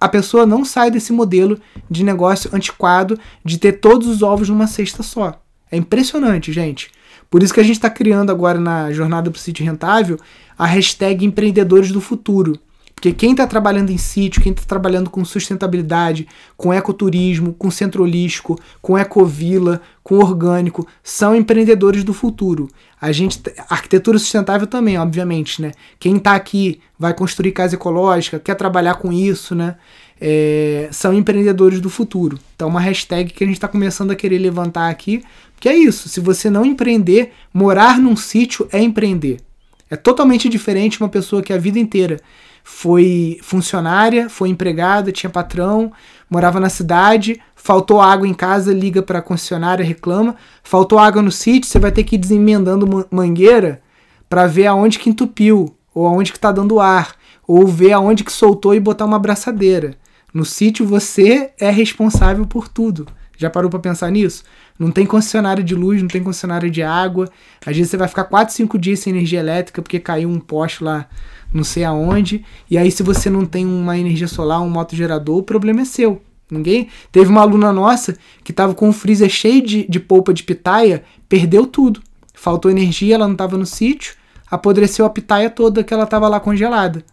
a 0.00 0.08
pessoa 0.08 0.46
não 0.46 0.64
sai 0.64 0.90
desse 0.90 1.12
modelo 1.12 1.60
de 1.90 2.02
negócio 2.02 2.50
antiquado 2.54 3.18
de 3.44 3.58
ter 3.58 3.72
todos 3.72 4.08
os 4.08 4.22
ovos 4.22 4.48
numa 4.48 4.66
cesta 4.66 5.02
só. 5.02 5.38
É 5.70 5.76
impressionante, 5.76 6.52
gente. 6.52 6.90
Por 7.30 7.42
isso 7.42 7.52
que 7.52 7.60
a 7.60 7.64
gente 7.64 7.76
está 7.76 7.90
criando 7.90 8.30
agora 8.30 8.60
na 8.60 8.92
Jornada 8.92 9.30
para 9.30 9.38
o 9.38 9.40
Sítio 9.40 9.64
Rentável 9.64 10.18
a 10.58 10.66
hashtag 10.66 11.24
Empreendedores 11.24 11.90
do 11.90 12.00
Futuro. 12.00 12.58
Porque 12.96 13.12
quem 13.12 13.32
está 13.32 13.46
trabalhando 13.46 13.90
em 13.90 13.98
sítio, 13.98 14.40
quem 14.40 14.52
está 14.52 14.64
trabalhando 14.64 15.10
com 15.10 15.22
sustentabilidade, 15.22 16.26
com 16.56 16.72
ecoturismo, 16.72 17.52
com 17.52 17.70
centro 17.70 18.02
holístico, 18.02 18.58
com 18.80 18.96
ecovila, 18.96 19.82
com 20.02 20.16
orgânico, 20.16 20.86
são 21.04 21.36
empreendedores 21.36 22.02
do 22.02 22.14
futuro. 22.14 22.68
A 22.98 23.12
gente, 23.12 23.38
arquitetura 23.68 24.18
sustentável 24.18 24.66
também, 24.66 24.98
obviamente, 24.98 25.60
né? 25.60 25.72
Quem 26.00 26.16
está 26.16 26.34
aqui 26.34 26.80
vai 26.98 27.12
construir 27.12 27.52
casa 27.52 27.74
ecológica, 27.74 28.40
quer 28.40 28.54
trabalhar 28.54 28.94
com 28.94 29.12
isso, 29.12 29.54
né? 29.54 29.76
É, 30.18 30.88
são 30.90 31.12
empreendedores 31.12 31.82
do 31.82 31.90
futuro. 31.90 32.38
Então, 32.54 32.66
uma 32.66 32.80
hashtag 32.80 33.30
que 33.30 33.44
a 33.44 33.46
gente 33.46 33.56
está 33.56 33.68
começando 33.68 34.10
a 34.10 34.16
querer 34.16 34.38
levantar 34.38 34.88
aqui, 34.88 35.22
que 35.60 35.68
é 35.68 35.76
isso. 35.76 36.08
Se 36.08 36.18
você 36.18 36.48
não 36.48 36.64
empreender, 36.64 37.34
morar 37.52 37.98
num 37.98 38.16
sítio 38.16 38.66
é 38.72 38.80
empreender. 38.80 39.45
É 39.90 39.96
totalmente 39.96 40.48
diferente 40.48 41.00
uma 41.00 41.08
pessoa 41.08 41.42
que 41.42 41.52
a 41.52 41.58
vida 41.58 41.78
inteira 41.78 42.20
foi 42.64 43.38
funcionária, 43.42 44.28
foi 44.28 44.48
empregada, 44.48 45.12
tinha 45.12 45.30
patrão, 45.30 45.92
morava 46.28 46.58
na 46.58 46.68
cidade, 46.68 47.40
faltou 47.54 48.00
água 48.00 48.26
em 48.26 48.34
casa, 48.34 48.74
liga 48.74 49.00
para 49.02 49.20
a 49.20 49.22
concessionária, 49.22 49.84
reclama, 49.84 50.34
faltou 50.64 50.98
água 50.98 51.22
no 51.22 51.30
sítio, 51.30 51.70
você 51.70 51.78
vai 51.78 51.92
ter 51.92 52.02
que 52.02 52.16
ir 52.16 52.18
desemendando 52.18 53.06
mangueira 53.10 53.80
para 54.28 54.48
ver 54.48 54.66
aonde 54.66 54.98
que 54.98 55.08
entupiu, 55.08 55.76
ou 55.94 56.06
aonde 56.06 56.32
que 56.32 56.38
está 56.38 56.50
dando 56.50 56.80
ar, 56.80 57.14
ou 57.46 57.66
ver 57.66 57.92
aonde 57.92 58.24
que 58.24 58.32
soltou 58.32 58.74
e 58.74 58.80
botar 58.80 59.04
uma 59.04 59.16
abraçadeira. 59.16 59.94
No 60.34 60.44
sítio 60.44 60.84
você 60.84 61.52
é 61.58 61.70
responsável 61.70 62.44
por 62.46 62.66
tudo. 62.66 63.06
Já 63.36 63.48
parou 63.48 63.70
para 63.70 63.78
pensar 63.78 64.10
nisso? 64.10 64.42
Não 64.78 64.90
tem 64.90 65.06
concessionária 65.06 65.64
de 65.64 65.74
luz, 65.74 66.00
não 66.02 66.08
tem 66.08 66.22
concessionária 66.22 66.70
de 66.70 66.82
água. 66.82 67.28
Às 67.64 67.76
vezes 67.76 67.90
você 67.90 67.96
vai 67.96 68.08
ficar 68.08 68.24
4, 68.24 68.54
5 68.54 68.78
dias 68.78 69.00
sem 69.00 69.12
energia 69.12 69.40
elétrica 69.40 69.80
porque 69.80 69.98
caiu 69.98 70.28
um 70.28 70.38
poste 70.38 70.84
lá 70.84 71.08
não 71.52 71.64
sei 71.64 71.84
aonde. 71.84 72.44
E 72.70 72.76
aí, 72.76 72.90
se 72.90 73.02
você 73.02 73.30
não 73.30 73.44
tem 73.44 73.66
uma 73.66 73.98
energia 73.98 74.28
solar, 74.28 74.60
um 74.60 74.68
motogerador, 74.68 75.38
o 75.38 75.42
problema 75.42 75.82
é 75.82 75.84
seu. 75.84 76.22
Ninguém. 76.50 76.88
Teve 77.10 77.28
uma 77.28 77.40
aluna 77.40 77.72
nossa 77.72 78.16
que 78.44 78.52
estava 78.52 78.74
com 78.74 78.88
um 78.88 78.92
freezer 78.92 79.28
cheio 79.28 79.62
de, 79.62 79.88
de 79.88 79.98
polpa 79.98 80.32
de 80.32 80.44
pitaia, 80.44 81.02
perdeu 81.28 81.66
tudo. 81.66 82.00
Faltou 82.34 82.70
energia, 82.70 83.16
ela 83.16 83.26
não 83.26 83.32
estava 83.32 83.56
no 83.56 83.66
sítio, 83.66 84.14
apodreceu 84.48 85.04
a 85.04 85.10
pitaia 85.10 85.50
toda 85.50 85.82
que 85.82 85.92
ela 85.92 86.04
estava 86.04 86.28
lá 86.28 86.38
congelada. 86.38 87.04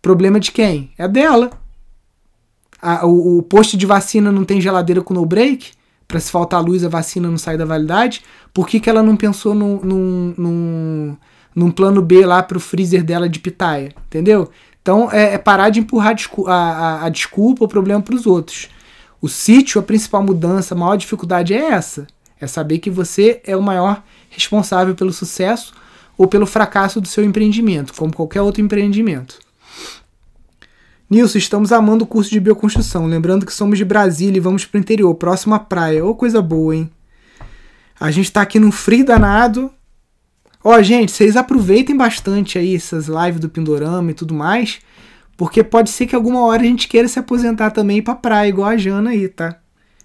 Problema 0.00 0.40
de 0.40 0.50
quem? 0.50 0.90
É 0.98 1.06
dela. 1.06 1.50
A, 2.80 3.06
o, 3.06 3.38
o 3.38 3.42
posto 3.42 3.76
de 3.76 3.86
vacina 3.86 4.32
não 4.32 4.44
tem 4.44 4.60
geladeira 4.60 5.00
com 5.00 5.14
no 5.14 5.24
break? 5.24 5.70
Para 6.12 6.20
se 6.20 6.30
faltar 6.30 6.62
luz 6.62 6.84
a 6.84 6.90
vacina 6.90 7.26
não 7.26 7.38
sai 7.38 7.56
da 7.56 7.64
validade, 7.64 8.20
por 8.52 8.68
que, 8.68 8.78
que 8.78 8.90
ela 8.90 9.02
não 9.02 9.16
pensou 9.16 9.54
num, 9.54 9.80
num, 9.82 10.34
num, 10.36 11.16
num 11.56 11.70
plano 11.70 12.02
B 12.02 12.26
lá 12.26 12.42
para 12.42 12.58
o 12.58 12.60
freezer 12.60 13.02
dela 13.02 13.30
de 13.30 13.40
pitaia? 13.40 13.94
Entendeu? 14.06 14.50
Então 14.82 15.10
é, 15.10 15.34
é 15.34 15.38
parar 15.38 15.70
de 15.70 15.80
empurrar 15.80 16.14
a, 16.46 16.52
a, 16.52 17.06
a 17.06 17.08
desculpa, 17.08 17.64
o 17.64 17.68
problema 17.68 18.02
para 18.02 18.14
os 18.14 18.26
outros. 18.26 18.68
O 19.22 19.28
sítio, 19.28 19.80
a 19.80 19.82
principal 19.82 20.22
mudança, 20.22 20.74
a 20.74 20.78
maior 20.78 20.96
dificuldade 20.96 21.54
é 21.54 21.70
essa: 21.70 22.06
é 22.38 22.46
saber 22.46 22.78
que 22.78 22.90
você 22.90 23.40
é 23.44 23.56
o 23.56 23.62
maior 23.62 24.02
responsável 24.28 24.94
pelo 24.94 25.12
sucesso 25.14 25.72
ou 26.18 26.26
pelo 26.26 26.44
fracasso 26.44 27.00
do 27.00 27.08
seu 27.08 27.24
empreendimento, 27.24 27.94
como 27.94 28.14
qualquer 28.14 28.42
outro 28.42 28.60
empreendimento. 28.60 29.38
Nilson, 31.12 31.36
estamos 31.36 31.72
amando 31.72 32.04
o 32.04 32.06
curso 32.06 32.30
de 32.30 32.40
bioconstrução. 32.40 33.04
Lembrando 33.04 33.44
que 33.44 33.52
somos 33.52 33.76
de 33.76 33.84
Brasília 33.84 34.38
e 34.38 34.40
vamos 34.40 34.64
para 34.64 34.78
o 34.78 34.80
interior, 34.80 35.14
próximo 35.14 35.54
à 35.54 35.58
praia. 35.58 36.02
Ô, 36.02 36.08
oh, 36.08 36.14
coisa 36.14 36.40
boa, 36.40 36.74
hein? 36.74 36.90
A 38.00 38.10
gente 38.10 38.24
está 38.24 38.40
aqui 38.40 38.58
num 38.58 38.72
frio 38.72 39.04
danado. 39.04 39.70
Ó, 40.64 40.74
oh, 40.74 40.82
gente, 40.82 41.12
vocês 41.12 41.36
aproveitem 41.36 41.94
bastante 41.94 42.58
aí 42.58 42.74
essas 42.74 43.08
lives 43.08 43.38
do 43.38 43.50
Pindorama 43.50 44.10
e 44.10 44.14
tudo 44.14 44.32
mais, 44.32 44.80
porque 45.36 45.62
pode 45.62 45.90
ser 45.90 46.06
que 46.06 46.16
alguma 46.16 46.46
hora 46.46 46.62
a 46.62 46.64
gente 46.64 46.88
queira 46.88 47.06
se 47.06 47.18
aposentar 47.18 47.72
também 47.72 47.96
e 47.96 47.98
ir 47.98 48.02
pra 48.02 48.14
praia, 48.14 48.48
igual 48.48 48.70
a 48.70 48.78
Jana 48.78 49.10
aí, 49.10 49.28
tá? 49.28 49.58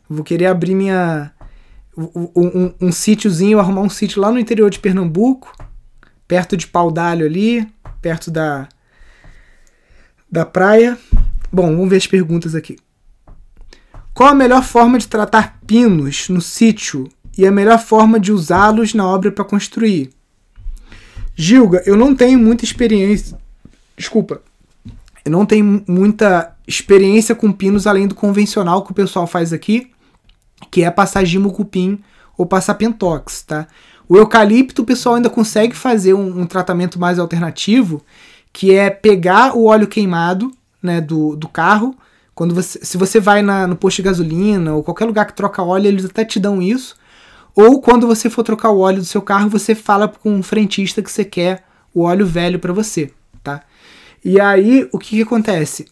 Vou 0.10 0.26
querer 0.26 0.48
abrir 0.48 0.76
minha. 0.76 1.32
Um, 1.98 2.30
um, 2.36 2.74
um 2.82 2.92
sítiozinho, 2.92 3.60
arrumar 3.60 3.82
um 3.82 3.90
sítio 3.90 4.22
lá 4.22 4.30
no 4.30 4.38
interior 4.38 4.70
de 4.70 4.80
Pernambuco, 4.80 5.56
perto 6.28 6.58
de 6.58 6.68
Pau 6.68 6.92
d'Alho 6.92 7.26
ali, 7.26 7.66
perto 8.02 8.30
da 8.30 8.68
da 10.30 10.46
praia. 10.46 10.98
Bom, 11.52 11.76
vamos 11.76 11.90
ver 11.90 11.98
as 11.98 12.08
perguntas 12.08 12.56
aqui. 12.56 12.78
Qual 14.14 14.30
a 14.30 14.36
melhor 14.36 14.64
forma 14.64 14.98
de 14.98 15.08
tratar 15.08 15.60
pinos 15.66 16.28
no 16.30 16.42
sítio 16.42 17.08
e 17.38 17.46
a 17.46 17.52
melhor 17.52 17.80
forma 17.80 18.20
de 18.20 18.32
usá-los 18.32 18.94
na 18.94 19.08
obra 19.08 19.32
para 19.32 19.46
construir? 19.46 20.10
Gilga, 21.36 21.84
eu 21.86 21.96
não 21.96 22.16
tenho 22.16 22.40
muita 22.40 22.66
experiência. 22.66 23.38
Desculpa. 23.96 24.42
Eu 25.24 25.32
não 25.32 25.46
tenho 25.46 25.84
muita 25.88 26.56
experiência 26.68 27.36
com 27.36 27.52
pinos 27.52 27.86
além 27.86 28.08
do 28.08 28.16
convencional 28.16 28.84
que 28.84 28.92
o 28.92 28.96
pessoal 28.96 29.28
faz 29.28 29.54
aqui, 29.54 29.92
que 30.72 30.84
é 30.84 30.90
passar 30.90 31.24
gimo 31.24 31.52
cupim 31.52 32.00
ou 32.38 32.46
passar 32.46 32.76
pentox, 32.76 33.44
tá? 33.44 33.68
O 34.10 34.18
eucalipto 34.18 34.82
o 34.82 34.86
pessoal 34.86 35.16
ainda 35.16 35.30
consegue 35.30 35.76
fazer 35.76 36.14
um, 36.14 36.42
um 36.42 36.46
tratamento 36.46 37.00
mais 37.00 37.20
alternativo, 37.20 38.02
que 38.58 38.74
é 38.74 38.90
pegar 38.90 39.56
o 39.56 39.66
óleo 39.66 39.86
queimado 39.86 40.52
né, 40.82 41.00
do, 41.00 41.36
do 41.36 41.48
carro. 41.48 41.96
Quando 42.34 42.56
você, 42.56 42.84
se 42.84 42.98
você 42.98 43.20
vai 43.20 43.44
na, 43.44 43.68
no 43.68 43.76
posto 43.76 43.98
de 43.98 44.02
gasolina 44.02 44.74
ou 44.74 44.82
qualquer 44.82 45.06
lugar 45.06 45.28
que 45.28 45.36
troca 45.36 45.62
óleo, 45.62 45.86
eles 45.86 46.06
até 46.06 46.26
te 46.26 46.40
dão 46.40 46.60
isso. 46.60 46.96
Ou 47.54 47.80
quando 47.80 48.08
você 48.08 48.32
for 48.32 48.42
trocar 48.42 48.72
o 48.72 48.80
óleo 48.80 48.98
do 48.98 49.06
seu 49.06 49.22
carro, 49.22 49.48
você 49.48 49.76
fala 49.76 50.08
com 50.08 50.32
um 50.32 50.42
frentista 50.42 51.04
que 51.04 51.12
você 51.12 51.24
quer 51.24 51.66
o 51.94 52.02
óleo 52.02 52.26
velho 52.26 52.58
para 52.58 52.74
você, 52.74 53.12
tá? 53.44 53.62
E 54.26 54.42
aí, 54.42 54.90
o 54.92 54.98
que, 54.98 55.18
que 55.18 55.22
acontece? 55.22 55.86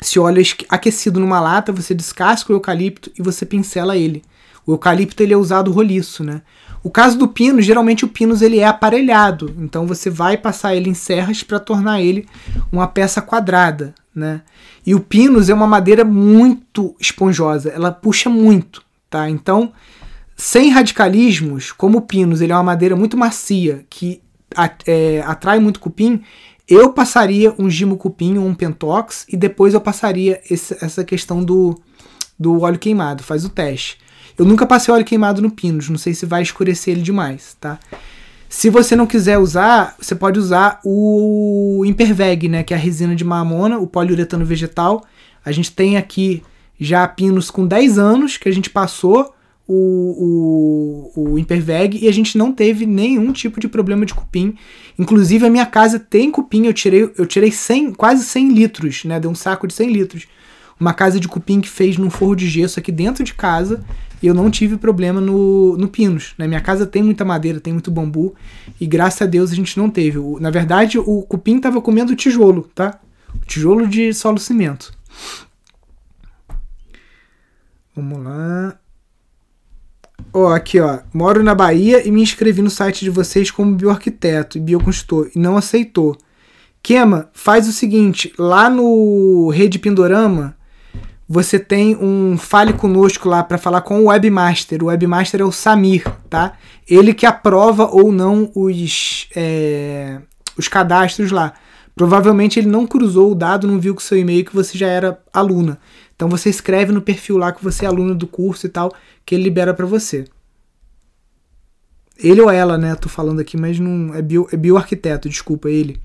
Se 0.00 0.18
óleo 0.18 0.40
é 0.40 0.64
aquecido 0.70 1.20
numa 1.20 1.40
lata, 1.40 1.72
você 1.72 1.92
descasca 1.92 2.50
o 2.50 2.56
eucalipto 2.56 3.12
e 3.18 3.22
você 3.22 3.44
pincela 3.44 3.98
ele. 3.98 4.22
O 4.64 4.72
eucalipto 4.72 5.22
ele 5.22 5.34
é 5.34 5.36
usado 5.36 5.70
roliço, 5.70 6.24
né? 6.24 6.40
O 6.82 6.90
caso 6.90 7.16
do 7.16 7.28
pino, 7.28 7.62
geralmente 7.62 8.04
o 8.04 8.08
pinus 8.08 8.42
ele 8.42 8.58
é 8.58 8.66
aparelhado, 8.66 9.54
então 9.58 9.86
você 9.86 10.10
vai 10.10 10.36
passar 10.36 10.74
ele 10.74 10.90
em 10.90 10.94
serras 10.94 11.42
para 11.42 11.60
tornar 11.60 12.00
ele 12.00 12.26
uma 12.72 12.88
peça 12.88 13.22
quadrada, 13.22 13.94
né? 14.14 14.42
E 14.84 14.94
o 14.94 15.00
pinus 15.00 15.48
é 15.48 15.54
uma 15.54 15.66
madeira 15.66 16.04
muito 16.04 16.96
esponjosa, 16.98 17.70
ela 17.70 17.92
puxa 17.92 18.28
muito, 18.28 18.82
tá? 19.08 19.30
Então, 19.30 19.72
sem 20.36 20.70
radicalismos, 20.70 21.70
como 21.70 21.98
o 21.98 22.02
pinus 22.02 22.40
ele 22.40 22.52
é 22.52 22.56
uma 22.56 22.64
madeira 22.64 22.96
muito 22.96 23.16
macia 23.16 23.84
que 23.88 24.20
é, 24.86 25.22
atrai 25.24 25.60
muito 25.60 25.78
cupim, 25.78 26.22
eu 26.68 26.92
passaria 26.92 27.54
um 27.58 27.70
gimo 27.70 27.96
cupim 27.96 28.38
ou 28.38 28.46
um 28.46 28.54
pentox 28.54 29.24
e 29.28 29.36
depois 29.36 29.72
eu 29.72 29.80
passaria 29.80 30.40
esse, 30.50 30.76
essa 30.84 31.04
questão 31.04 31.44
do 31.44 31.80
do 32.42 32.60
óleo 32.60 32.78
queimado, 32.78 33.22
faz 33.22 33.44
o 33.44 33.48
teste. 33.48 33.98
Eu 34.38 34.44
nunca 34.44 34.66
passei 34.66 34.92
óleo 34.92 35.04
queimado 35.04 35.42
no 35.42 35.50
Pinos, 35.50 35.88
não 35.88 35.98
sei 35.98 36.14
se 36.14 36.26
vai 36.26 36.42
escurecer 36.42 36.94
ele 36.94 37.02
demais, 37.02 37.56
tá? 37.60 37.78
Se 38.48 38.68
você 38.68 38.94
não 38.94 39.06
quiser 39.06 39.38
usar, 39.38 39.96
você 39.98 40.14
pode 40.14 40.38
usar 40.38 40.78
o 40.84 41.82
Imperveg, 41.86 42.48
né, 42.48 42.62
que 42.62 42.74
é 42.74 42.76
a 42.76 42.80
resina 42.80 43.16
de 43.16 43.24
mamona, 43.24 43.78
o 43.78 43.86
poliuretano 43.86 44.44
vegetal. 44.44 45.06
A 45.42 45.50
gente 45.50 45.72
tem 45.72 45.96
aqui 45.96 46.42
já 46.78 47.08
pinos 47.08 47.50
com 47.50 47.66
10 47.66 47.98
anos 47.98 48.36
que 48.36 48.50
a 48.50 48.52
gente 48.52 48.68
passou 48.68 49.34
o, 49.66 51.12
o, 51.16 51.30
o 51.30 51.38
Imperveg 51.38 51.98
e 52.04 52.08
a 52.08 52.12
gente 52.12 52.36
não 52.36 52.52
teve 52.52 52.84
nenhum 52.84 53.32
tipo 53.32 53.58
de 53.58 53.68
problema 53.68 54.04
de 54.04 54.12
cupim. 54.12 54.54
Inclusive 54.98 55.46
a 55.46 55.50
minha 55.50 55.64
casa 55.64 55.98
tem 55.98 56.30
cupim, 56.30 56.66
eu 56.66 56.74
tirei, 56.74 57.10
eu 57.16 57.24
tirei 57.24 57.50
100, 57.50 57.92
quase 57.92 58.22
100 58.22 58.48
litros, 58.50 59.04
né, 59.04 59.18
deu 59.18 59.30
um 59.30 59.34
saco 59.34 59.66
de 59.66 59.72
100 59.72 59.90
litros. 59.90 60.26
Uma 60.82 60.92
casa 60.92 61.20
de 61.20 61.28
cupim 61.28 61.60
que 61.60 61.68
fez 61.68 61.96
num 61.96 62.10
forro 62.10 62.34
de 62.34 62.48
gesso 62.48 62.80
aqui 62.80 62.90
dentro 62.90 63.22
de 63.22 63.32
casa 63.34 63.84
e 64.20 64.26
eu 64.26 64.34
não 64.34 64.50
tive 64.50 64.76
problema 64.76 65.20
no, 65.20 65.76
no 65.76 65.86
pinos. 65.86 66.34
Né? 66.36 66.48
minha 66.48 66.60
casa 66.60 66.84
tem 66.84 67.04
muita 67.04 67.24
madeira, 67.24 67.60
tem 67.60 67.72
muito 67.72 67.88
bambu 67.88 68.34
e 68.80 68.84
graças 68.84 69.22
a 69.22 69.26
Deus 69.26 69.52
a 69.52 69.54
gente 69.54 69.78
não 69.78 69.88
teve. 69.88 70.18
O, 70.18 70.40
na 70.40 70.50
verdade, 70.50 70.98
o 70.98 71.22
cupim 71.22 71.58
estava 71.58 71.80
comendo 71.80 72.16
tijolo, 72.16 72.68
tá? 72.74 72.98
O 73.32 73.46
tijolo 73.46 73.86
de 73.86 74.12
solo 74.12 74.40
cimento. 74.40 74.92
Vamos 77.94 78.24
lá. 78.24 78.76
Ó, 80.32 80.52
aqui, 80.52 80.80
ó. 80.80 80.98
Moro 81.14 81.44
na 81.44 81.54
Bahia 81.54 82.04
e 82.04 82.10
me 82.10 82.22
inscrevi 82.22 82.60
no 82.60 82.70
site 82.70 83.04
de 83.04 83.10
vocês 83.10 83.52
como 83.52 83.76
bioarquiteto 83.76 84.58
e 84.58 84.60
bioconstrutor 84.60 85.30
e 85.32 85.38
não 85.38 85.56
aceitou. 85.56 86.18
Kema, 86.82 87.30
faz 87.32 87.68
o 87.68 87.72
seguinte, 87.72 88.34
lá 88.36 88.68
no 88.68 89.48
Rede 89.50 89.78
Pindorama, 89.78 90.56
você 91.28 91.58
tem 91.58 91.96
um 91.96 92.36
Fale 92.36 92.72
Conosco 92.72 93.28
lá 93.28 93.42
para 93.42 93.58
falar 93.58 93.80
com 93.82 94.00
o 94.00 94.06
webmaster. 94.06 94.82
O 94.82 94.86
webmaster 94.86 95.40
é 95.40 95.44
o 95.44 95.52
Samir, 95.52 96.04
tá? 96.28 96.52
Ele 96.88 97.14
que 97.14 97.24
aprova 97.24 97.86
ou 97.86 98.12
não 98.12 98.50
os, 98.54 99.28
é, 99.34 100.20
os 100.56 100.68
cadastros 100.68 101.30
lá. 101.30 101.54
Provavelmente 101.94 102.58
ele 102.58 102.68
não 102.68 102.86
cruzou 102.86 103.32
o 103.32 103.34
dado, 103.34 103.66
não 103.66 103.78
viu 103.78 103.94
com 103.94 104.00
seu 104.00 104.18
e-mail 104.18 104.44
que 104.44 104.54
você 104.54 104.76
já 104.76 104.88
era 104.88 105.18
aluna. 105.32 105.78
Então 106.14 106.28
você 106.28 106.48
escreve 106.48 106.92
no 106.92 107.02
perfil 107.02 107.36
lá 107.36 107.52
que 107.52 107.62
você 107.62 107.84
é 107.84 107.88
aluna 107.88 108.14
do 108.14 108.26
curso 108.26 108.66
e 108.66 108.68
tal, 108.68 108.92
que 109.24 109.34
ele 109.34 109.44
libera 109.44 109.74
para 109.74 109.86
você. 109.86 110.24
Ele 112.18 112.40
ou 112.40 112.50
ela, 112.50 112.78
né? 112.78 112.94
Tô 112.94 113.08
falando 113.08 113.40
aqui, 113.40 113.56
mas 113.56 113.78
não 113.78 114.14
é 114.14 114.22
bio, 114.22 114.46
é 114.52 114.56
bioarquiteto, 114.56 115.28
desculpa, 115.28 115.68
ele. 115.70 116.00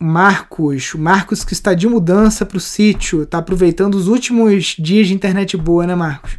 Marcos, 0.00 0.94
Marcos 0.94 1.44
que 1.44 1.52
está 1.52 1.74
de 1.74 1.88
mudança 1.88 2.46
para 2.46 2.56
o 2.56 2.60
sítio, 2.60 3.22
está 3.24 3.38
aproveitando 3.38 3.96
os 3.96 4.06
últimos 4.06 4.76
dias 4.78 5.08
de 5.08 5.14
internet 5.14 5.56
boa, 5.56 5.86
né, 5.86 5.94
Marcos? 5.96 6.38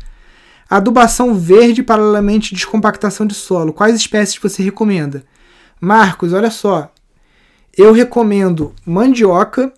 Adubação 0.70 1.36
verde 1.36 1.84
paralelamente 1.84 2.55
descompactação 2.55 3.26
de 3.26 3.34
solo. 3.34 3.74
Quais 3.74 3.95
espécies 3.95 4.39
você 4.41 4.64
recomenda? 4.64 5.26
Marcos, 5.82 6.32
olha 6.32 6.49
só. 6.49 6.93
Eu 7.76 7.91
recomendo 7.91 8.74
mandioca, 8.86 9.74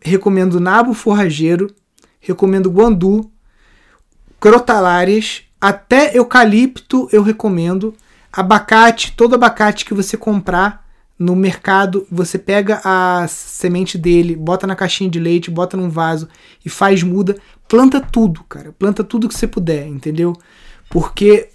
recomendo 0.00 0.60
nabo 0.60 0.92
forrageiro, 0.92 1.74
recomendo 2.20 2.70
guandu, 2.70 3.30
crotalárias, 4.38 5.44
até 5.60 6.16
eucalipto 6.16 7.08
eu 7.12 7.22
recomendo. 7.22 7.94
Abacate, 8.30 9.12
todo 9.16 9.34
abacate 9.34 9.84
que 9.84 9.94
você 9.94 10.16
comprar 10.16 10.81
no 11.22 11.36
mercado, 11.36 12.04
você 12.10 12.36
pega 12.36 12.80
a 12.84 13.26
semente 13.28 13.96
dele, 13.96 14.34
bota 14.34 14.66
na 14.66 14.74
caixinha 14.74 15.08
de 15.08 15.20
leite, 15.20 15.50
bota 15.50 15.76
num 15.76 15.88
vaso 15.88 16.28
e 16.64 16.68
faz 16.68 17.02
muda. 17.02 17.36
Planta 17.68 18.00
tudo, 18.00 18.42
cara. 18.44 18.72
Planta 18.72 19.04
tudo 19.04 19.28
que 19.28 19.34
você 19.34 19.46
puder, 19.46 19.86
entendeu? 19.86 20.36
Porque 20.90 21.48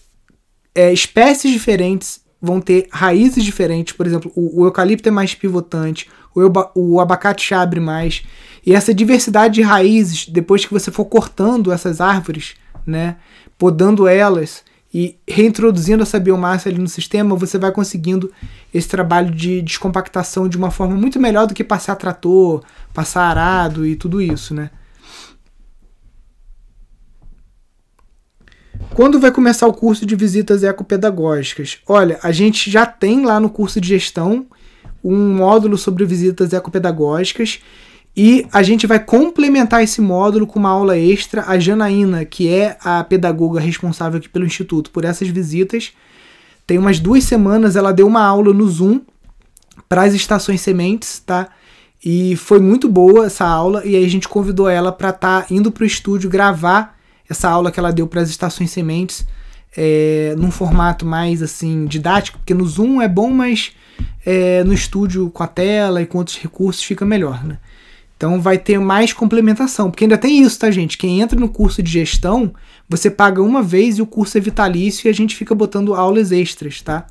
é, 0.73 0.93
espécies 0.93 1.51
diferentes 1.51 2.21
vão 2.41 2.61
ter 2.61 2.87
raízes 2.91 3.43
diferentes. 3.43 3.93
Por 3.93 4.07
exemplo, 4.07 4.31
o, 4.35 4.61
o 4.61 4.65
eucalipto 4.65 5.09
é 5.09 5.11
mais 5.11 5.35
pivotante, 5.35 6.09
o, 6.33 6.41
o 6.73 7.01
abacate 7.01 7.53
abre 7.53 7.81
mais. 7.81 8.23
E 8.65 8.73
essa 8.73 8.93
diversidade 8.93 9.55
de 9.55 9.61
raízes, 9.61 10.27
depois 10.27 10.65
que 10.65 10.73
você 10.73 10.91
for 10.91 11.05
cortando 11.05 11.73
essas 11.73 11.99
árvores, 11.99 12.55
né, 12.85 13.17
podando 13.57 14.07
elas 14.07 14.63
e 14.93 15.17
reintroduzindo 15.27 16.03
essa 16.03 16.19
biomassa 16.19 16.69
ali 16.69 16.77
no 16.77 16.87
sistema, 16.87 17.35
você 17.35 17.57
vai 17.57 17.71
conseguindo 17.71 18.31
esse 18.73 18.87
trabalho 18.87 19.33
de 19.33 19.61
descompactação 19.61 20.47
de 20.47 20.57
uma 20.57 20.71
forma 20.71 20.95
muito 20.95 21.19
melhor 21.19 21.45
do 21.45 21.53
que 21.53 21.63
passar 21.63 21.95
trator, 21.95 22.63
passar 22.93 23.23
arado 23.23 23.85
e 23.85 23.95
tudo 23.95 24.21
isso, 24.21 24.53
né? 24.53 24.69
Quando 28.93 29.19
vai 29.19 29.31
começar 29.31 29.67
o 29.67 29.73
curso 29.73 30.05
de 30.05 30.15
visitas 30.15 30.63
ecopedagógicas? 30.63 31.79
Olha, 31.87 32.19
a 32.23 32.31
gente 32.31 32.71
já 32.71 32.85
tem 32.85 33.25
lá 33.25 33.39
no 33.39 33.49
curso 33.49 33.79
de 33.79 33.89
gestão 33.89 34.47
um 35.03 35.35
módulo 35.35 35.77
sobre 35.77 36.05
visitas 36.05 36.53
ecopedagógicas 36.53 37.59
e 38.19 38.47
a 38.51 38.63
gente 38.63 38.87
vai 38.87 38.99
complementar 38.99 39.83
esse 39.83 40.01
módulo 40.01 40.47
com 40.47 40.57
uma 40.57 40.71
aula 40.71 40.97
extra. 40.97 41.43
A 41.45 41.59
Janaína, 41.59 42.25
que 42.25 42.49
é 42.49 42.75
a 42.83 43.03
pedagoga 43.03 43.59
responsável 43.59 44.17
aqui 44.17 44.27
pelo 44.27 44.43
Instituto 44.43 44.89
por 44.89 45.05
essas 45.05 45.27
visitas, 45.27 45.93
tem 46.65 46.79
umas 46.79 46.99
duas 46.99 47.23
semanas 47.25 47.75
ela 47.75 47.93
deu 47.93 48.07
uma 48.07 48.23
aula 48.23 48.51
no 48.51 48.67
Zoom 48.67 49.01
para 49.87 50.01
as 50.01 50.15
estações 50.15 50.61
sementes, 50.61 51.19
tá? 51.19 51.49
E 52.03 52.35
foi 52.35 52.59
muito 52.59 52.89
boa 52.89 53.27
essa 53.27 53.45
aula 53.45 53.85
e 53.85 53.95
aí 53.95 54.03
a 54.03 54.09
gente 54.09 54.27
convidou 54.27 54.67
ela 54.67 54.91
para 54.91 55.09
estar 55.09 55.43
tá 55.43 55.53
indo 55.53 55.71
para 55.71 55.83
o 55.83 55.87
estúdio 55.87 56.27
gravar 56.27 56.97
essa 57.29 57.47
aula 57.47 57.71
que 57.71 57.79
ela 57.79 57.93
deu 57.93 58.07
para 58.07 58.21
as 58.21 58.29
estações 58.31 58.71
sementes 58.71 59.27
é, 59.75 60.33
num 60.39 60.49
formato 60.49 61.05
mais 61.05 61.43
assim 61.43 61.85
didático, 61.85 62.39
porque 62.39 62.55
no 62.55 62.65
Zoom 62.65 62.99
é 62.99 63.07
bom, 63.07 63.29
mas 63.29 63.73
é, 64.25 64.63
no 64.63 64.73
estúdio 64.73 65.29
com 65.29 65.43
a 65.43 65.47
tela 65.47 66.01
e 66.01 66.07
com 66.07 66.17
outros 66.17 66.37
recursos 66.37 66.83
fica 66.83 67.05
melhor, 67.05 67.43
né? 67.45 67.59
Então 68.17 68.41
vai 68.41 68.57
ter 68.57 68.79
mais 68.79 69.13
complementação, 69.13 69.91
porque 69.91 70.03
ainda 70.03 70.17
tem 70.17 70.41
isso, 70.41 70.57
tá, 70.57 70.71
gente? 70.71 70.97
Quem 70.97 71.21
entra 71.21 71.39
no 71.39 71.47
curso 71.47 71.83
de 71.83 71.91
gestão, 71.91 72.51
você 72.89 73.11
paga 73.11 73.43
uma 73.43 73.61
vez 73.61 73.99
e 73.99 74.01
o 74.01 74.07
curso 74.07 74.37
é 74.37 74.41
vitalício 74.41 75.07
e 75.07 75.09
a 75.09 75.13
gente 75.13 75.35
fica 75.35 75.53
botando 75.53 75.93
aulas 75.93 76.31
extras, 76.31 76.81
tá? 76.81 77.05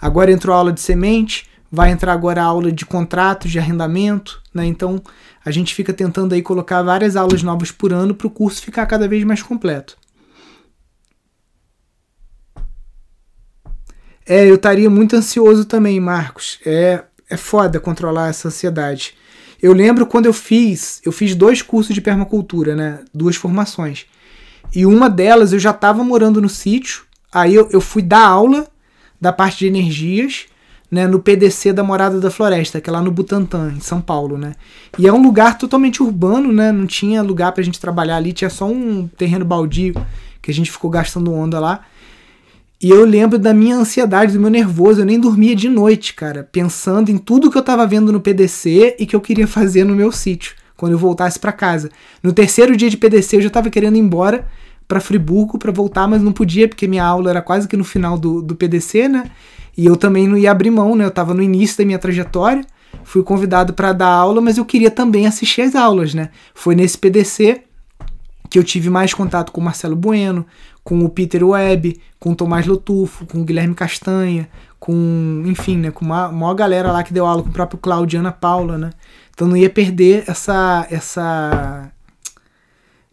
Agora 0.00 0.30
entrou 0.30 0.54
a 0.54 0.58
aula 0.58 0.72
de 0.72 0.80
semente, 0.80 1.48
vai 1.70 1.90
entrar 1.90 2.12
agora 2.12 2.40
a 2.40 2.44
aula 2.44 2.70
de 2.70 2.86
contratos 2.86 3.50
de 3.50 3.58
arrendamento, 3.58 4.40
né? 4.54 4.64
Então 4.64 5.02
a 5.44 5.50
gente 5.50 5.74
fica 5.74 5.92
tentando 5.92 6.32
aí 6.32 6.42
colocar 6.42 6.80
várias 6.80 7.16
aulas 7.16 7.42
novas 7.42 7.72
por 7.72 7.92
ano 7.92 8.14
para 8.14 8.28
o 8.28 8.30
curso 8.30 8.62
ficar 8.62 8.86
cada 8.86 9.08
vez 9.08 9.24
mais 9.24 9.42
completo. 9.42 9.98
É, 14.24 14.48
eu 14.48 14.54
estaria 14.54 14.88
muito 14.88 15.16
ansioso 15.16 15.64
também, 15.64 15.98
Marcos. 15.98 16.60
É, 16.64 17.02
é 17.28 17.36
foda 17.36 17.80
controlar 17.80 18.28
essa 18.28 18.46
ansiedade. 18.46 19.14
Eu 19.62 19.72
lembro 19.72 20.06
quando 20.06 20.26
eu 20.26 20.32
fiz, 20.32 21.00
eu 21.04 21.12
fiz 21.12 21.34
dois 21.34 21.62
cursos 21.62 21.94
de 21.94 22.00
permacultura, 22.00 22.74
né? 22.74 23.00
Duas 23.12 23.36
formações. 23.36 24.06
E 24.74 24.84
uma 24.84 25.08
delas 25.08 25.52
eu 25.52 25.58
já 25.58 25.70
estava 25.70 26.04
morando 26.04 26.40
no 26.40 26.48
sítio, 26.48 27.04
aí 27.32 27.54
eu, 27.54 27.68
eu 27.70 27.80
fui 27.80 28.02
dar 28.02 28.26
aula 28.26 28.66
da 29.20 29.32
parte 29.32 29.58
de 29.58 29.66
energias, 29.66 30.46
né, 30.90 31.06
no 31.06 31.18
PDC 31.18 31.72
da 31.72 31.82
Morada 31.82 32.20
da 32.20 32.30
Floresta, 32.30 32.80
que 32.80 32.88
é 32.88 32.92
lá 32.92 33.02
no 33.02 33.10
Butantã, 33.10 33.72
em 33.76 33.80
São 33.80 34.00
Paulo, 34.00 34.38
né? 34.38 34.54
E 34.98 35.06
é 35.06 35.12
um 35.12 35.20
lugar 35.22 35.58
totalmente 35.58 36.02
urbano, 36.02 36.52
né? 36.52 36.70
Não 36.70 36.86
tinha 36.86 37.22
lugar 37.22 37.52
pra 37.52 37.62
gente 37.62 37.80
trabalhar 37.80 38.16
ali, 38.16 38.32
tinha 38.32 38.50
só 38.50 38.66
um 38.66 39.08
terreno 39.08 39.44
baldio 39.44 39.94
que 40.40 40.50
a 40.50 40.54
gente 40.54 40.70
ficou 40.70 40.88
gastando 40.88 41.32
onda 41.32 41.58
lá. 41.58 41.84
E 42.82 42.90
eu 42.90 43.04
lembro 43.06 43.38
da 43.38 43.54
minha 43.54 43.76
ansiedade, 43.76 44.34
do 44.34 44.40
meu 44.40 44.50
nervoso. 44.50 45.00
Eu 45.00 45.06
nem 45.06 45.18
dormia 45.18 45.56
de 45.56 45.68
noite, 45.68 46.14
cara, 46.14 46.46
pensando 46.50 47.10
em 47.10 47.16
tudo 47.16 47.50
que 47.50 47.56
eu 47.56 47.62
tava 47.62 47.86
vendo 47.86 48.12
no 48.12 48.20
PDC 48.20 48.96
e 48.98 49.06
que 49.06 49.16
eu 49.16 49.20
queria 49.20 49.46
fazer 49.46 49.84
no 49.84 49.94
meu 49.94 50.12
sítio, 50.12 50.54
quando 50.76 50.92
eu 50.92 50.98
voltasse 50.98 51.38
para 51.38 51.52
casa. 51.52 51.90
No 52.22 52.32
terceiro 52.32 52.76
dia 52.76 52.90
de 52.90 52.96
PDC 52.96 53.36
eu 53.36 53.40
já 53.40 53.50
tava 53.50 53.70
querendo 53.70 53.96
ir 53.96 54.00
embora 54.00 54.46
para 54.86 55.00
Friburgo 55.00 55.58
para 55.58 55.72
voltar, 55.72 56.06
mas 56.06 56.22
não 56.22 56.32
podia, 56.32 56.68
porque 56.68 56.86
minha 56.86 57.04
aula 57.04 57.30
era 57.30 57.42
quase 57.42 57.66
que 57.66 57.76
no 57.76 57.84
final 57.84 58.18
do, 58.18 58.40
do 58.40 58.54
PDC, 58.54 59.08
né? 59.08 59.30
E 59.76 59.84
eu 59.84 59.96
também 59.96 60.28
não 60.28 60.36
ia 60.36 60.50
abrir 60.50 60.70
mão, 60.70 60.94
né? 60.94 61.04
Eu 61.04 61.10
tava 61.10 61.34
no 61.34 61.42
início 61.42 61.78
da 61.78 61.84
minha 61.84 61.98
trajetória, 61.98 62.64
fui 63.02 63.22
convidado 63.22 63.72
para 63.72 63.92
dar 63.92 64.08
aula, 64.08 64.40
mas 64.40 64.58
eu 64.58 64.64
queria 64.64 64.90
também 64.90 65.26
assistir 65.26 65.62
as 65.62 65.74
aulas, 65.74 66.14
né? 66.14 66.30
Foi 66.54 66.74
nesse 66.74 66.96
PDC 66.96 67.62
que 68.48 68.58
eu 68.58 68.64
tive 68.64 68.88
mais 68.88 69.12
contato 69.12 69.50
com 69.50 69.60
o 69.60 69.64
Marcelo 69.64 69.96
Bueno, 69.96 70.46
com 70.86 71.00
o 71.04 71.08
Peter 71.08 71.44
Webb, 71.44 72.00
com 72.16 72.30
o 72.30 72.36
Tomás 72.36 72.64
Lotufo, 72.64 73.26
com 73.26 73.40
o 73.40 73.44
Guilherme 73.44 73.74
Castanha, 73.74 74.48
com, 74.78 75.42
enfim, 75.44 75.76
né, 75.78 75.90
com 75.90 76.04
uma 76.04 76.30
maior 76.30 76.54
galera 76.54 76.92
lá 76.92 77.02
que 77.02 77.12
deu 77.12 77.26
aula 77.26 77.42
com 77.42 77.48
o 77.48 77.52
próprio 77.52 77.76
Claudio 77.76 78.20
Ana 78.20 78.30
Paula, 78.30 78.78
né? 78.78 78.90
Então 79.34 79.48
não 79.48 79.56
ia 79.56 79.68
perder 79.68 80.22
essa 80.28 80.86
essa 80.88 81.90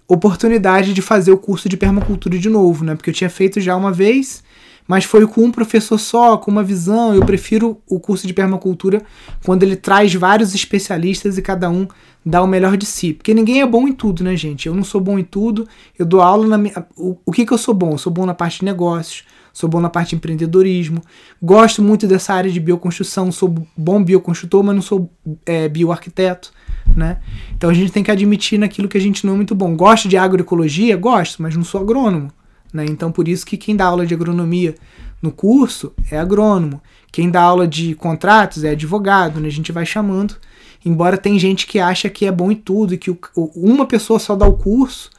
oportunidade 0.08 0.94
de 0.94 1.02
fazer 1.02 1.32
o 1.32 1.38
curso 1.38 1.68
de 1.68 1.76
permacultura 1.76 2.38
de 2.38 2.48
novo, 2.48 2.86
né? 2.86 2.94
Porque 2.94 3.10
eu 3.10 3.14
tinha 3.14 3.30
feito 3.30 3.60
já 3.60 3.76
uma 3.76 3.92
vez, 3.92 4.44
mas 4.88 5.06
foi 5.06 5.26
com 5.26 5.42
um 5.42 5.52
professor 5.52 5.98
só, 5.98 6.38
com 6.38 6.52
uma 6.52 6.64
visão. 6.64 7.14
Eu 7.14 7.26
prefiro 7.26 7.82
o 7.90 8.00
curso 8.00 8.28
de 8.28 8.34
permacultura 8.34 9.02
quando 9.46 9.64
ele 9.64 9.76
traz 9.76 10.14
vários 10.14 10.54
especialistas 10.54 11.38
e 11.38 11.42
cada 11.42 11.70
um 11.70 11.88
dá 12.26 12.42
o 12.42 12.48
melhor 12.48 12.78
de 12.78 12.86
si. 12.86 13.14
Porque 13.14 13.34
ninguém 13.34 13.62
é 13.62 13.66
bom 13.66 13.88
em 13.88 13.94
tudo, 13.94 14.24
né, 14.24 14.36
gente? 14.36 14.68
Eu 14.68 14.76
não 14.76 14.84
sou 14.84 15.02
bom 15.02 15.18
em 15.18 15.24
tudo. 15.24 15.68
Eu 15.98 16.06
dou 16.06 16.22
aula 16.22 16.48
na 16.48 16.58
minha. 16.58 16.86
O, 16.98 17.18
o 17.26 17.32
que, 17.32 17.46
que 17.46 17.54
eu 17.54 17.58
sou 17.58 17.74
bom? 17.74 17.92
Eu 17.92 17.98
sou 17.98 18.12
bom 18.12 18.26
na 18.26 18.34
parte 18.34 18.60
de 18.60 18.66
negócios, 18.66 19.24
sou 19.52 19.70
bom 19.70 19.80
na 19.80 19.90
parte 19.90 20.10
de 20.10 20.16
empreendedorismo, 20.16 21.02
gosto 21.42 21.82
muito 21.82 22.08
dessa 22.08 22.34
área 22.34 22.52
de 22.52 22.60
bioconstrução, 22.60 23.32
sou 23.32 23.54
bom 23.78 24.04
bioconstrutor, 24.04 24.64
mas 24.64 24.76
não 24.76 24.82
sou 24.82 25.10
é, 25.46 25.70
bioarquiteto. 25.70 26.52
Né? 26.96 27.20
Então 27.56 27.70
a 27.70 27.74
gente 27.74 27.92
tem 27.92 28.04
que 28.04 28.12
admitir 28.12 28.60
naquilo 28.60 28.88
que 28.88 28.98
a 28.98 29.02
gente 29.02 29.26
não 29.26 29.34
é 29.34 29.36
muito 29.38 29.56
bom. 29.56 29.76
Gosto 29.76 30.10
de 30.10 30.18
agroecologia? 30.18 30.98
Gosto, 30.98 31.42
mas 31.42 31.56
não 31.56 31.64
sou 31.64 31.80
agrônomo. 31.80 32.30
Né? 32.74 32.86
Então 32.86 33.12
por 33.12 33.28
isso 33.28 33.46
que 33.46 33.56
quem 33.56 33.76
dá 33.76 33.86
aula 33.86 34.06
de 34.06 34.14
agronomia 34.14 34.76
no 35.22 35.32
curso 35.32 35.94
é 36.12 36.20
agrônomo. 36.20 36.82
Quem 37.12 37.30
dá 37.30 37.42
aula 37.42 37.68
de 37.68 37.94
contratos 37.96 38.64
é 38.64 38.72
advogado, 38.72 39.40
né? 39.40 39.48
A 39.48 39.52
gente 39.52 39.72
vai 39.72 39.86
chamando. 39.86 40.36
Embora 40.84 41.18
tem 41.18 41.40
gente 41.40 41.66
que 41.66 41.80
acha 41.80 42.10
que 42.10 42.26
é 42.26 42.32
bom 42.32 42.52
em 42.52 42.56
tudo 42.56 42.94
e 42.94 42.98
que 42.98 43.12
o, 43.12 43.18
uma 43.56 43.86
pessoa 43.86 44.20
só 44.20 44.36
dá 44.36 44.46
o 44.46 44.58
curso, 44.58 45.10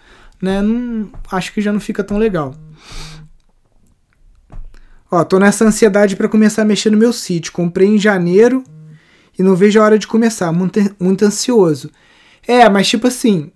né? 0.42 0.61
Não, 0.61 1.09
acho 1.30 1.52
que 1.55 1.62
já 1.62 1.72
não 1.72 1.80
fica 1.80 2.05
tão 2.05 2.18
legal. 2.18 2.55
Ó, 5.11 5.22
tô 5.24 5.38
nessa 5.38 5.64
ansiedade 5.64 6.16
para 6.16 6.28
começar 6.28 6.62
a 6.62 6.66
mexer 6.66 6.90
no 6.90 6.98
meu 6.98 7.12
sítio. 7.12 7.52
Comprei 7.52 7.88
em 7.88 7.98
janeiro 7.98 8.64
e 9.38 9.42
não 9.42 9.55
vejo 9.55 9.80
a 9.80 9.84
hora 9.84 9.98
de 9.98 10.07
começar. 10.07 10.50
Muito, 10.52 10.80
muito 10.98 11.24
ansioso. 11.24 11.90
É, 12.46 12.68
mas 12.68 12.88
tipo 12.88 13.07
assim, 13.07 13.52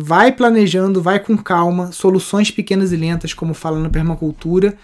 vai 0.00 0.32
planejando, 0.32 1.02
vai 1.02 1.18
com 1.18 1.36
calma, 1.36 1.92
soluções 1.92 2.50
pequenas 2.50 2.92
e 2.92 2.96
lentas, 2.96 3.32
como 3.32 3.54
fala 3.54 3.78
na 3.78 3.90
permacultura, 3.90 4.76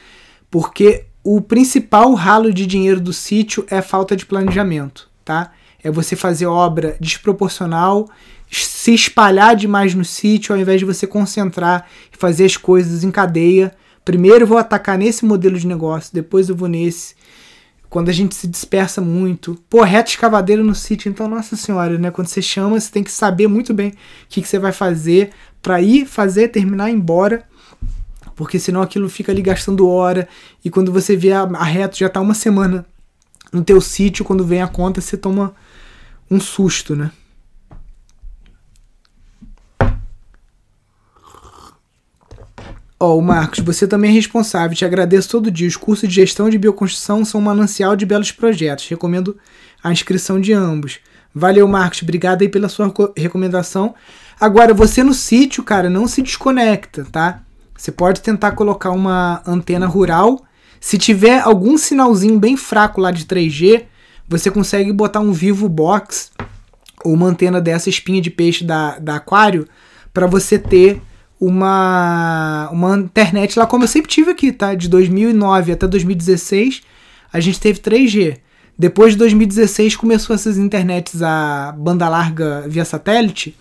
porque 0.50 1.04
o 1.22 1.40
principal 1.40 2.12
ralo 2.14 2.52
de 2.52 2.66
dinheiro 2.66 3.00
do 3.00 3.12
sítio 3.12 3.64
é 3.70 3.80
falta 3.80 4.14
de 4.14 4.26
planejamento, 4.26 5.08
tá? 5.24 5.52
É 5.82 5.90
você 5.90 6.16
fazer 6.16 6.46
obra 6.46 6.96
desproporcional, 7.00 8.08
se 8.50 8.94
espalhar 8.94 9.56
demais 9.56 9.94
no 9.94 10.04
sítio, 10.04 10.54
ao 10.54 10.60
invés 10.60 10.80
de 10.80 10.84
você 10.84 11.06
concentrar 11.06 11.86
e 12.12 12.16
fazer 12.16 12.44
as 12.44 12.56
coisas 12.56 13.04
em 13.04 13.10
cadeia 13.10 13.74
Primeiro 14.04 14.42
eu 14.42 14.46
vou 14.46 14.58
atacar 14.58 14.98
nesse 14.98 15.24
modelo 15.24 15.58
de 15.58 15.66
negócio, 15.66 16.12
depois 16.12 16.48
eu 16.48 16.54
vou 16.54 16.68
nesse. 16.68 17.14
Quando 17.94 18.08
a 18.08 18.12
gente 18.12 18.34
se 18.34 18.48
dispersa 18.48 19.00
muito. 19.00 19.56
Pô, 19.70 19.84
reta 19.84 20.10
escavadeira 20.10 20.64
no 20.64 20.74
sítio, 20.74 21.08
então, 21.08 21.28
nossa 21.28 21.54
senhora, 21.54 21.96
né? 21.96 22.10
Quando 22.10 22.26
você 22.26 22.42
chama, 22.42 22.80
você 22.80 22.90
tem 22.90 23.04
que 23.04 23.12
saber 23.12 23.46
muito 23.46 23.72
bem 23.72 23.90
o 23.90 23.94
que, 24.28 24.42
que 24.42 24.48
você 24.48 24.58
vai 24.58 24.72
fazer 24.72 25.30
para 25.62 25.80
ir 25.80 26.04
fazer, 26.04 26.48
terminar, 26.48 26.90
ir 26.90 26.94
embora. 26.94 27.44
Porque 28.34 28.58
senão 28.58 28.82
aquilo 28.82 29.08
fica 29.08 29.30
ali 29.30 29.40
gastando 29.40 29.88
hora. 29.88 30.28
E 30.64 30.70
quando 30.70 30.90
você 30.90 31.14
vê 31.14 31.30
a, 31.30 31.42
a 31.42 31.62
reta, 31.62 31.94
já 31.94 32.08
tá 32.08 32.20
uma 32.20 32.34
semana 32.34 32.84
no 33.52 33.62
teu 33.62 33.80
sítio, 33.80 34.24
quando 34.24 34.44
vem 34.44 34.60
a 34.60 34.66
conta, 34.66 35.00
você 35.00 35.16
toma 35.16 35.54
um 36.28 36.40
susto, 36.40 36.96
né? 36.96 37.12
Ó, 43.04 43.16
oh, 43.16 43.20
Marcos, 43.20 43.58
você 43.58 43.86
também 43.86 44.10
é 44.10 44.14
responsável. 44.14 44.74
Te 44.74 44.82
agradeço 44.82 45.28
todo 45.28 45.50
dia. 45.50 45.68
Os 45.68 45.76
cursos 45.76 46.08
de 46.08 46.14
gestão 46.14 46.48
de 46.48 46.56
bioconstrução 46.56 47.22
são 47.22 47.38
um 47.38 47.44
manancial 47.44 47.94
de 47.94 48.06
belos 48.06 48.32
projetos. 48.32 48.88
Recomendo 48.88 49.36
a 49.82 49.92
inscrição 49.92 50.40
de 50.40 50.54
ambos. 50.54 51.00
Valeu, 51.34 51.68
Marcos. 51.68 52.00
Obrigado 52.00 52.40
aí 52.40 52.48
pela 52.48 52.66
sua 52.66 52.90
recomendação. 53.14 53.94
Agora, 54.40 54.72
você 54.72 55.04
no 55.04 55.12
sítio, 55.12 55.62
cara, 55.62 55.90
não 55.90 56.08
se 56.08 56.22
desconecta, 56.22 57.06
tá? 57.12 57.42
Você 57.76 57.92
pode 57.92 58.22
tentar 58.22 58.52
colocar 58.52 58.90
uma 58.90 59.42
antena 59.46 59.86
rural. 59.86 60.42
Se 60.80 60.96
tiver 60.96 61.40
algum 61.40 61.76
sinalzinho 61.76 62.38
bem 62.38 62.56
fraco 62.56 63.02
lá 63.02 63.10
de 63.10 63.26
3G, 63.26 63.84
você 64.26 64.50
consegue 64.50 64.90
botar 64.94 65.20
um 65.20 65.30
Vivo 65.30 65.68
Box 65.68 66.30
ou 67.04 67.12
uma 67.12 67.26
antena 67.26 67.60
dessa 67.60 67.90
espinha 67.90 68.22
de 68.22 68.30
peixe 68.30 68.64
da, 68.64 68.98
da 68.98 69.16
Aquário 69.16 69.68
para 70.10 70.26
você 70.26 70.58
ter 70.58 71.02
uma, 71.40 72.68
uma 72.70 72.96
internet 72.98 73.58
lá, 73.58 73.66
como 73.66 73.84
eu 73.84 73.88
sempre 73.88 74.10
tive 74.10 74.30
aqui, 74.30 74.52
tá? 74.52 74.74
De 74.74 74.88
2009 74.88 75.72
até 75.72 75.86
2016, 75.86 76.82
a 77.32 77.40
gente 77.40 77.60
teve 77.60 77.80
3G. 77.80 78.38
Depois 78.78 79.12
de 79.12 79.18
2016 79.18 79.96
começou 79.96 80.34
essas 80.34 80.58
internets 80.58 81.22
a 81.22 81.72
banda 81.76 82.08
larga 82.08 82.64
via 82.68 82.84
satélite. 82.84 83.56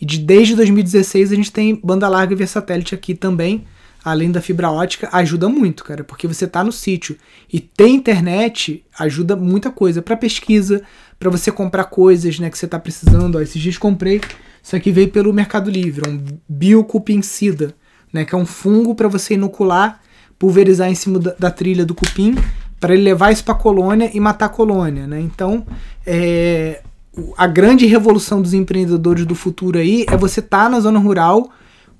E 0.00 0.04
de, 0.04 0.18
desde 0.18 0.54
2016 0.56 1.32
a 1.32 1.36
gente 1.36 1.52
tem 1.52 1.80
banda 1.82 2.08
larga 2.08 2.34
via 2.34 2.46
satélite 2.46 2.94
aqui 2.94 3.14
também, 3.14 3.64
além 4.04 4.32
da 4.32 4.40
fibra 4.40 4.70
ótica, 4.70 5.08
ajuda 5.12 5.48
muito, 5.48 5.84
cara, 5.84 6.02
porque 6.02 6.26
você 6.26 6.46
tá 6.46 6.64
no 6.64 6.72
sítio 6.72 7.16
e 7.50 7.60
tem 7.60 7.94
internet 7.94 8.84
ajuda 8.98 9.36
muita 9.36 9.70
coisa 9.70 10.02
para 10.02 10.16
pesquisa, 10.16 10.82
para 11.18 11.30
você 11.30 11.52
comprar 11.52 11.84
coisas, 11.84 12.38
né, 12.38 12.50
que 12.50 12.58
você 12.58 12.66
tá 12.66 12.78
precisando. 12.78 13.36
Ó, 13.36 13.40
esses 13.40 13.62
dias 13.62 13.78
comprei 13.78 14.20
isso 14.62 14.76
aqui 14.76 14.92
veio 14.92 15.08
pelo 15.08 15.32
Mercado 15.32 15.70
Livre, 15.70 16.08
um 16.08 16.24
biocupicida, 16.48 17.74
né, 18.12 18.24
que 18.24 18.34
é 18.34 18.38
um 18.38 18.46
fungo 18.46 18.94
para 18.94 19.08
você 19.08 19.34
inocular, 19.34 20.00
pulverizar 20.38 20.88
em 20.88 20.94
cima 20.94 21.18
da, 21.18 21.34
da 21.38 21.50
trilha 21.50 21.84
do 21.84 21.94
cupim, 21.94 22.36
para 22.78 22.94
ele 22.94 23.02
levar 23.02 23.32
isso 23.32 23.44
para 23.44 23.54
a 23.54 23.58
colônia 23.58 24.10
e 24.12 24.20
matar 24.20 24.46
a 24.46 24.48
colônia. 24.48 25.06
Né? 25.06 25.20
Então, 25.20 25.66
é, 26.06 26.82
a 27.36 27.46
grande 27.46 27.86
revolução 27.86 28.42
dos 28.42 28.54
empreendedores 28.54 29.24
do 29.24 29.34
futuro 29.34 29.78
aí 29.78 30.04
é 30.08 30.16
você 30.16 30.40
estar 30.40 30.64
tá 30.64 30.68
na 30.68 30.80
zona 30.80 30.98
rural 30.98 31.50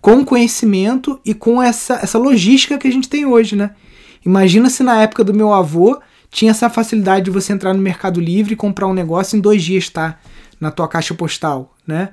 com 0.00 0.24
conhecimento 0.24 1.20
e 1.24 1.34
com 1.34 1.62
essa, 1.62 1.94
essa 1.94 2.18
logística 2.18 2.78
que 2.78 2.88
a 2.88 2.90
gente 2.90 3.08
tem 3.08 3.24
hoje. 3.24 3.54
Né? 3.54 3.70
Imagina 4.24 4.68
se 4.68 4.82
na 4.82 5.00
época 5.02 5.22
do 5.22 5.32
meu 5.32 5.52
avô 5.52 6.00
tinha 6.30 6.50
essa 6.50 6.68
facilidade 6.68 7.26
de 7.26 7.30
você 7.30 7.52
entrar 7.52 7.74
no 7.74 7.80
Mercado 7.80 8.20
Livre 8.20 8.54
e 8.54 8.56
comprar 8.56 8.86
um 8.86 8.94
negócio 8.94 9.36
em 9.36 9.40
dois 9.40 9.62
dias, 9.62 9.88
tá? 9.88 10.18
Na 10.58 10.70
tua 10.70 10.88
caixa 10.88 11.14
postal, 11.14 11.74
né? 11.86 12.08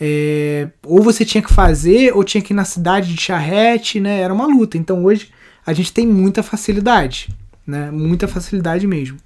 É, 0.00 0.68
ou 0.84 1.02
você 1.02 1.24
tinha 1.24 1.42
que 1.42 1.52
fazer, 1.52 2.14
ou 2.14 2.24
tinha 2.24 2.42
que 2.42 2.52
ir 2.52 2.56
na 2.56 2.64
cidade 2.64 3.14
de 3.14 3.20
charrete, 3.20 4.00
né? 4.00 4.20
Era 4.20 4.34
uma 4.34 4.46
luta. 4.46 4.76
Então 4.76 5.04
hoje 5.04 5.30
a 5.64 5.72
gente 5.72 5.92
tem 5.92 6.06
muita 6.06 6.42
facilidade, 6.42 7.28
né? 7.66 7.90
Muita 7.90 8.28
facilidade 8.28 8.86
mesmo. 8.86 9.18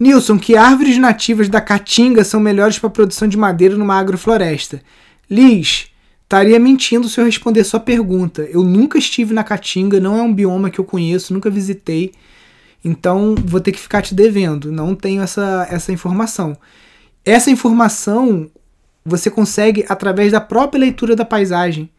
Nilson, 0.00 0.38
que 0.38 0.56
árvores 0.56 0.96
nativas 0.96 1.48
da 1.48 1.60
Caatinga 1.60 2.22
são 2.22 2.38
melhores 2.38 2.78
para 2.78 2.86
a 2.86 2.92
produção 2.92 3.26
de 3.26 3.36
madeira 3.36 3.76
numa 3.76 3.98
agrofloresta? 3.98 4.80
Liz, 5.28 5.88
estaria 6.22 6.58
mentindo 6.60 7.08
se 7.08 7.20
eu 7.20 7.24
responder 7.24 7.64
sua 7.64 7.80
pergunta. 7.80 8.42
Eu 8.42 8.62
nunca 8.62 8.96
estive 8.96 9.34
na 9.34 9.42
Caatinga, 9.42 9.98
não 9.98 10.16
é 10.16 10.22
um 10.22 10.32
bioma 10.32 10.70
que 10.70 10.78
eu 10.78 10.84
conheço, 10.84 11.34
nunca 11.34 11.50
visitei. 11.50 12.12
Então 12.84 13.34
vou 13.44 13.60
ter 13.60 13.72
que 13.72 13.80
ficar 13.80 14.02
te 14.02 14.14
devendo, 14.14 14.70
não 14.70 14.94
tenho 14.94 15.22
essa, 15.22 15.66
essa 15.70 15.92
informação. 15.92 16.56
Essa 17.24 17.50
informação 17.50 18.50
você 19.04 19.30
consegue 19.30 19.84
através 19.88 20.32
da 20.32 20.40
própria 20.40 20.80
leitura 20.80 21.16
da 21.16 21.24
paisagem. 21.24 21.90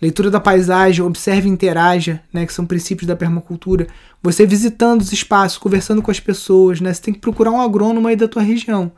Leitura 0.00 0.30
da 0.30 0.38
paisagem, 0.38 1.04
observe 1.04 1.48
e 1.48 1.52
interaja, 1.52 2.22
né, 2.32 2.46
que 2.46 2.52
são 2.52 2.64
princípios 2.64 3.06
da 3.06 3.16
permacultura. 3.16 3.86
Você 4.22 4.46
visitando 4.46 5.00
os 5.00 5.12
espaços, 5.12 5.58
conversando 5.58 6.00
com 6.00 6.10
as 6.10 6.20
pessoas, 6.20 6.80
né, 6.80 6.92
você 6.94 7.02
tem 7.02 7.14
que 7.14 7.20
procurar 7.20 7.50
um 7.50 7.60
agrônomo 7.60 8.06
aí 8.06 8.14
da 8.14 8.28
tua 8.28 8.42
região. 8.42 8.92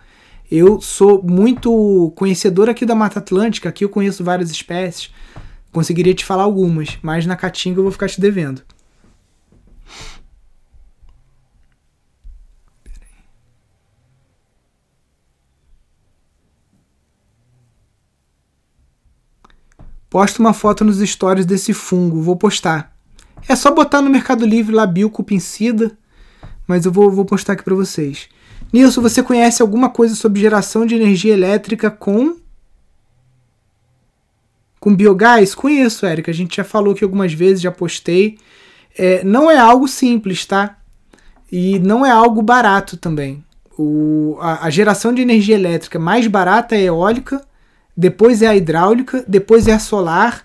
Eu 0.50 0.80
sou 0.80 1.22
muito 1.22 2.12
conhecedor 2.16 2.68
aqui 2.68 2.84
da 2.84 2.94
Mata 2.94 3.18
Atlântica, 3.18 3.68
aqui 3.68 3.84
eu 3.84 3.88
conheço 3.88 4.22
várias 4.22 4.50
espécies, 4.50 5.10
conseguiria 5.72 6.12
te 6.12 6.24
falar 6.24 6.42
algumas, 6.42 6.98
mas 7.00 7.24
na 7.24 7.36
Caatinga 7.36 7.78
eu 7.78 7.84
vou 7.84 7.92
ficar 7.92 8.08
te 8.08 8.20
devendo. 8.20 8.60
Posta 20.10 20.42
uma 20.42 20.52
foto 20.52 20.84
nos 20.84 20.98
stories 20.98 21.46
desse 21.46 21.72
fungo, 21.72 22.20
vou 22.20 22.34
postar. 22.34 22.92
É 23.48 23.54
só 23.54 23.70
botar 23.70 24.02
no 24.02 24.10
Mercado 24.10 24.44
Livre 24.44 24.74
lá 24.74 24.84
biocupincida, 24.84 25.96
mas 26.66 26.84
eu 26.84 26.90
vou, 26.90 27.08
vou 27.08 27.24
postar 27.24 27.52
aqui 27.52 27.62
para 27.62 27.76
vocês. 27.76 28.28
Nilson, 28.72 29.00
você 29.00 29.22
conhece 29.22 29.62
alguma 29.62 29.88
coisa 29.88 30.16
sobre 30.16 30.40
geração 30.40 30.84
de 30.84 30.96
energia 30.96 31.32
elétrica 31.32 31.90
com 31.90 32.36
com 34.80 34.96
biogás? 34.96 35.54
Conheço, 35.54 36.06
Érica. 36.06 36.30
A 36.30 36.34
gente 36.34 36.56
já 36.56 36.64
falou 36.64 36.92
aqui 36.92 37.04
algumas 37.04 37.32
vezes, 37.32 37.60
já 37.60 37.70
postei. 37.70 38.38
É, 38.98 39.22
não 39.22 39.48
é 39.50 39.58
algo 39.58 39.86
simples, 39.86 40.44
tá? 40.44 40.78
E 41.52 41.78
não 41.78 42.04
é 42.04 42.10
algo 42.10 42.42
barato 42.42 42.96
também. 42.96 43.44
O, 43.78 44.36
a, 44.40 44.66
a 44.66 44.70
geração 44.70 45.12
de 45.12 45.22
energia 45.22 45.54
elétrica 45.54 45.98
mais 45.98 46.26
barata 46.26 46.74
é 46.74 46.82
eólica 46.82 47.44
depois 47.96 48.42
é 48.42 48.46
a 48.46 48.56
hidráulica, 48.56 49.24
depois 49.26 49.68
é 49.68 49.72
a 49.72 49.78
solar. 49.78 50.44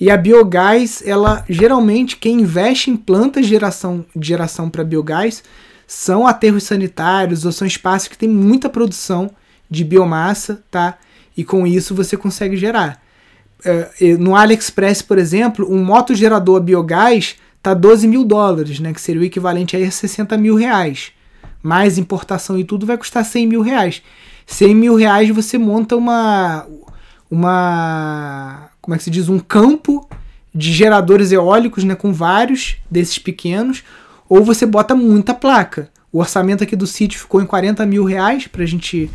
E 0.00 0.10
a 0.10 0.16
biogás, 0.16 1.02
ela 1.06 1.44
geralmente 1.48 2.16
quem 2.16 2.40
investe 2.40 2.90
em 2.90 2.96
plantas 2.96 3.44
de 3.44 3.50
geração, 3.50 4.04
de 4.16 4.26
geração 4.28 4.68
para 4.68 4.82
biogás 4.82 5.44
são 5.86 6.26
aterros 6.26 6.64
sanitários 6.64 7.44
ou 7.44 7.52
são 7.52 7.66
espaços 7.66 8.08
que 8.08 8.18
tem 8.18 8.28
muita 8.28 8.68
produção 8.68 9.30
de 9.70 9.84
biomassa, 9.84 10.62
tá? 10.70 10.98
E 11.36 11.44
com 11.44 11.66
isso 11.66 11.94
você 11.94 12.16
consegue 12.16 12.56
gerar. 12.56 13.00
é, 13.64 14.16
no 14.16 14.34
AliExpress, 14.34 15.02
por 15.02 15.18
exemplo, 15.18 15.72
um 15.72 15.84
motogerador 15.84 16.56
a 16.56 16.60
biogás 16.60 17.36
tá 17.62 17.72
12 17.72 18.08
mil 18.08 18.24
dólares, 18.24 18.80
né? 18.80 18.92
Que 18.92 19.00
seria 19.00 19.20
o 19.20 19.24
equivalente 19.24 19.76
a 19.76 19.90
60 19.90 20.36
mil 20.36 20.56
reais. 20.56 21.12
Mais 21.62 21.96
importação 21.96 22.58
e 22.58 22.64
tudo 22.64 22.84
vai 22.84 22.98
custar 22.98 23.24
100 23.24 23.46
mil 23.46 23.60
reais. 23.62 24.02
100 24.52 24.74
mil 24.74 24.94
reais 24.94 25.30
você 25.30 25.56
monta 25.56 25.96
uma. 25.96 26.66
Uma. 27.30 28.68
Como 28.82 28.94
é 28.94 28.98
que 28.98 29.04
se 29.04 29.10
diz? 29.10 29.28
Um 29.30 29.38
campo 29.38 30.06
de 30.54 30.70
geradores 30.70 31.32
eólicos, 31.32 31.84
né? 31.84 31.94
Com 31.94 32.12
vários 32.12 32.76
desses 32.90 33.18
pequenos. 33.18 33.82
Ou 34.28 34.44
você 34.44 34.66
bota 34.66 34.94
muita 34.94 35.32
placa. 35.32 35.90
O 36.12 36.18
orçamento 36.18 36.62
aqui 36.62 36.76
do 36.76 36.86
sítio 36.86 37.18
ficou 37.18 37.40
em 37.40 37.46
40 37.46 37.86
mil 37.86 38.04
reais 38.04 38.46
pra 38.46 38.66
gente 38.66 39.10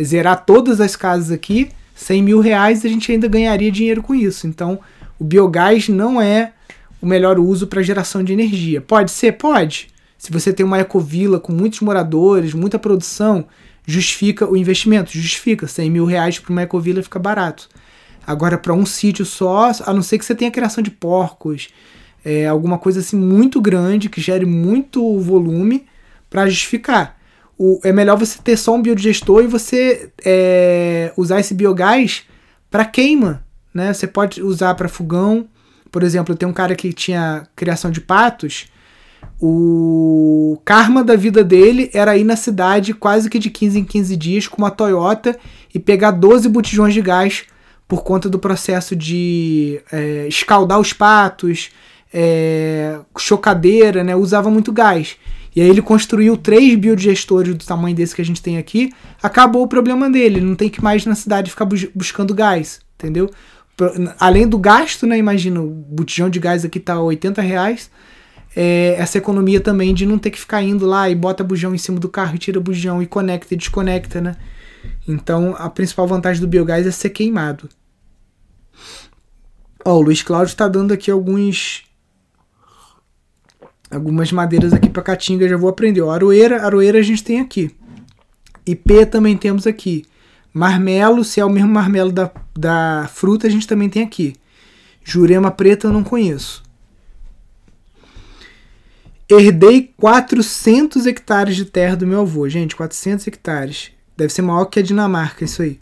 zerar 0.00 0.44
todas 0.44 0.78
as 0.78 0.94
casas 0.94 1.30
aqui. 1.30 1.70
100 1.94 2.22
mil 2.22 2.40
reais 2.40 2.84
a 2.84 2.88
gente 2.88 3.10
ainda 3.10 3.28
ganharia 3.28 3.72
dinheiro 3.72 4.02
com 4.02 4.14
isso. 4.14 4.46
Então, 4.46 4.78
o 5.18 5.24
biogás 5.24 5.88
não 5.88 6.20
é 6.20 6.52
o 7.00 7.06
melhor 7.06 7.38
uso 7.38 7.66
para 7.66 7.82
geração 7.82 8.22
de 8.22 8.34
energia. 8.34 8.82
Pode 8.82 9.10
ser? 9.10 9.32
Pode. 9.32 9.88
Se 10.18 10.30
você 10.30 10.52
tem 10.52 10.64
uma 10.64 10.78
ecovila 10.78 11.40
com 11.40 11.52
muitos 11.52 11.80
moradores, 11.80 12.52
muita 12.52 12.78
produção, 12.78 13.46
justifica 13.86 14.48
o 14.48 14.56
investimento, 14.56 15.12
justifica. 15.12 15.66
100 15.66 15.90
mil 15.90 16.04
reais 16.04 16.38
para 16.38 16.52
uma 16.52 16.62
ecovila 16.62 17.02
fica 17.02 17.18
barato. 17.18 17.68
Agora, 18.26 18.56
para 18.56 18.72
um 18.72 18.86
sítio 18.86 19.24
só, 19.24 19.72
a 19.84 19.92
não 19.92 20.02
ser 20.02 20.18
que 20.18 20.24
você 20.24 20.34
tenha 20.34 20.50
criação 20.50 20.82
de 20.82 20.90
porcos, 20.90 21.68
é, 22.24 22.46
alguma 22.46 22.78
coisa 22.78 23.00
assim 23.00 23.16
muito 23.16 23.60
grande, 23.60 24.08
que 24.08 24.20
gere 24.20 24.46
muito 24.46 25.18
volume, 25.18 25.86
para 26.30 26.48
justificar. 26.48 27.18
O, 27.58 27.80
é 27.84 27.92
melhor 27.92 28.16
você 28.16 28.38
ter 28.42 28.56
só 28.56 28.74
um 28.74 28.82
biodigestor 28.82 29.42
e 29.42 29.46
você 29.46 30.10
é, 30.24 31.12
usar 31.16 31.40
esse 31.40 31.52
biogás 31.52 32.22
para 32.70 32.84
queima. 32.84 33.44
Né? 33.74 33.92
Você 33.92 34.06
pode 34.06 34.42
usar 34.42 34.74
para 34.74 34.88
fogão, 34.88 35.48
por 35.92 36.02
exemplo, 36.02 36.34
tem 36.34 36.48
um 36.48 36.52
cara 36.54 36.74
que 36.74 36.90
tinha 36.92 37.46
criação 37.54 37.90
de 37.90 38.00
patos. 38.00 38.66
O 39.40 40.58
karma 40.64 41.02
da 41.02 41.16
vida 41.16 41.42
dele 41.42 41.90
era 41.92 42.16
ir 42.16 42.24
na 42.24 42.36
cidade 42.36 42.94
quase 42.94 43.28
que 43.28 43.38
de 43.38 43.50
15 43.50 43.80
em 43.80 43.84
15 43.84 44.16
dias 44.16 44.48
com 44.48 44.58
uma 44.58 44.70
Toyota 44.70 45.36
e 45.74 45.78
pegar 45.78 46.12
12 46.12 46.48
botijões 46.48 46.94
de 46.94 47.00
gás 47.00 47.44
por 47.88 48.04
conta 48.04 48.28
do 48.28 48.38
processo 48.38 48.94
de 48.94 49.80
é, 49.92 50.26
escaldar 50.28 50.78
os 50.78 50.92
patos, 50.92 51.70
é, 52.12 52.98
chocadeira, 53.18 54.04
né? 54.04 54.14
Usava 54.14 54.50
muito 54.50 54.72
gás. 54.72 55.16
E 55.54 55.60
aí 55.60 55.68
ele 55.68 55.82
construiu 55.82 56.36
três 56.36 56.74
biodigestores 56.76 57.54
do 57.54 57.64
tamanho 57.64 57.94
desse 57.94 58.14
que 58.14 58.22
a 58.22 58.24
gente 58.24 58.40
tem 58.40 58.56
aqui. 58.56 58.92
Acabou 59.22 59.62
o 59.62 59.68
problema 59.68 60.08
dele. 60.08 60.36
Ele 60.36 60.46
não 60.46 60.54
tem 60.54 60.70
que 60.70 60.82
mais 60.82 61.04
na 61.04 61.14
cidade 61.14 61.50
ficar 61.50 61.66
buscando 61.94 62.34
gás, 62.34 62.80
entendeu? 62.94 63.28
além 64.18 64.46
do 64.46 64.58
gasto, 64.58 65.06
né? 65.06 65.18
Imagina, 65.18 65.60
o 65.60 65.68
botijão 65.68 66.28
de 66.28 66.38
gás 66.38 66.64
aqui 66.64 66.78
tá 66.78 67.00
80 67.00 67.40
reais. 67.42 67.90
É, 68.54 68.96
essa 68.98 69.18
economia 69.18 69.60
também 69.60 69.94
de 69.94 70.04
não 70.04 70.18
ter 70.18 70.30
que 70.30 70.38
ficar 70.38 70.62
indo 70.62 70.86
lá 70.86 71.08
e 71.08 71.14
bota 71.14 71.42
bujão 71.42 71.74
em 71.74 71.78
cima 71.78 71.98
do 71.98 72.08
carro 72.08 72.34
e 72.34 72.38
tira 72.38 72.60
bujão 72.60 73.02
e 73.02 73.06
conecta 73.06 73.54
e 73.54 73.56
desconecta, 73.56 74.20
né? 74.20 74.36
Então 75.08 75.54
a 75.58 75.70
principal 75.70 76.06
vantagem 76.06 76.40
do 76.40 76.48
biogás 76.48 76.86
é 76.86 76.90
ser 76.90 77.10
queimado. 77.10 77.68
Ó, 79.84 79.96
o 79.96 80.02
Luiz 80.02 80.22
Cláudio 80.22 80.52
está 80.52 80.68
dando 80.68 80.92
aqui 80.92 81.10
alguns 81.10 81.84
algumas 83.90 84.32
madeiras 84.32 84.72
aqui 84.72 84.88
para 84.88 85.02
caatinga, 85.02 85.48
já 85.48 85.56
vou 85.56 85.68
aprender. 85.68 86.00
Ó, 86.00 86.10
aroeira, 86.10 86.64
aroeira 86.64 86.98
a 86.98 87.02
gente 87.02 87.22
tem 87.22 87.40
aqui. 87.40 87.70
IP 88.66 89.06
também 89.06 89.36
temos 89.36 89.66
aqui. 89.66 90.04
Marmelo, 90.52 91.24
se 91.24 91.40
é 91.40 91.44
o 91.44 91.50
mesmo 91.50 91.70
marmelo 91.70 92.12
da, 92.12 92.30
da 92.56 93.08
fruta, 93.12 93.46
a 93.46 93.50
gente 93.50 93.66
também 93.66 93.88
tem 93.88 94.02
aqui. 94.02 94.34
Jurema 95.04 95.50
preta 95.50 95.86
eu 95.86 95.92
não 95.92 96.04
conheço. 96.04 96.62
Herdei 99.38 99.92
400 99.96 101.06
hectares 101.06 101.56
de 101.56 101.64
terra 101.64 101.96
do 101.96 102.06
meu 102.06 102.22
avô. 102.22 102.48
Gente, 102.48 102.76
400 102.76 103.26
hectares. 103.26 103.92
Deve 104.16 104.32
ser 104.32 104.42
maior 104.42 104.66
que 104.66 104.80
a 104.80 104.82
Dinamarca, 104.82 105.44
isso 105.44 105.62
aí. 105.62 105.78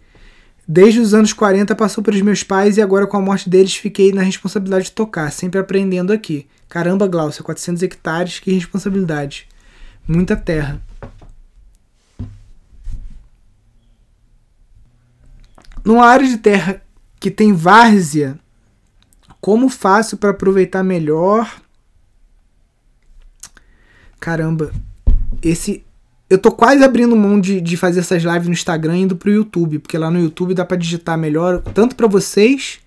Desde 0.66 1.01
os 1.01 1.14
anos 1.14 1.32
40 1.32 1.74
passou 1.74 2.03
pelos 2.05 2.22
meus 2.22 2.44
pais 2.44 2.76
e 2.76 2.82
agora 2.82 3.07
com 3.07 3.16
a 3.16 3.20
morte 3.20 3.51
deles 3.51 3.74
fiquei 3.74 4.12
na 4.12 4.22
responsabilidade 4.22 4.84
de 4.84 4.92
tocar, 4.92 5.32
sempre 5.32 5.59
aprendendo 5.59 6.12
aqui. 6.12 6.46
Caramba, 6.68 7.09
Glaucia, 7.09 7.42
400 7.42 7.82
hectares, 7.82 8.38
que 8.38 8.53
responsabilidade. 8.53 9.48
Muita 10.07 10.36
terra. 10.36 10.80
Numa 15.84 16.07
área 16.07 16.28
de 16.28 16.38
terra 16.38 16.80
que 17.18 17.30
tem 17.30 17.53
várzea, 17.53 18.38
como 19.40 19.68
faço 19.68 20.16
para 20.16 20.30
aproveitar 20.30 20.84
melhor? 20.84 21.61
Caramba, 24.20 24.70
esse 25.42 25.84
eu 26.28 26.38
tô 26.38 26.52
quase 26.52 26.84
abrindo 26.84 27.16
mão 27.16 27.40
de, 27.40 27.60
de 27.60 27.76
fazer 27.76 28.00
essas 28.00 28.22
lives 28.22 28.46
no 28.46 28.52
Instagram 28.52 28.98
e 28.98 29.02
indo 29.02 29.16
pro 29.16 29.32
YouTube, 29.32 29.80
porque 29.80 29.98
lá 29.98 30.08
no 30.12 30.20
YouTube 30.20 30.54
dá 30.54 30.64
para 30.64 30.76
digitar 30.76 31.18
melhor, 31.18 31.60
tanto 31.60 31.96
para 31.96 32.06
vocês 32.06 32.78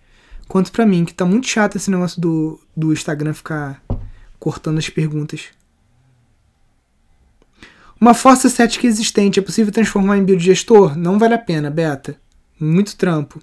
quanto 0.47 0.71
para 0.71 0.85
mim, 0.85 1.03
que 1.03 1.13
tá 1.13 1.25
muito 1.25 1.47
chato 1.47 1.75
esse 1.75 1.91
negócio 1.91 2.21
do, 2.21 2.57
do 2.75 2.93
Instagram 2.93 3.33
ficar 3.33 3.83
cortando 4.39 4.77
as 4.77 4.87
perguntas. 4.87 5.47
Uma 7.99 8.13
força 8.13 8.47
cética 8.47 8.87
existente 8.87 9.39
é 9.39 9.41
possível 9.41 9.73
transformar 9.73 10.17
em 10.17 10.23
biodigestor? 10.23 10.97
Não 10.97 11.19
vale 11.19 11.33
a 11.33 11.39
pena, 11.39 11.69
beta. 11.69 12.15
Muito 12.59 12.95
trampo. 12.95 13.41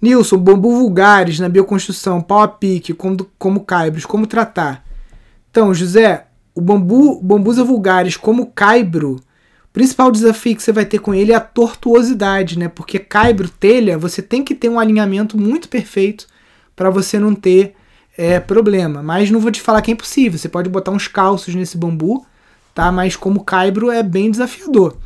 Nilson, 0.00 0.38
bambu 0.38 0.76
vulgares 0.76 1.38
na 1.38 1.48
bioconstrução, 1.48 2.20
pau 2.20 2.40
a 2.40 2.48
pique, 2.48 2.94
como, 2.94 3.30
como 3.38 3.64
caibros, 3.64 4.06
como 4.06 4.26
tratar? 4.26 4.84
Então, 5.52 5.74
José, 5.74 6.28
o 6.54 6.62
bambu, 6.62 7.20
bambusa 7.20 7.62
vulgares 7.62 8.16
como 8.16 8.46
caibro, 8.46 9.16
o 9.16 9.70
principal 9.70 10.10
desafio 10.10 10.56
que 10.56 10.62
você 10.62 10.72
vai 10.72 10.86
ter 10.86 10.98
com 10.98 11.14
ele 11.14 11.30
é 11.30 11.34
a 11.34 11.40
tortuosidade, 11.40 12.58
né? 12.58 12.68
Porque 12.68 12.98
caibro, 12.98 13.50
telha, 13.50 13.98
você 13.98 14.22
tem 14.22 14.42
que 14.42 14.54
ter 14.54 14.70
um 14.70 14.80
alinhamento 14.80 15.36
muito 15.36 15.68
perfeito 15.68 16.26
para 16.74 16.88
você 16.88 17.18
não 17.18 17.34
ter 17.34 17.74
é, 18.16 18.40
problema. 18.40 19.02
Mas 19.02 19.30
não 19.30 19.40
vou 19.40 19.50
te 19.50 19.60
falar 19.60 19.82
que 19.82 19.90
é 19.90 19.94
impossível. 19.94 20.38
Você 20.38 20.48
pode 20.48 20.70
botar 20.70 20.90
uns 20.90 21.06
calços 21.06 21.54
nesse 21.54 21.76
bambu, 21.76 22.24
tá? 22.74 22.90
Mas 22.90 23.14
como 23.14 23.44
caibro 23.44 23.90
é 23.90 24.02
bem 24.02 24.30
desafiador. 24.30 24.96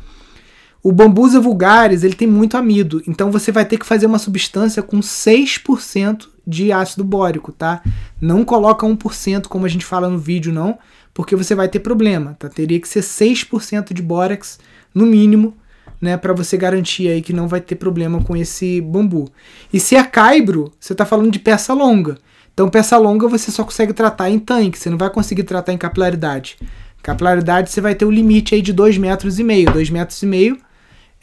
O 0.81 0.93
bambusa 0.93 1.41
vulgaris 1.41 2.05
ele 2.05 2.15
tem 2.15 2.27
muito 2.27 2.55
amido, 2.55 3.03
então 3.05 3.29
você 3.31 3.51
vai 3.51 3.65
ter 3.65 3.77
que 3.77 3.85
fazer 3.85 4.05
uma 4.05 4.17
substância 4.17 4.81
com 4.81 5.01
6% 5.01 6.29
de 6.47 6.71
ácido 6.71 7.03
bórico, 7.03 7.51
tá? 7.51 7.81
Não 8.21 8.45
coloca 8.45 8.87
1% 8.87 9.47
como 9.47 9.65
a 9.65 9.69
gente 9.69 9.83
fala 9.83 10.07
no 10.07 10.17
vídeo, 10.17 10.53
não, 10.53 10.79
porque 11.13 11.35
você 11.35 11.53
vai 11.53 11.67
ter 11.67 11.79
problema, 11.79 12.35
tá? 12.39 12.47
Teria 12.47 12.79
que 12.79 12.87
ser 12.87 13.01
6% 13.01 13.93
de 13.93 14.01
bórax 14.01 14.59
no 14.95 15.05
mínimo, 15.05 15.53
né, 15.99 16.15
para 16.15 16.31
você 16.31 16.55
garantir 16.55 17.07
aí 17.07 17.21
que 17.21 17.33
não 17.33 17.47
vai 17.47 17.59
ter 17.59 17.75
problema 17.75 18.23
com 18.23 18.37
esse 18.37 18.79
bambu. 18.81 19.29
E 19.73 19.79
se 19.79 19.95
é 19.95 20.03
caibro, 20.03 20.71
você 20.79 20.93
está 20.93 21.05
falando 21.05 21.31
de 21.31 21.39
peça 21.39 21.73
longa. 21.73 22.17
Então 22.53 22.69
peça 22.69 22.97
longa 22.97 23.27
você 23.27 23.51
só 23.51 23.63
consegue 23.63 23.93
tratar 23.93 24.29
em 24.29 24.39
tanque, 24.39 24.79
você 24.79 24.89
não 24.89 24.97
vai 24.97 25.09
conseguir 25.09 25.43
tratar 25.43 25.73
em 25.73 25.77
capilaridade. 25.77 26.57
Capilaridade 27.03 27.69
você 27.69 27.81
vai 27.81 27.95
ter 27.95 28.05
o 28.05 28.11
limite 28.11 28.55
aí 28.55 28.61
de 28.61 28.73
2 28.73 28.97
metros 28.97 29.39
e 29.39 29.43
meio. 29.43 29.71
2 29.71 29.89
metros 29.89 30.21
e 30.21 30.25
meio 30.25 30.57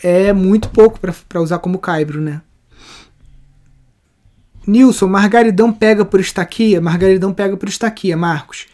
é 0.03 0.33
muito 0.33 0.69
pouco 0.69 0.99
para 1.01 1.41
usar 1.41 1.59
como 1.59 1.79
caibro, 1.79 2.21
né? 2.21 2.41
Nilson, 4.67 5.07
Margaridão 5.07 5.73
pega 5.73 6.05
por 6.05 6.21
estaquia? 6.21 6.81
Margaridão 6.81 7.33
pega 7.33 7.57
por 7.57 7.69
estaquia, 7.69 8.17
Marcos. 8.17 8.67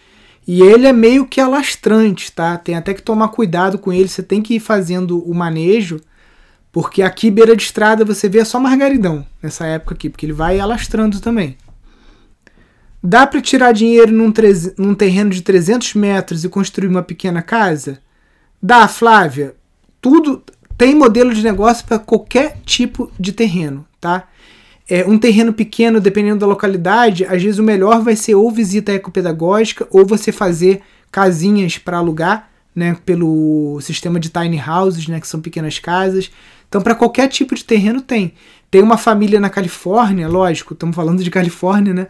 E 0.47 0.62
ele 0.62 0.86
é 0.86 0.93
meio 0.93 1.26
que 1.26 1.41
alastrante, 1.41 2.32
tá? 2.32 2.57
Tem 2.57 2.74
até 2.74 2.95
que 2.95 3.03
tomar 3.03 3.28
cuidado 3.28 3.78
com 3.78 3.93
ele, 3.93 4.09
você 4.09 4.22
tem 4.22 4.43
que 4.43 4.55
ir 4.55 4.61
fazendo 4.61 5.18
o 5.22 5.34
manejo, 5.34 6.01
porque 6.72 7.03
aqui 7.03 7.30
beira 7.30 7.55
de 7.55 7.62
estrada 7.62 8.05
você 8.05 8.28
vê 8.28 8.45
só 8.45 8.59
Margaridão 8.59 9.24
nessa 9.43 9.66
época 9.66 9.95
aqui, 9.95 10.09
porque 10.09 10.26
ele 10.26 10.32
vai 10.32 10.59
alastrando 10.59 11.20
também. 11.20 11.57
Dá 13.03 13.26
para 13.26 13.41
tirar 13.41 13.72
dinheiro 13.72 14.12
num, 14.12 14.32
num 14.76 14.95
terreno 14.95 15.30
de 15.30 15.43
300 15.43 15.95
metros 15.95 16.45
e 16.45 16.49
construir 16.49 16.88
uma 16.88 17.03
pequena 17.03 17.41
casa? 17.41 17.99
Dá, 18.62 18.86
Flávia. 18.86 19.55
Tudo, 20.03 20.43
tem 20.76 20.95
modelo 20.95 21.32
de 21.32 21.43
negócio 21.43 21.86
para 21.86 21.99
qualquer 21.99 22.59
tipo 22.64 23.11
de 23.18 23.32
terreno, 23.32 23.86
tá? 24.01 24.28
É, 24.91 25.07
um 25.07 25.16
terreno 25.16 25.53
pequeno, 25.53 26.01
dependendo 26.01 26.41
da 26.41 26.47
localidade, 26.47 27.24
às 27.24 27.41
vezes 27.41 27.61
o 27.61 27.62
melhor 27.62 28.03
vai 28.03 28.16
ser 28.16 28.34
ou 28.34 28.51
visita 28.51 28.93
ecopedagógica 28.93 29.86
ou 29.88 30.05
você 30.05 30.32
fazer 30.32 30.80
casinhas 31.12 31.78
para 31.78 31.99
alugar, 31.99 32.51
né, 32.74 32.97
pelo 33.07 33.80
sistema 33.80 34.18
de 34.18 34.30
tiny 34.30 34.61
houses, 34.61 35.07
né, 35.07 35.20
que 35.20 35.28
são 35.28 35.41
pequenas 35.41 35.78
casas. 35.78 36.28
Então, 36.68 36.82
para 36.82 36.97
qualquer 36.97 37.28
tipo 37.28 37.55
de 37.55 37.64
terreno 37.64 38.01
tem. 38.01 38.32
Tem 38.68 38.82
uma 38.82 38.99
família 38.99 39.38
na 39.38 39.49
Califórnia, 39.49 40.26
lógico, 40.26 40.74
estamos 40.74 40.97
falando 40.97 41.22
de 41.22 41.30
Califórnia, 41.30 41.95
né? 41.95 42.07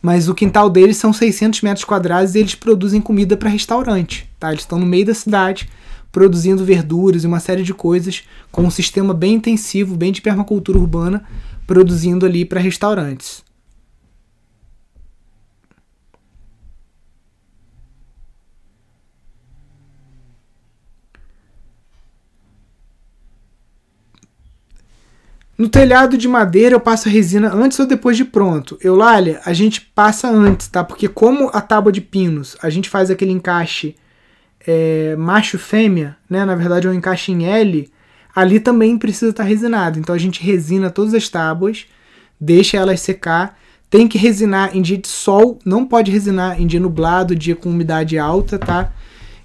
Mas 0.00 0.28
o 0.28 0.34
quintal 0.34 0.68
deles 0.68 0.98
são 0.98 1.12
600 1.14 1.62
metros 1.62 1.84
quadrados 1.84 2.34
e 2.34 2.38
eles 2.38 2.54
produzem 2.54 3.00
comida 3.00 3.38
para 3.38 3.48
restaurante, 3.48 4.28
tá? 4.38 4.50
Eles 4.50 4.62
estão 4.62 4.78
no 4.78 4.86
meio 4.86 5.06
da 5.06 5.14
cidade 5.14 5.68
produzindo 6.12 6.64
verduras 6.64 7.24
e 7.24 7.26
uma 7.26 7.40
série 7.40 7.62
de 7.62 7.74
coisas 7.74 8.24
com 8.50 8.62
um 8.62 8.70
sistema 8.70 9.12
bem 9.12 9.34
intensivo, 9.34 9.96
bem 9.96 10.10
de 10.10 10.22
permacultura 10.22 10.78
urbana, 10.78 11.24
produzindo 11.68 12.24
ali 12.24 12.46
para 12.46 12.58
restaurantes. 12.58 13.44
No 25.58 25.68
telhado 25.68 26.16
de 26.16 26.26
madeira 26.26 26.74
eu 26.74 26.80
passo 26.80 27.08
a 27.08 27.12
resina 27.12 27.52
antes 27.52 27.78
ou 27.78 27.86
depois 27.86 28.16
de 28.16 28.24
pronto. 28.24 28.78
Eulália, 28.82 29.42
a 29.44 29.52
gente 29.52 29.82
passa 29.82 30.30
antes, 30.30 30.68
tá? 30.68 30.82
Porque 30.82 31.06
como 31.06 31.50
a 31.52 31.60
tábua 31.60 31.92
de 31.92 32.00
pinos, 32.00 32.56
a 32.62 32.70
gente 32.70 32.88
faz 32.88 33.10
aquele 33.10 33.32
encaixe 33.32 33.94
é, 34.66 35.14
macho-fêmea, 35.16 36.16
né? 36.30 36.46
Na 36.46 36.54
verdade 36.54 36.86
é 36.86 36.90
um 36.90 36.94
encaixe 36.94 37.30
em 37.32 37.44
L, 37.44 37.90
ali 38.38 38.60
também 38.60 38.96
precisa 38.96 39.30
estar 39.30 39.42
tá 39.42 39.48
resinado. 39.48 39.98
Então 39.98 40.14
a 40.14 40.18
gente 40.18 40.40
resina 40.40 40.90
todas 40.90 41.12
as 41.12 41.28
tábuas, 41.28 41.86
deixa 42.40 42.76
elas 42.76 43.00
secar. 43.00 43.58
Tem 43.90 44.06
que 44.06 44.16
resinar 44.16 44.76
em 44.76 44.80
dia 44.80 44.96
de 44.96 45.08
sol, 45.08 45.58
não 45.64 45.84
pode 45.84 46.12
resinar 46.12 46.60
em 46.60 46.66
dia 46.66 46.78
nublado, 46.78 47.34
dia 47.34 47.56
com 47.56 47.68
umidade 47.68 48.16
alta, 48.16 48.56
tá? 48.56 48.92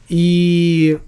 E 0.08 1.00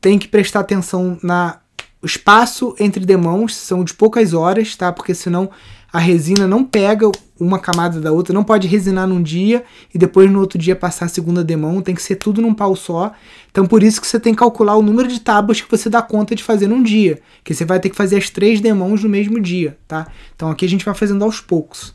tem 0.00 0.16
que 0.16 0.28
prestar 0.28 0.60
atenção 0.60 1.18
na 1.24 1.58
o 2.00 2.06
espaço 2.06 2.76
entre 2.78 3.04
demãos 3.04 3.56
são 3.56 3.82
de 3.82 3.94
poucas 3.94 4.32
horas, 4.32 4.76
tá? 4.76 4.92
Porque 4.92 5.14
senão 5.14 5.50
a 5.92 5.98
resina 5.98 6.46
não 6.46 6.62
pega 6.62 7.10
uma 7.44 7.58
camada 7.58 8.00
da 8.00 8.12
outra, 8.12 8.32
não 8.32 8.44
pode 8.44 8.66
resinar 8.66 9.06
num 9.06 9.22
dia 9.22 9.64
e 9.94 9.98
depois 9.98 10.30
no 10.30 10.40
outro 10.40 10.58
dia 10.58 10.74
passar 10.74 11.06
a 11.06 11.08
segunda 11.08 11.44
demão, 11.44 11.82
tem 11.82 11.94
que 11.94 12.02
ser 12.02 12.16
tudo 12.16 12.40
num 12.40 12.54
pau 12.54 12.74
só. 12.74 13.12
Então 13.50 13.66
por 13.66 13.82
isso 13.82 14.00
que 14.00 14.06
você 14.06 14.18
tem 14.18 14.32
que 14.32 14.38
calcular 14.38 14.76
o 14.76 14.82
número 14.82 15.08
de 15.08 15.20
tábuas 15.20 15.60
que 15.60 15.70
você 15.70 15.88
dá 15.90 16.02
conta 16.02 16.34
de 16.34 16.42
fazer 16.42 16.66
num 16.66 16.82
dia, 16.82 17.20
que 17.42 17.54
você 17.54 17.64
vai 17.64 17.78
ter 17.78 17.90
que 17.90 17.96
fazer 17.96 18.16
as 18.16 18.30
três 18.30 18.60
demãos 18.60 19.02
no 19.02 19.08
mesmo 19.08 19.40
dia, 19.40 19.76
tá? 19.86 20.06
Então 20.34 20.50
aqui 20.50 20.64
a 20.64 20.68
gente 20.68 20.84
vai 20.84 20.94
fazendo 20.94 21.24
aos 21.24 21.40
poucos. 21.40 21.94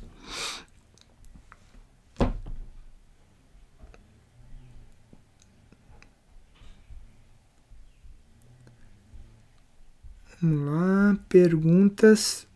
Vamos 10.41 10.71
lá, 10.71 11.17
perguntas. 11.27 12.48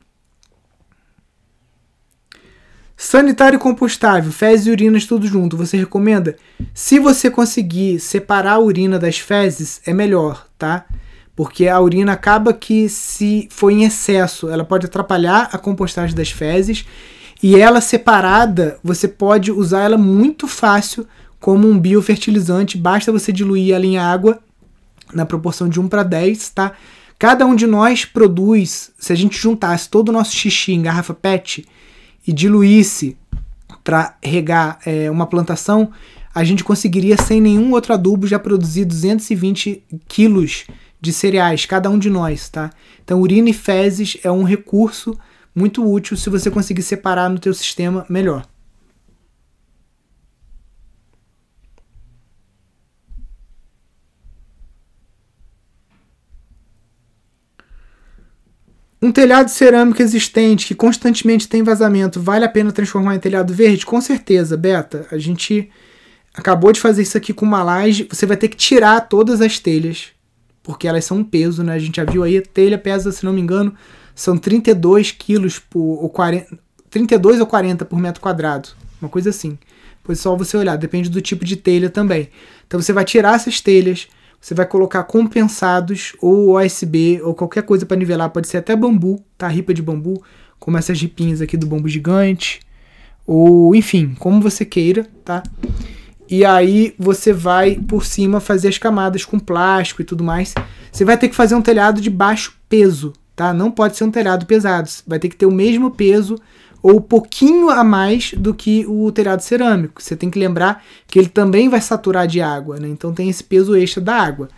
Sanitário 3.06 3.60
compostável, 3.60 4.32
fezes 4.32 4.66
e 4.66 4.72
urinas 4.72 5.06
tudo 5.06 5.28
junto, 5.28 5.58
você 5.58 5.76
recomenda? 5.76 6.38
Se 6.74 6.99
você 6.99 7.30
conseguir 7.30 7.99
separar 7.99 8.54
a 8.54 8.60
urina 8.60 8.97
das 8.97 9.20
fezes, 9.20 9.82
é 9.86 9.93
melhor, 9.93 10.47
tá? 10.58 10.86
Porque 11.36 11.68
a 11.68 11.82
urina 11.82 12.14
acaba 12.14 12.54
que, 12.54 12.88
se 12.88 13.49
for 13.51 13.72
em 13.72 13.84
excesso, 13.84 14.49
ela 14.49 14.64
pode 14.64 14.86
atrapalhar 14.86 15.49
a 15.51 15.58
compostagem 15.58 16.16
das 16.16 16.32
fezes. 16.32 16.86
E 17.43 17.60
ela 17.60 17.82
separada, 17.82 18.80
você 18.82 19.06
pode 19.06 19.51
usar 19.51 19.82
ela 19.82 19.97
muito 19.97 20.47
fácil 20.47 21.06
como 21.41 21.70
um 21.70 21.78
biofertilizante. 21.78 22.78
Basta 22.78 23.12
você 23.12 23.34
diluir 23.34 23.76
ela 23.76 23.86
em 23.86 23.97
água 23.97 24.39
na 25.14 25.26
proporção 25.26 25.68
de 25.68 25.78
1 25.78 25.89
para 25.89 26.04
10, 26.04 26.49
tá? 26.51 26.72
Cada 27.20 27.45
um 27.45 27.54
de 27.54 27.68
nós 27.68 28.06
produz, 28.06 28.91
se 28.97 29.12
a 29.12 29.16
gente 29.16 29.38
juntasse 29.38 29.89
todo 29.89 30.08
o 30.08 30.14
nosso 30.14 30.34
xixi 30.34 30.72
em 30.72 30.82
garrafa 30.82 31.14
PET 31.14 31.68
e 32.26 32.32
diluísse 32.32 33.17
para 33.84 34.15
regar 34.24 34.80
é, 34.86 35.11
uma 35.11 35.28
plantação, 35.28 35.91
a 36.34 36.43
gente 36.43 36.63
conseguiria, 36.63 37.17
sem 37.17 37.39
nenhum 37.39 37.71
outro 37.74 37.93
adubo, 37.93 38.26
já 38.26 38.39
produzir 38.39 38.86
220 38.86 39.84
quilos 40.07 40.65
de 40.99 41.11
cereais, 41.11 41.65
cada 41.65 41.89
um 41.89 41.99
de 41.99 42.09
nós, 42.09 42.49
tá? 42.49 42.71
Então, 43.03 43.19
urina 43.21 43.49
e 43.49 43.53
fezes 43.53 44.17
é 44.24 44.32
um 44.32 44.43
recurso 44.43 45.17
muito 45.53 45.86
útil 45.86 46.17
se 46.17 46.30
você 46.30 46.49
conseguir 46.49 46.82
separar 46.82 47.30
no 47.30 47.38
teu 47.38 47.53
sistema 47.53 48.05
melhor. 48.09 48.45
Um 59.04 59.12
telhado 59.12 59.49
cerâmico 59.49 60.01
existente 60.01 60.66
que 60.66 60.74
constantemente 60.74 61.45
tem 61.45 61.62
vazamento, 61.62 62.22
vale 62.22 62.45
a 62.45 62.49
pena 62.49 62.72
transformar 62.72 63.18
em 63.18 63.20
telhado 63.20 63.54
verde? 63.54 63.86
Com 63.86 63.99
certeza, 63.99 64.56
Beta. 64.56 65.06
A 65.12 65.18
gente 65.18 65.70
acabou 66.34 66.72
de 66.72 66.80
fazer 66.80 67.01
isso 67.01 67.18
aqui 67.18 67.34
com 67.34 67.45
uma 67.45 67.62
laje. 67.62 68.08
Você 68.10 68.26
vai 68.26 68.38
ter 68.38 68.47
que 68.47 68.56
tirar 68.56 69.01
todas 69.01 69.41
as 69.41 69.60
telhas, 69.60 70.14
porque 70.64 70.88
elas 70.88 71.04
são 71.04 71.18
um 71.18 71.24
peso, 71.26 71.66
né? 71.66 71.74
A 71.74 71.80
gente 71.80 71.97
já 71.97 72.06
viu 72.06 72.24
aí, 72.24 72.38
a 72.38 72.41
telha 72.41 72.78
pesa, 72.78 73.12
se 73.12 73.26
não 73.26 73.34
me 73.34 73.41
engano, 73.41 73.76
são 74.16 74.38
32 74.38 75.12
quilos 75.12 75.60
por, 75.60 76.01
ou 76.01 76.10
40, 76.10 76.58
32 76.89 77.41
ou 77.41 77.45
40 77.45 77.84
por 77.84 77.99
metro 77.99 78.22
quadrado. 78.22 78.70
Uma 79.01 79.10
coisa 79.10 79.32
assim. 79.32 79.60
Pois 80.01 80.22
só 80.22 80.34
você 80.34 80.56
olhar, 80.56 80.78
depende 80.78 81.10
do 81.10 81.20
tipo 81.20 81.43
de 81.43 81.58
telha 81.58 81.89
também. 81.89 82.30
Então 82.66 82.82
você 82.82 82.93
vai 82.93 83.04
tirar 83.04 83.36
essas 83.36 83.60
telhas, 83.60 84.08
você 84.43 84.53
vai 84.53 84.65
colocar 84.65 85.05
compensados 85.05 86.17
ou 86.21 86.57
OSB 86.57 87.21
ou 87.23 87.33
qualquer 87.33 87.63
coisa 87.63 87.85
para 87.85 87.95
nivelar, 87.95 88.29
pode 88.29 88.49
ser 88.49 88.57
até 88.57 88.75
bambu, 88.75 89.23
tá? 89.37 89.47
Ripa 89.47 89.73
de 89.73 89.81
bambu, 89.81 90.21
como 90.59 90.77
essas 90.77 90.99
ripinhas 91.01 91.39
aqui 91.39 91.55
do 91.55 91.65
bambu 91.65 91.87
gigante, 91.87 92.59
ou 93.25 93.73
enfim, 93.73 94.13
como 94.19 94.41
você 94.41 94.65
queira, 94.65 95.07
tá? 95.23 95.41
E 96.29 96.43
aí 96.43 96.93
você 96.99 97.31
vai 97.31 97.75
por 97.75 98.03
cima 98.03 98.41
fazer 98.41 98.67
as 98.67 98.77
camadas 98.77 99.23
com 99.23 99.39
plástico 99.39 100.01
e 100.01 100.05
tudo 100.05 100.25
mais. 100.25 100.53
Você 100.91 101.05
vai 101.05 101.17
ter 101.17 101.29
que 101.29 101.35
fazer 101.35 101.55
um 101.55 101.61
telhado 101.61 102.01
de 102.01 102.09
baixo 102.09 102.53
peso, 102.67 103.13
tá? 103.37 103.53
Não 103.53 103.71
pode 103.71 103.95
ser 103.95 104.03
um 104.03 104.11
telhado 104.11 104.45
pesado, 104.45 104.89
vai 105.07 105.19
ter 105.19 105.29
que 105.29 105.37
ter 105.37 105.45
o 105.45 105.51
mesmo 105.51 105.89
peso 105.89 106.37
ou 106.84 106.97
um 106.97 107.01
pouquinho 107.01 107.69
a 107.69 107.81
mais 107.81 108.34
do 108.34 108.53
que 108.53 108.86
o 108.86 109.09
telhado 109.09 109.39
cerâmico. 109.39 110.03
Você 110.03 110.17
tem 110.17 110.29
que 110.29 110.38
lembrar 110.38 110.84
que 111.07 111.17
ele 111.17 111.29
também 111.29 111.69
vai 111.69 111.79
saturar 111.79 112.27
de 112.27 112.41
água, 112.41 112.77
né? 112.77 112.89
então 112.89 113.13
tem 113.13 113.29
esse 113.29 113.43
peso 113.43 113.73
extra 113.73 114.01
da 114.01 114.15
água. 114.15 114.49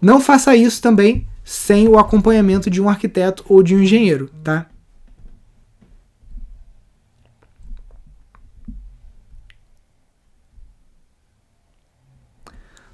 Não 0.00 0.18
faça 0.18 0.56
isso 0.56 0.80
também 0.80 1.28
sem 1.44 1.86
o 1.86 1.98
acompanhamento 1.98 2.70
de 2.70 2.80
um 2.80 2.88
arquiteto 2.88 3.44
ou 3.46 3.62
de 3.62 3.76
um 3.76 3.80
engenheiro, 3.80 4.30
tá? 4.42 4.66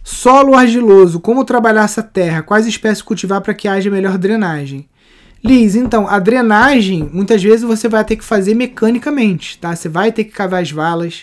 Solo 0.03 0.55
argiloso, 0.55 1.21
como 1.21 1.45
trabalhar 1.45 1.85
essa 1.85 2.03
terra? 2.03 2.43
Quais 2.43 2.67
espécies 2.67 3.03
cultivar 3.03 3.41
para 3.41 3.55
que 3.55 3.69
haja 3.69 3.91
melhor 3.91 4.17
drenagem? 4.19 4.89
Liz, 5.47 5.77
então, 5.77 6.09
a 6.09 6.19
drenagem, 6.19 7.09
muitas 7.13 7.41
vezes 7.41 7.63
você 7.63 7.89
vai 7.89 8.05
ter 8.05 8.17
que 8.17 8.25
fazer 8.25 8.53
mecanicamente, 8.53 9.57
tá? 9.59 9.77
Você 9.77 9.89
vai 9.89 10.11
ter 10.11 10.25
que 10.25 10.33
cavar 10.33 10.61
as 10.61 10.73
valas, 10.73 11.23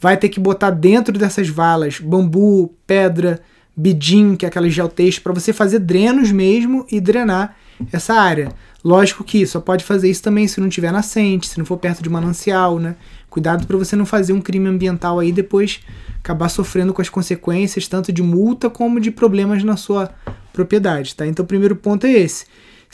vai 0.00 0.16
ter 0.16 0.28
que 0.30 0.40
botar 0.40 0.70
dentro 0.70 1.16
dessas 1.16 1.48
valas 1.48 2.00
bambu, 2.00 2.74
pedra, 2.84 3.40
bidim, 3.76 4.34
que 4.34 4.44
é 4.44 4.48
aquela 4.48 4.68
geotexto, 4.68 5.22
para 5.22 5.32
você 5.32 5.52
fazer 5.52 5.78
drenos 5.78 6.32
mesmo 6.32 6.84
e 6.90 7.00
drenar 7.00 7.54
essa 7.92 8.14
área. 8.14 8.48
Lógico 8.84 9.22
que 9.22 9.46
só 9.46 9.60
pode 9.60 9.84
fazer 9.84 10.10
isso 10.10 10.24
também 10.24 10.48
se 10.48 10.60
não 10.60 10.68
tiver 10.68 10.90
nascente, 10.90 11.46
se 11.46 11.56
não 11.56 11.64
for 11.64 11.76
perto 11.76 12.02
de 12.02 12.10
manancial, 12.10 12.80
né? 12.80 12.96
Cuidado 13.30 13.64
para 13.64 13.76
você 13.76 13.94
não 13.94 14.04
fazer 14.04 14.32
um 14.32 14.40
crime 14.40 14.68
ambiental 14.68 15.20
aí 15.20 15.30
depois 15.30 15.82
acabar 16.18 16.48
sofrendo 16.48 16.92
com 16.92 17.00
as 17.00 17.08
consequências 17.08 17.86
tanto 17.86 18.12
de 18.12 18.24
multa 18.24 18.68
como 18.68 18.98
de 18.98 19.12
problemas 19.12 19.62
na 19.62 19.76
sua 19.76 20.10
propriedade, 20.52 21.14
tá? 21.14 21.24
Então 21.28 21.44
o 21.44 21.48
primeiro 21.48 21.76
ponto 21.76 22.08
é 22.08 22.10
esse. 22.10 22.44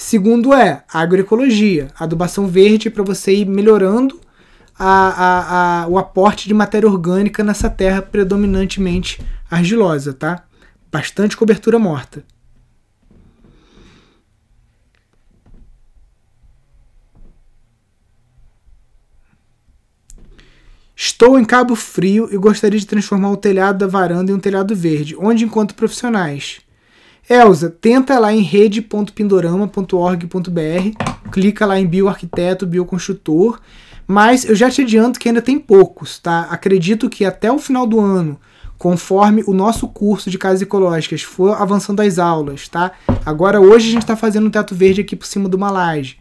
Segundo 0.01 0.55
é 0.55 0.85
agroecologia, 0.89 1.89
adubação 1.99 2.47
verde 2.47 2.89
para 2.89 3.03
você 3.03 3.35
ir 3.35 3.45
melhorando 3.47 4.21
a, 4.79 5.09
a, 5.09 5.83
a, 5.83 5.89
o 5.89 5.99
aporte 5.99 6.47
de 6.47 6.55
matéria 6.55 6.89
orgânica 6.89 7.43
nessa 7.43 7.69
terra 7.69 8.01
predominantemente 8.01 9.21
argilosa, 9.51 10.15
tá? 10.15 10.45
Bastante 10.91 11.37
cobertura 11.37 11.81
morta. 11.81 12.25
Estou 20.95 21.37
em 21.37 21.45
Cabo 21.45 21.75
Frio 21.75 22.29
e 22.33 22.37
gostaria 22.37 22.79
de 22.79 22.87
transformar 22.87 23.33
o 23.33 23.37
telhado 23.37 23.79
da 23.79 23.89
varanda 23.89 24.31
em 24.31 24.35
um 24.37 24.41
telhado 24.41 24.77
verde. 24.77 25.17
Onde 25.19 25.45
encontro 25.45 25.77
profissionais? 25.77 26.61
Elza, 27.29 27.69
tenta 27.69 28.19
lá 28.19 28.33
em 28.33 28.41
rede.pindorama.org.br, 28.41 31.31
clica 31.31 31.67
lá 31.67 31.79
em 31.79 31.87
bioarquiteto, 31.87 32.67
bioconstrutor, 32.67 33.61
mas 34.07 34.47
eu 34.47 34.57
já 34.57 34.71
te 34.71 34.81
adianto 34.81 35.21
que 35.21 35.29
ainda 35.29 35.43
tem 35.43 35.59
poucos, 35.59 36.19
tá? 36.19 36.49
Acredito 36.51 37.11
que 37.11 37.27
até 37.27 37.53
o 37.53 37.59
final 37.59 37.87
do 37.87 38.01
ano, 38.01 38.41
conforme 38.79 39.45
o 39.47 39.53
nosso 39.53 39.87
curso 39.87 40.31
de 40.31 40.39
casas 40.39 40.63
ecológicas 40.63 41.21
for 41.21 41.61
avançando 41.61 42.01
as 42.01 42.19
aulas, 42.19 42.67
tá? 42.67 42.93
Agora 43.27 43.61
hoje 43.61 43.89
a 43.89 43.93
gente 43.93 44.05
está 44.05 44.17
fazendo 44.17 44.47
um 44.47 44.51
teto 44.51 44.75
verde 44.75 45.03
aqui 45.03 45.15
por 45.15 45.27
cima 45.27 45.51
de 45.51 45.57
uma 45.57 45.71
laje. 45.71 46.17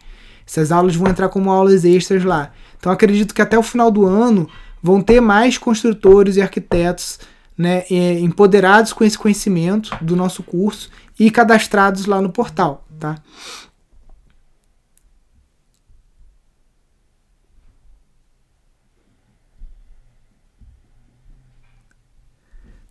Essas 0.46 0.70
aulas 0.70 0.94
vão 0.94 1.10
entrar 1.10 1.30
como 1.30 1.50
aulas 1.50 1.86
extras 1.86 2.22
lá. 2.22 2.52
Então 2.78 2.92
acredito 2.92 3.34
que 3.34 3.40
até 3.40 3.58
o 3.58 3.62
final 3.62 3.90
do 3.90 4.04
ano 4.04 4.46
vão 4.82 5.00
ter 5.00 5.22
mais 5.22 5.56
construtores 5.56 6.36
e 6.36 6.42
arquitetos 6.42 7.18
né, 7.58 7.84
é, 7.90 8.20
empoderados 8.20 8.92
com 8.92 9.02
esse 9.02 9.18
conhecimento 9.18 9.90
do 10.00 10.14
nosso 10.14 10.44
curso 10.44 10.88
e 11.18 11.28
cadastrados 11.28 12.06
lá 12.06 12.22
no 12.22 12.30
portal, 12.30 12.86
tá? 13.00 13.16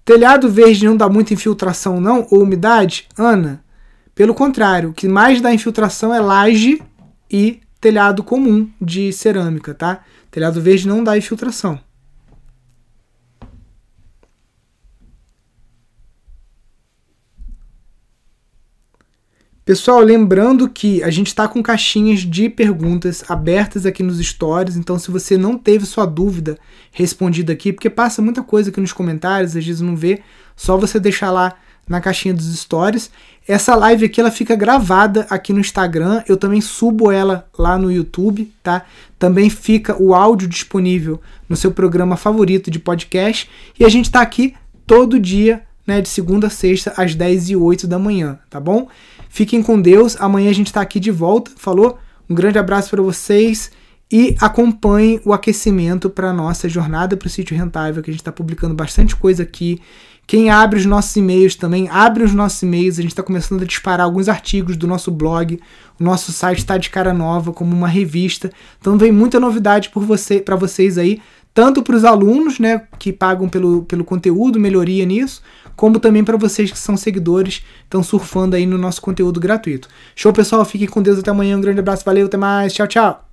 Telhado 0.03 0.49
verde 0.49 0.85
não 0.85 0.95
dá 0.95 1.09
muita 1.09 1.33
infiltração 1.33 1.99
não 1.99 2.25
ou 2.31 2.41
umidade? 2.43 3.07
Ana, 3.17 3.61
pelo 4.15 4.33
contrário, 4.33 4.89
o 4.89 4.93
que 4.93 5.07
mais 5.07 5.41
dá 5.41 5.53
infiltração 5.53 6.13
é 6.13 6.19
laje 6.19 6.81
e 7.29 7.59
telhado 7.79 8.23
comum 8.23 8.69
de 8.81 9.11
cerâmica, 9.11 9.73
tá? 9.73 10.03
Telhado 10.31 10.61
verde 10.61 10.87
não 10.87 11.03
dá 11.03 11.17
infiltração. 11.17 11.79
Pessoal, 19.67 19.99
lembrando 19.99 20.69
que 20.69 21.03
a 21.03 21.09
gente 21.09 21.27
está 21.27 21.45
com 21.45 21.61
caixinhas 21.61 22.21
de 22.21 22.47
perguntas 22.47 23.21
abertas 23.27 23.85
aqui 23.85 24.01
nos 24.01 24.17
stories, 24.17 24.77
então 24.77 24.97
se 24.97 25.11
você 25.11 25.37
não 25.37 25.57
teve 25.57 25.85
sua 25.85 26.05
dúvida 26.05 26.57
respondida 26.89 27.51
aqui, 27.51 27.73
porque 27.73 27.89
passa 27.89 28.21
muita 28.21 28.41
coisa 28.41 28.69
aqui 28.69 28.79
nos 28.79 28.93
comentários, 28.93 29.57
às 29.57 29.65
vezes 29.65 29.81
não 29.81 29.93
vê, 29.93 30.21
só 30.55 30.77
você 30.77 31.01
deixar 31.01 31.31
lá 31.31 31.53
na 31.85 31.99
caixinha 31.99 32.33
dos 32.33 32.45
stories. 32.57 33.11
Essa 33.45 33.75
live 33.75 34.05
aqui 34.05 34.21
ela 34.21 34.31
fica 34.31 34.55
gravada 34.55 35.27
aqui 35.29 35.51
no 35.51 35.59
Instagram, 35.59 36.23
eu 36.29 36.37
também 36.37 36.61
subo 36.61 37.11
ela 37.11 37.45
lá 37.59 37.77
no 37.77 37.91
YouTube, 37.91 38.49
tá? 38.63 38.85
Também 39.19 39.49
fica 39.49 40.01
o 40.01 40.15
áudio 40.15 40.47
disponível 40.47 41.19
no 41.49 41.57
seu 41.57 41.73
programa 41.73 42.15
favorito 42.15 42.71
de 42.71 42.79
podcast 42.79 43.49
e 43.77 43.83
a 43.83 43.89
gente 43.89 44.05
está 44.05 44.21
aqui 44.21 44.55
todo 44.85 45.19
dia, 45.19 45.66
né, 45.87 46.01
de 46.01 46.09
segunda 46.09 46.47
a 46.47 46.49
sexta 46.49 46.93
às 46.97 47.15
10 47.15 47.51
e 47.51 47.55
8 47.55 47.87
da 47.87 47.97
manhã, 47.97 48.37
tá 48.49 48.59
bom? 48.59 48.89
Fiquem 49.29 49.63
com 49.63 49.81
Deus. 49.81 50.17
Amanhã 50.19 50.49
a 50.49 50.53
gente 50.53 50.67
está 50.67 50.81
aqui 50.81 50.99
de 50.99 51.11
volta. 51.11 51.51
Falou? 51.55 51.97
Um 52.29 52.35
grande 52.35 52.59
abraço 52.59 52.89
para 52.89 53.01
vocês 53.01 53.71
e 54.11 54.35
acompanhem 54.39 55.21
o 55.23 55.33
aquecimento 55.33 56.09
para 56.09 56.29
a 56.29 56.33
nossa 56.33 56.67
jornada 56.67 57.15
para 57.15 57.27
o 57.27 57.29
sítio 57.29 57.57
rentável, 57.57 58.03
que 58.03 58.09
a 58.09 58.13
gente 58.13 58.21
está 58.21 58.31
publicando 58.31 58.73
bastante 58.73 59.15
coisa 59.15 59.43
aqui. 59.43 59.79
Quem 60.25 60.49
abre 60.49 60.77
os 60.77 60.85
nossos 60.85 61.15
e-mails 61.15 61.55
também, 61.55 61.87
abre 61.89 62.23
os 62.23 62.33
nossos 62.33 62.61
e-mails. 62.61 62.99
A 62.99 63.01
gente 63.01 63.11
está 63.11 63.23
começando 63.23 63.61
a 63.61 63.65
disparar 63.65 64.05
alguns 64.05 64.27
artigos 64.27 64.75
do 64.75 64.85
nosso 64.85 65.09
blog. 65.09 65.57
O 65.97 66.03
nosso 66.03 66.33
site 66.33 66.59
está 66.59 66.77
de 66.77 66.89
cara 66.89 67.13
nova, 67.13 67.53
como 67.53 67.73
uma 67.73 67.87
revista. 67.87 68.51
Então 68.79 68.97
vem 68.97 69.11
muita 69.11 69.39
novidade 69.39 69.89
por 69.89 70.03
você, 70.03 70.41
para 70.41 70.57
vocês 70.57 70.97
aí, 70.97 71.21
tanto 71.53 71.81
para 71.81 71.95
os 71.95 72.03
alunos, 72.03 72.59
né, 72.59 72.83
que 72.99 73.11
pagam 73.11 73.49
pelo, 73.49 73.83
pelo 73.83 74.03
conteúdo, 74.03 74.59
melhoria 74.59 75.05
nisso, 75.05 75.41
como 75.77 75.99
também 75.99 76.23
para 76.23 76.35
vocês 76.35 76.71
que 76.71 76.79
são 76.79 76.97
seguidores, 76.97 77.63
estão 77.83 78.01
surfando 78.01 78.55
aí 78.55 78.65
no 78.65 78.77
nosso 78.77 79.01
conteúdo 79.01 79.39
gratuito. 79.39 79.87
Show, 80.15 80.33
pessoal, 80.33 80.65
fiquem 80.65 80.87
com 80.87 81.01
Deus 81.01 81.19
até 81.19 81.29
amanhã. 81.29 81.55
Um 81.55 81.61
grande 81.61 81.79
abraço, 81.79 82.03
valeu, 82.03 82.25
até 82.25 82.35
mais, 82.35 82.73
tchau, 82.73 82.87
tchau. 82.87 83.26